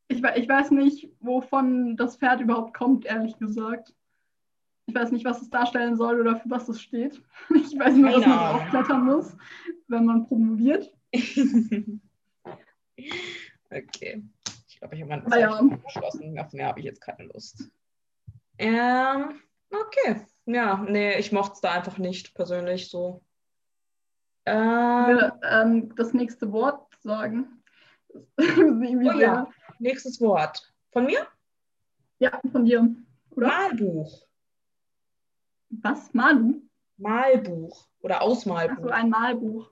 [0.10, 3.94] Ich, ich weiß nicht, wovon das Pferd überhaupt kommt, ehrlich gesagt.
[4.86, 7.22] Ich weiß nicht, was es darstellen soll oder für was es steht.
[7.56, 8.60] Ich weiß nur, dass Keine man Ahnung.
[8.62, 9.36] draufklettern muss,
[9.88, 10.94] wenn man promoviert.
[13.72, 14.24] okay.
[14.68, 15.62] Ich glaube, ich habe mein Ah ja.
[15.62, 16.38] Geschlossen.
[16.40, 17.70] Auf mehr habe ich jetzt keine Lust.
[18.58, 19.40] Ähm,
[19.72, 20.26] okay.
[20.46, 23.24] Ja, nee, ich mochte es da einfach nicht persönlich so.
[24.46, 27.64] Ich Ähm, will ähm, das nächste Wort sagen.
[28.38, 29.48] Oh ja,
[29.80, 30.72] nächstes Wort.
[30.92, 31.26] Von mir?
[32.20, 32.96] ja, von dir.
[33.32, 33.48] Oder?
[33.48, 34.28] Malbuch.
[35.82, 36.14] Was?
[36.14, 36.62] Malu?
[36.98, 38.92] Malbuch oder Achso, Ausmalbuch.
[38.92, 39.72] ein Malbuch.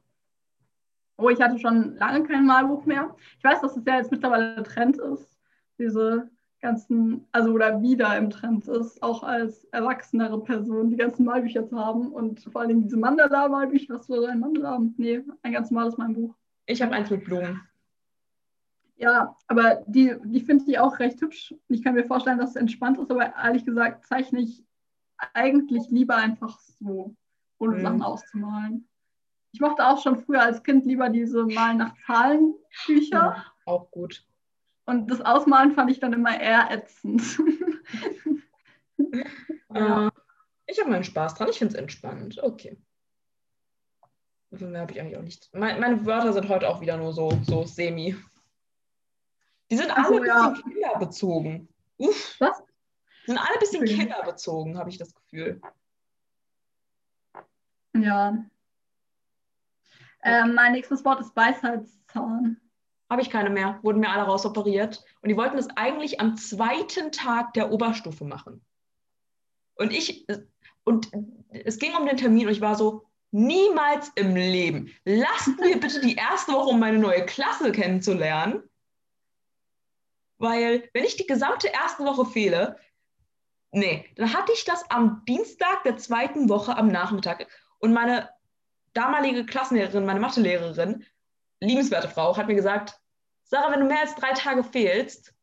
[1.18, 3.16] Oh, ich hatte schon lange kein Malbuch mehr.
[3.38, 5.40] Ich weiß, dass es ja jetzt mittlerweile Trend ist,
[5.78, 6.30] diese
[6.62, 11.78] ganzen, also oder wieder im Trend ist, auch als erwachsenere Person die ganzen Malbücher zu
[11.78, 13.96] haben und vor allem diese Mandala-Malbücher.
[13.96, 14.80] Was war ein Mandala?
[14.98, 16.36] Nee, ein ganz normales Malbuch.
[16.66, 17.62] Ich habe eins mit Blumen.
[18.96, 21.56] Ja, aber die, die finde ich auch recht hübsch.
[21.68, 24.64] Ich kann mir vorstellen, dass es entspannt ist, aber ehrlich gesagt zeichne ich
[25.34, 27.16] eigentlich lieber einfach so,
[27.60, 27.82] ohne Mhm.
[27.82, 28.88] Sachen auszumalen.
[29.54, 32.56] Ich mochte auch schon früher als Kind lieber diese Malen nach Zahlen
[32.88, 34.26] Bücher Ja, auch gut.
[34.86, 37.22] und das Ausmalen fand ich dann immer eher ätzend.
[39.74, 40.08] Ja.
[40.08, 40.12] Äh,
[40.68, 41.50] ich habe meinen Spaß dran.
[41.50, 42.42] Ich finde es entspannend.
[42.44, 42.78] Okay.
[44.52, 45.50] Also mehr habe ich eigentlich auch nicht.
[45.54, 48.16] Mein, meine Wörter sind heute auch wieder nur so, so semi.
[49.70, 50.54] Die sind alle so, ein ja.
[50.62, 51.70] kinderbezogen.
[51.98, 52.36] Uff.
[52.40, 52.62] Was?
[53.26, 55.62] Sind alle ein bisschen kinderbezogen, habe ich das Gefühl.
[57.94, 58.46] ja.
[60.24, 62.60] Ähm, mein nächstes Wort ist Weisheitszahn.
[63.10, 63.80] Habe ich keine mehr.
[63.82, 65.04] Wurden mir alle rausoperiert.
[65.22, 68.64] Und die wollten es eigentlich am zweiten Tag der Oberstufe machen.
[69.76, 70.26] Und ich,
[70.84, 71.12] und
[71.50, 74.94] es ging um den Termin und ich war so, niemals im Leben.
[75.06, 78.64] Lasst mir bitte die erste Woche, um meine neue Klasse kennenzulernen.
[80.38, 82.78] Weil, wenn ich die gesamte erste Woche fehle,
[83.72, 87.48] nee, dann hatte ich das am Dienstag der zweiten Woche am Nachmittag.
[87.80, 88.30] Und meine
[88.94, 91.06] damalige Klassenlehrerin, meine Mathelehrerin,
[91.60, 93.00] liebenswerte Frau, hat mir gesagt,
[93.44, 95.34] Sarah, wenn du mehr als drei Tage fehlst,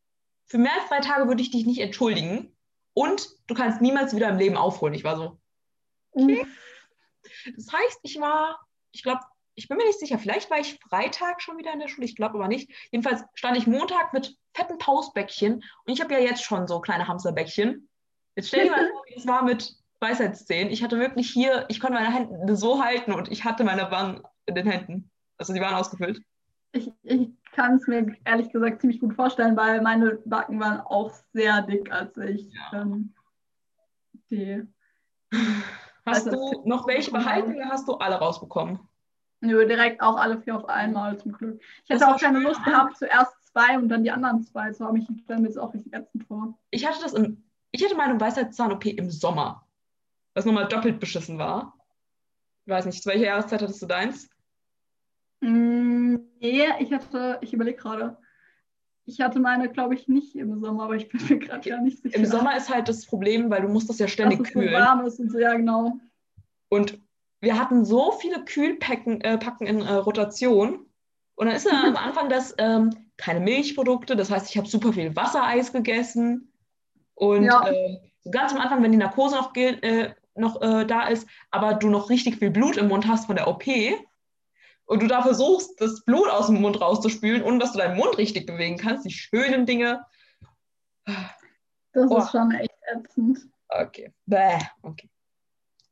[0.46, 2.56] für mehr als drei Tage würde ich dich nicht entschuldigen
[2.94, 4.94] und du kannst niemals wieder im Leben aufholen.
[4.94, 5.38] Ich war so,
[6.12, 6.46] Okay.
[7.54, 8.58] das heißt, ich war,
[8.92, 9.20] ich glaube,
[9.54, 12.16] ich bin mir nicht sicher, vielleicht war ich Freitag schon wieder in der Schule, ich
[12.16, 12.70] glaube aber nicht.
[12.90, 17.08] Jedenfalls stand ich Montag mit fetten Pausbäckchen und ich habe ja jetzt schon so kleine
[17.08, 17.88] Hamsterbäckchen.
[18.38, 20.72] Jetzt stell dir mal vor, wie es war mit Weisheitszähnen.
[20.72, 24.22] Ich hatte wirklich hier, ich konnte meine Hände so halten und ich hatte meine Wangen
[24.46, 25.10] in den Händen.
[25.38, 26.22] Also die waren ausgefüllt.
[26.70, 31.10] Ich, ich kann es mir ehrlich gesagt ziemlich gut vorstellen, weil meine Backen waren auch
[31.32, 32.82] sehr dick, als ich Ja.
[32.82, 33.12] ähm,
[34.30, 34.62] die.
[36.06, 38.78] Hast Also, du noch welche behalten oder hast du alle rausbekommen?
[39.40, 41.60] Nö, direkt auch alle vier auf einmal zum Glück.
[41.82, 42.38] Ich Das hätte auch keine.
[42.38, 44.96] Lust gehabt, zuerst zwei und dann die anderen zwei zu haben.
[44.96, 46.56] Ich stelle mir das auch richtig ätzend vor.
[46.70, 49.66] Ich hatte das im, ich hatte meine Weisheitszahn-OP im Sommer,
[50.34, 51.74] was nochmal doppelt beschissen war.
[52.64, 54.28] Ich weiß nicht, zu welcher Jahreszeit hattest du deins?
[55.40, 58.18] Mm, nee, ich hatte, ich überlege gerade.
[59.04, 62.02] Ich hatte meine, glaube ich, nicht im Sommer, aber ich bin mir gerade gar nicht
[62.02, 62.16] sicher.
[62.16, 64.58] Im Sommer ist halt das Problem, weil du musst das ja dass ständig es so
[64.58, 64.74] kühlen.
[64.74, 65.98] warm ist und so, ja genau.
[66.68, 67.00] Und
[67.40, 70.86] wir hatten so viele Kühlpacken äh, Packen in äh, Rotation.
[71.36, 74.92] Und dann ist dann am Anfang das ähm, keine Milchprodukte, das heißt, ich habe super
[74.92, 76.47] viel Wassereis gegessen.
[77.18, 77.66] Und Ja.
[77.68, 77.98] äh,
[78.30, 82.10] ganz am Anfang, wenn die Narkose noch, äh, noch äh, da ist, aber du noch
[82.10, 83.64] richtig viel Blut im Mund hast von der OP
[84.84, 88.16] und du da versuchst, das Blut aus dem Mund rauszuspülen, ohne dass du deinen Mund
[88.18, 90.04] richtig bewegen kannst, die schönen Dinge.
[91.92, 92.18] Das Oh.
[92.18, 93.40] ist schon echt ätzend.
[93.68, 94.12] Okay.
[94.26, 94.58] Bäh.
[94.82, 95.10] okay.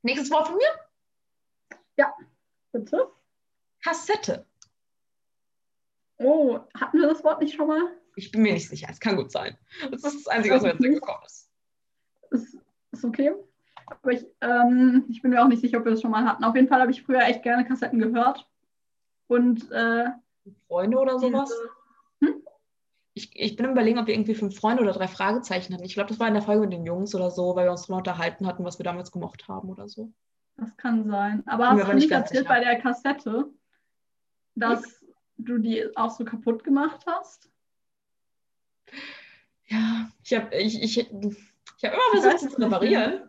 [0.03, 2.07] Nächstes Wort von mir?
[2.73, 3.09] Bitte?
[3.83, 4.45] Kassette.
[6.19, 7.81] Oh, hatten wir das Wort nicht schon mal?
[8.17, 9.57] Ich bin mir nicht sicher, es kann gut sein.
[9.91, 11.49] Das ist das Einzige, was mir jetzt gekommen ist.
[12.31, 12.59] Ist,
[12.93, 13.33] ist okay.
[13.87, 16.43] Aber ich, ähm, ich bin mir auch nicht sicher, ob wir das schon mal hatten.
[16.43, 18.49] Auf jeden Fall habe ich früher echt gerne Kassetten gehört.
[19.29, 20.07] Und äh,
[20.67, 21.51] Freunde oder sowas?
[22.21, 22.35] diese-
[23.15, 25.85] Ich, ich bin im überlegen, ob wir irgendwie fünf Freunde oder drei Fragezeichen hatten.
[25.85, 27.83] Ich glaube, das war in der Folge mit den Jungs oder so, weil wir uns
[27.83, 30.13] darüber unterhalten hatten, was wir damals gemocht haben oder so.
[30.57, 31.43] Das kann sein.
[31.47, 32.49] Aber hast du nicht erzählt sicher.
[32.49, 33.47] bei der Kassette,
[34.55, 35.05] dass
[35.39, 37.51] du die auch so kaputt gemacht hast?
[39.69, 43.23] Ja, ich habe ich, ich, ich hab immer versucht, sie zu reparieren.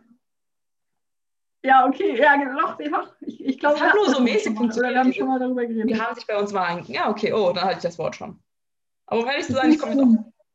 [1.64, 3.12] Ja, okay, ja, doch, ja.
[3.20, 5.90] Ich, ich glaube, hat nur so mäßig funktioniert, wir haben schon mal darüber geredet.
[5.90, 6.82] Die haben sich bei uns mal.
[6.86, 8.40] Ja, okay, oh, dann hatte ich das Wort schon.
[9.06, 10.02] Aber um ehrlich zu sein, ich komme jetzt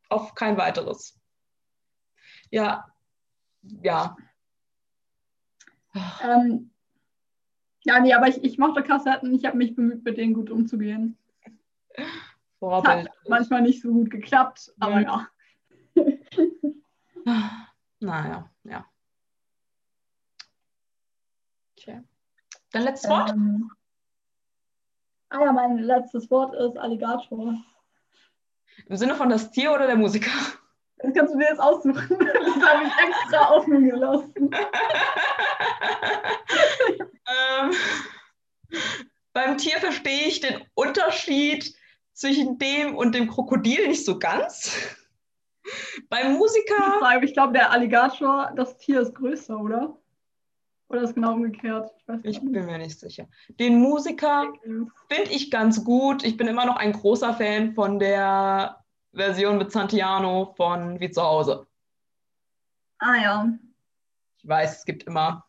[0.10, 1.20] auf, auf kein weiteres.
[2.50, 2.86] Ja,
[3.62, 4.16] ja.
[6.24, 6.72] Ähm,
[7.84, 9.34] ja, nee, aber ich, ich mochte Kassetten.
[9.34, 11.18] Ich habe mich bemüht, mit denen gut umzugehen.
[12.72, 13.10] Hat Vorbild.
[13.28, 15.04] manchmal nicht so gut geklappt, aber Mhm.
[15.04, 15.28] ja.
[18.00, 18.86] Naja, ja.
[21.76, 22.04] Tja.
[22.72, 23.30] Dein letztes Wort?
[23.32, 23.72] Ähm,
[25.30, 27.54] ah ja, mein letztes Wort ist Alligator.
[28.88, 30.32] Im Sinne von das Tier oder der Musiker?
[30.98, 32.18] Das kannst du dir jetzt aussuchen.
[32.20, 34.34] Das habe ich extra offen gelassen.
[37.28, 37.72] ähm,
[39.34, 41.74] beim Tier verstehe ich den Unterschied
[42.14, 44.78] zwischen dem und dem Krokodil nicht so ganz.
[46.10, 47.22] Beim Musiker.
[47.22, 49.98] Ich glaube, der Alligator, das Tier ist größer, oder?
[50.90, 51.92] Oder ist genau umgekehrt?
[52.24, 53.28] Ich, ich bin mir nicht sicher.
[53.60, 56.24] Den Musiker finde ich ganz gut.
[56.24, 58.84] Ich bin immer noch ein großer Fan von der
[59.14, 61.66] Version mit Santiano von Wie zu Hause.
[63.00, 63.54] Ah ja.
[64.38, 65.48] Ich weiß, es gibt immer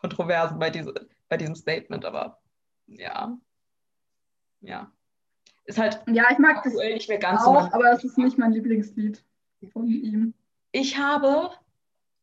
[0.00, 0.94] Kontroversen bei, diese,
[1.28, 2.40] bei diesem Statement, aber
[2.86, 3.36] ja.
[4.60, 4.90] Ja.
[5.68, 8.38] Ist halt ja, ich mag das nicht mehr ganz auch, so aber das ist nicht
[8.38, 9.22] mein Lieblingslied
[9.72, 10.34] von ihm.
[10.72, 11.50] Ich habe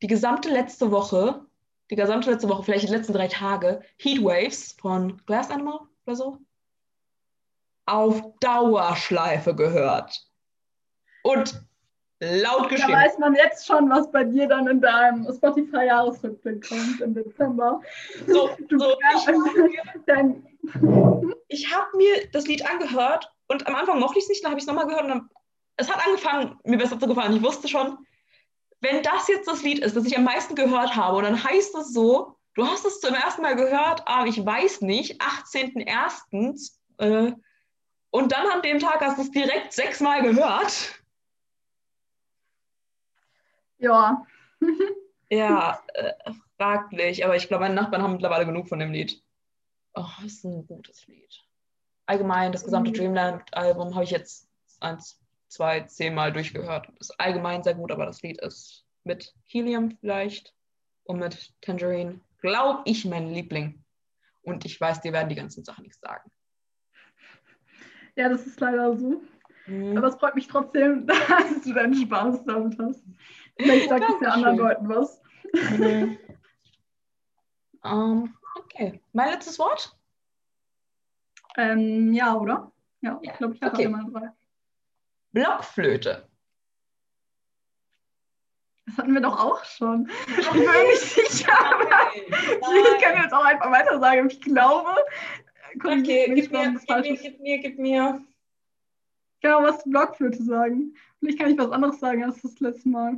[0.01, 1.45] die gesamte letzte Woche
[1.91, 6.37] die gesamte letzte Woche, vielleicht die letzten drei Tage, Heatwaves von Glass Animal oder so,
[7.85, 10.27] auf Dauerschleife gehört.
[11.23, 11.61] Und
[12.19, 12.91] laut geschrieben.
[12.91, 17.81] Da weiß man jetzt schon, was bei dir dann in deinem Spotify-Jahresrückblick kommt im Dezember.
[18.27, 21.35] So, so ich habe mir,
[21.75, 24.63] hab mir das Lied angehört und am Anfang mochte ich es nicht, dann habe ich
[24.63, 25.29] es nochmal gehört und dann,
[25.77, 27.35] es hat angefangen, mir besser zu gefallen.
[27.35, 27.97] Ich wusste schon,
[28.81, 31.75] wenn das jetzt das Lied ist, das ich am meisten gehört habe, und dann heißt
[31.75, 36.71] es so, du hast es zum ersten Mal gehört, aber ich weiß nicht, 18.01.
[36.97, 37.33] Äh,
[38.11, 41.03] und dann an dem Tag hast du es direkt sechsmal gehört.
[43.77, 44.25] Ja.
[45.29, 46.13] ja, äh,
[46.57, 49.21] fraglich, aber ich glaube, meine Nachbarn haben mittlerweile genug von dem Lied.
[49.93, 51.44] Oh, ist ein gutes Lied.
[52.05, 52.95] Allgemein, das gesamte mhm.
[52.95, 54.47] Dreamland-Album habe ich jetzt
[54.79, 56.89] eins, zwei, zehnmal durchgehört.
[56.99, 60.53] Ist allgemein sehr gut, aber das Lied ist mit Helium vielleicht
[61.05, 63.83] und mit Tangerine, glaube ich, mein Liebling.
[64.41, 66.29] Und ich weiß, dir werden die ganzen Sachen nichts sagen.
[68.15, 69.21] Ja, das ist leider so.
[69.67, 69.97] Mhm.
[69.97, 73.03] Aber es freut mich trotzdem, dass du deinen Spaß damit hast.
[73.57, 75.21] Vielleicht sagt es ja anderen Leuten was.
[75.53, 76.17] Mhm.
[77.81, 79.01] um, ähm, okay.
[79.13, 79.95] Mein letztes Wort?
[81.57, 82.71] Ähm, ja, oder?
[83.01, 83.83] Ja, ich glaube, ich hatte okay.
[83.83, 84.29] immer drei.
[85.31, 86.27] Blockflöte.
[88.85, 90.09] Das hatten wir doch auch schon.
[90.27, 91.53] Ich bin mir nicht sicher.
[91.89, 94.27] Nein, Ich kann jetzt auch einfach weiter sagen.
[94.29, 94.95] Ich glaube.
[95.83, 98.21] Okay, gib mir, gib, mir, gib mir, gib mir.
[99.35, 100.95] Ich kann auch was zu Blockflöte sagen.
[101.19, 103.15] Vielleicht kann ich was anderes sagen als das letzte Mal.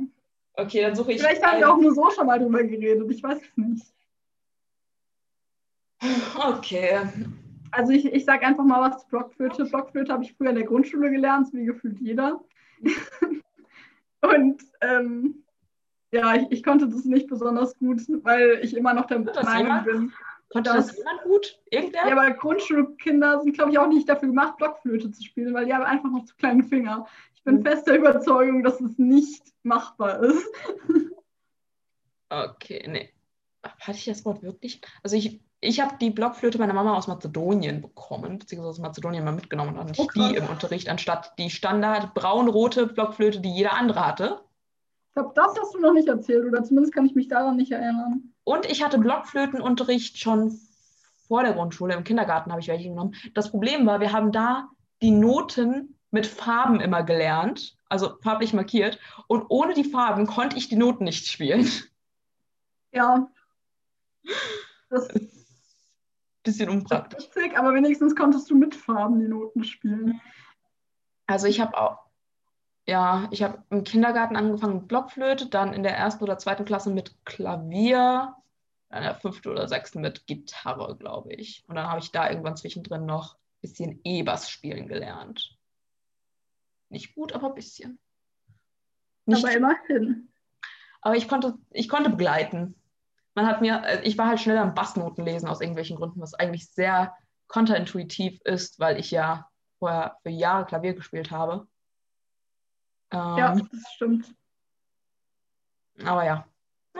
[0.54, 1.20] Okay, dann suche ich.
[1.20, 3.08] Vielleicht haben wir auch nur so schon mal drüber geredet.
[3.10, 3.86] Ich weiß es nicht.
[6.36, 7.00] Okay.
[7.70, 9.64] Also ich, ich sage einfach mal was zu Blockflöte.
[9.64, 12.40] Blockflöte habe ich früher in der Grundschule gelernt, wie gefühlt jeder.
[14.20, 15.44] Und ähm,
[16.10, 20.12] ja, ich, ich, konnte das nicht besonders gut, weil ich immer noch der Meinung bin.
[20.50, 21.60] Konnte das, das jemand gut?
[21.70, 22.08] Irgendwer?
[22.08, 25.74] Ja, aber Grundschulkinder sind, glaube ich, auch nicht dafür gemacht, Blockflöte zu spielen, weil die
[25.74, 27.06] haben einfach noch zu kleine Finger.
[27.34, 27.62] Ich bin mhm.
[27.62, 30.48] fest der Überzeugung, dass es nicht machbar ist.
[32.30, 33.10] Okay, nee.
[33.62, 34.80] Hatte ich das Wort wirklich?
[35.02, 39.32] Also ich, ich habe die Blockflöte meiner Mama aus Mazedonien bekommen, beziehungsweise aus Mazedonien mal
[39.32, 44.06] mitgenommen und hatte oh, die im Unterricht, anstatt die Standard braun-rote Blockflöte, die jeder andere
[44.06, 44.40] hatte.
[45.08, 47.72] Ich glaube, das hast du noch nicht erzählt, oder zumindest kann ich mich daran nicht
[47.72, 48.32] erinnern.
[48.44, 50.60] Und ich hatte Blockflötenunterricht schon
[51.26, 53.14] vor der Grundschule, im Kindergarten habe ich welche genommen.
[53.34, 54.68] Das Problem war, wir haben da
[55.02, 58.98] die Noten mit Farben immer gelernt, also farblich markiert.
[59.26, 61.68] Und ohne die Farben konnte ich die Noten nicht spielen.
[62.92, 63.28] Ja.
[64.88, 65.08] Das
[66.48, 67.26] bisschen unpraktisch.
[67.26, 70.20] Witzig, aber wenigstens konntest du mit Farben die Noten spielen.
[71.26, 71.98] Also ich habe auch,
[72.86, 76.90] ja, ich habe im Kindergarten angefangen mit Blockflöte, dann in der ersten oder zweiten Klasse
[76.90, 78.34] mit Klavier,
[78.90, 81.64] in der fünften oder sechsten mit Gitarre, glaube ich.
[81.68, 85.56] Und dann habe ich da irgendwann zwischendrin noch ein bisschen E-Bass spielen gelernt.
[86.88, 87.98] Nicht gut, aber ein bisschen.
[89.26, 90.32] Nicht aber immerhin.
[91.02, 92.74] Aber ich konnte, ich konnte begleiten
[93.38, 96.34] man hat mir, äh, ich war halt schneller am Bassnoten lesen aus irgendwelchen Gründen, was
[96.34, 97.16] eigentlich sehr
[97.46, 99.48] konterintuitiv ist, weil ich ja
[99.78, 101.68] vorher für Jahre Klavier gespielt habe.
[103.12, 104.34] Ähm, ja, das stimmt.
[106.04, 106.48] Aber ja,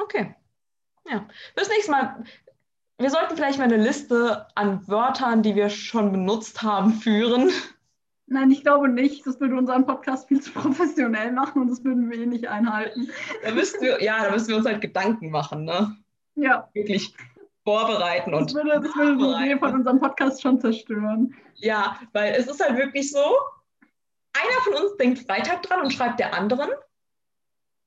[0.01, 0.37] okay.
[1.11, 1.27] Ja.
[1.57, 2.23] Fürs nächste Mal,
[2.99, 7.51] wir sollten vielleicht mal eine Liste an Wörtern, die wir schon benutzt haben, führen.
[8.27, 9.27] Nein, ich glaube nicht.
[9.27, 13.11] Das würde unseren Podcast viel zu professionell machen und das würden wir eh nicht einhalten.
[13.43, 15.97] Da müssten wir, ja, da müssen wir uns halt Gedanken machen, ne?
[16.41, 16.69] Ja.
[16.73, 17.15] Wirklich
[17.65, 18.47] vorbereiten und.
[18.47, 21.35] Das würde, das würde die Idee von unserem Podcast schon zerstören.
[21.57, 23.25] Ja, weil es ist halt wirklich so,
[24.33, 26.71] einer von uns denkt Freitag dran und schreibt der anderen.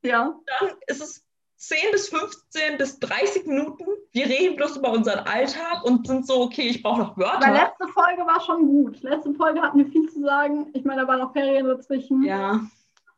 [0.04, 0.36] Ja.
[0.60, 1.26] Dann ist es
[1.58, 3.86] 10 bis 15 bis 30 Minuten.
[4.12, 7.48] Wir reden bloß über unseren Alltag und sind so, okay, ich brauche noch Wörter.
[7.48, 9.02] Aber letzte Folge war schon gut.
[9.04, 10.72] Letzte Folge hatten wir viel zu sagen.
[10.74, 12.24] Ich meine, da waren noch Ferien dazwischen.
[12.24, 12.62] Ja.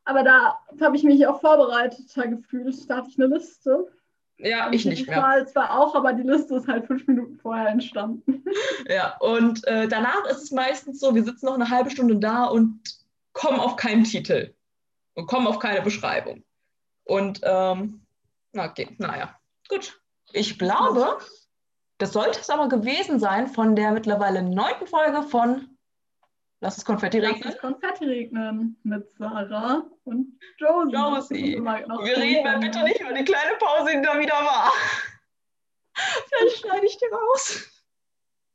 [0.03, 2.89] Aber da habe ich mich auch vorbereiteter gefühlt.
[2.89, 3.87] Da hatte ich eine Liste.
[4.37, 5.15] Ja, Und ich nicht mehr.
[5.17, 8.43] digital zwar auch, aber die Liste ist halt fünf Minuten vorher entstanden.
[8.87, 12.45] Ja, und äh, danach ist es meistens so, wir sitzen noch eine halbe Stunde da
[12.45, 12.81] und
[13.31, 14.53] kommen auf keinen Titel
[15.15, 16.43] und kommen auf keine Beschreibung.
[17.05, 18.01] Und ähm,
[18.55, 19.35] okay, naja,
[19.69, 19.99] gut.
[20.33, 21.17] Ich glaube,
[21.97, 25.72] das sollte es aber gewesen sein von der mittlerweile neunten Folge von
[26.63, 27.51] Lass es Konfetti Lass regnen.
[27.51, 30.93] es Konfetti regnen mit Sarah und Josie.
[30.93, 31.57] Josie.
[31.57, 34.71] Wir reden mal bitte nicht über die kleine Pause, die da wieder war.
[35.93, 37.83] Vielleicht schneide ich die raus.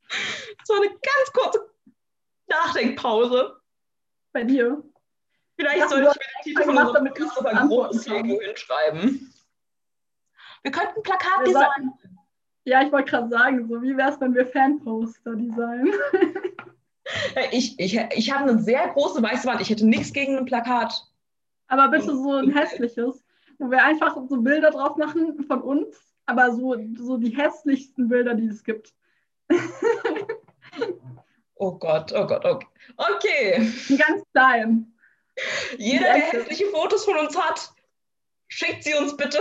[0.09, 1.71] Das war eine ganz kurze
[2.47, 3.61] Nachdenkpause.
[4.33, 4.83] Bei dir.
[5.57, 9.35] Vielleicht Ja, sollte ich mir den Titel von unserem antworten groß irgendwo hinschreiben.
[10.63, 11.93] Wir könnten Plakat designen.
[12.65, 15.93] Ja, ich wollte gerade sagen, so wie wäre es, wenn wir Fanposter designen?
[17.53, 19.61] Ich, ich, ich habe eine sehr große weiße Wand.
[19.61, 21.07] Ich hätte nichts gegen ein Plakat.
[21.69, 23.25] Aber bitte so ein hässliches,
[23.59, 28.35] wo wir einfach so Bilder drauf machen von uns, aber so, so die hässlichsten Bilder,
[28.35, 28.93] die es gibt.
[31.59, 32.67] Oh Gott, oh Gott, okay.
[32.97, 33.73] Okay.
[33.97, 34.93] Ganz klein.
[35.77, 37.73] Jeder, der hässliche Fotos von uns hat,
[38.49, 39.39] schickt sie uns bitte.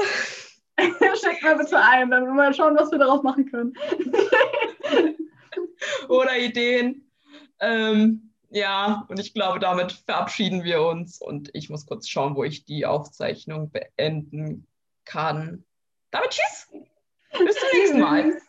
[0.80, 3.74] Schickt mal bitte ein, dann mal schauen, was wir daraus machen können.
[6.10, 7.07] oder Ideen.
[7.60, 11.22] Ähm, ja, und ich glaube, damit verabschieden wir uns.
[11.22, 14.68] Und ich muss kurz schauen, wo ich die Aufzeichnung beenden
[15.06, 15.66] kann.
[16.12, 16.68] Damit tschüss.
[17.32, 18.42] Bis zum nächsten Mal.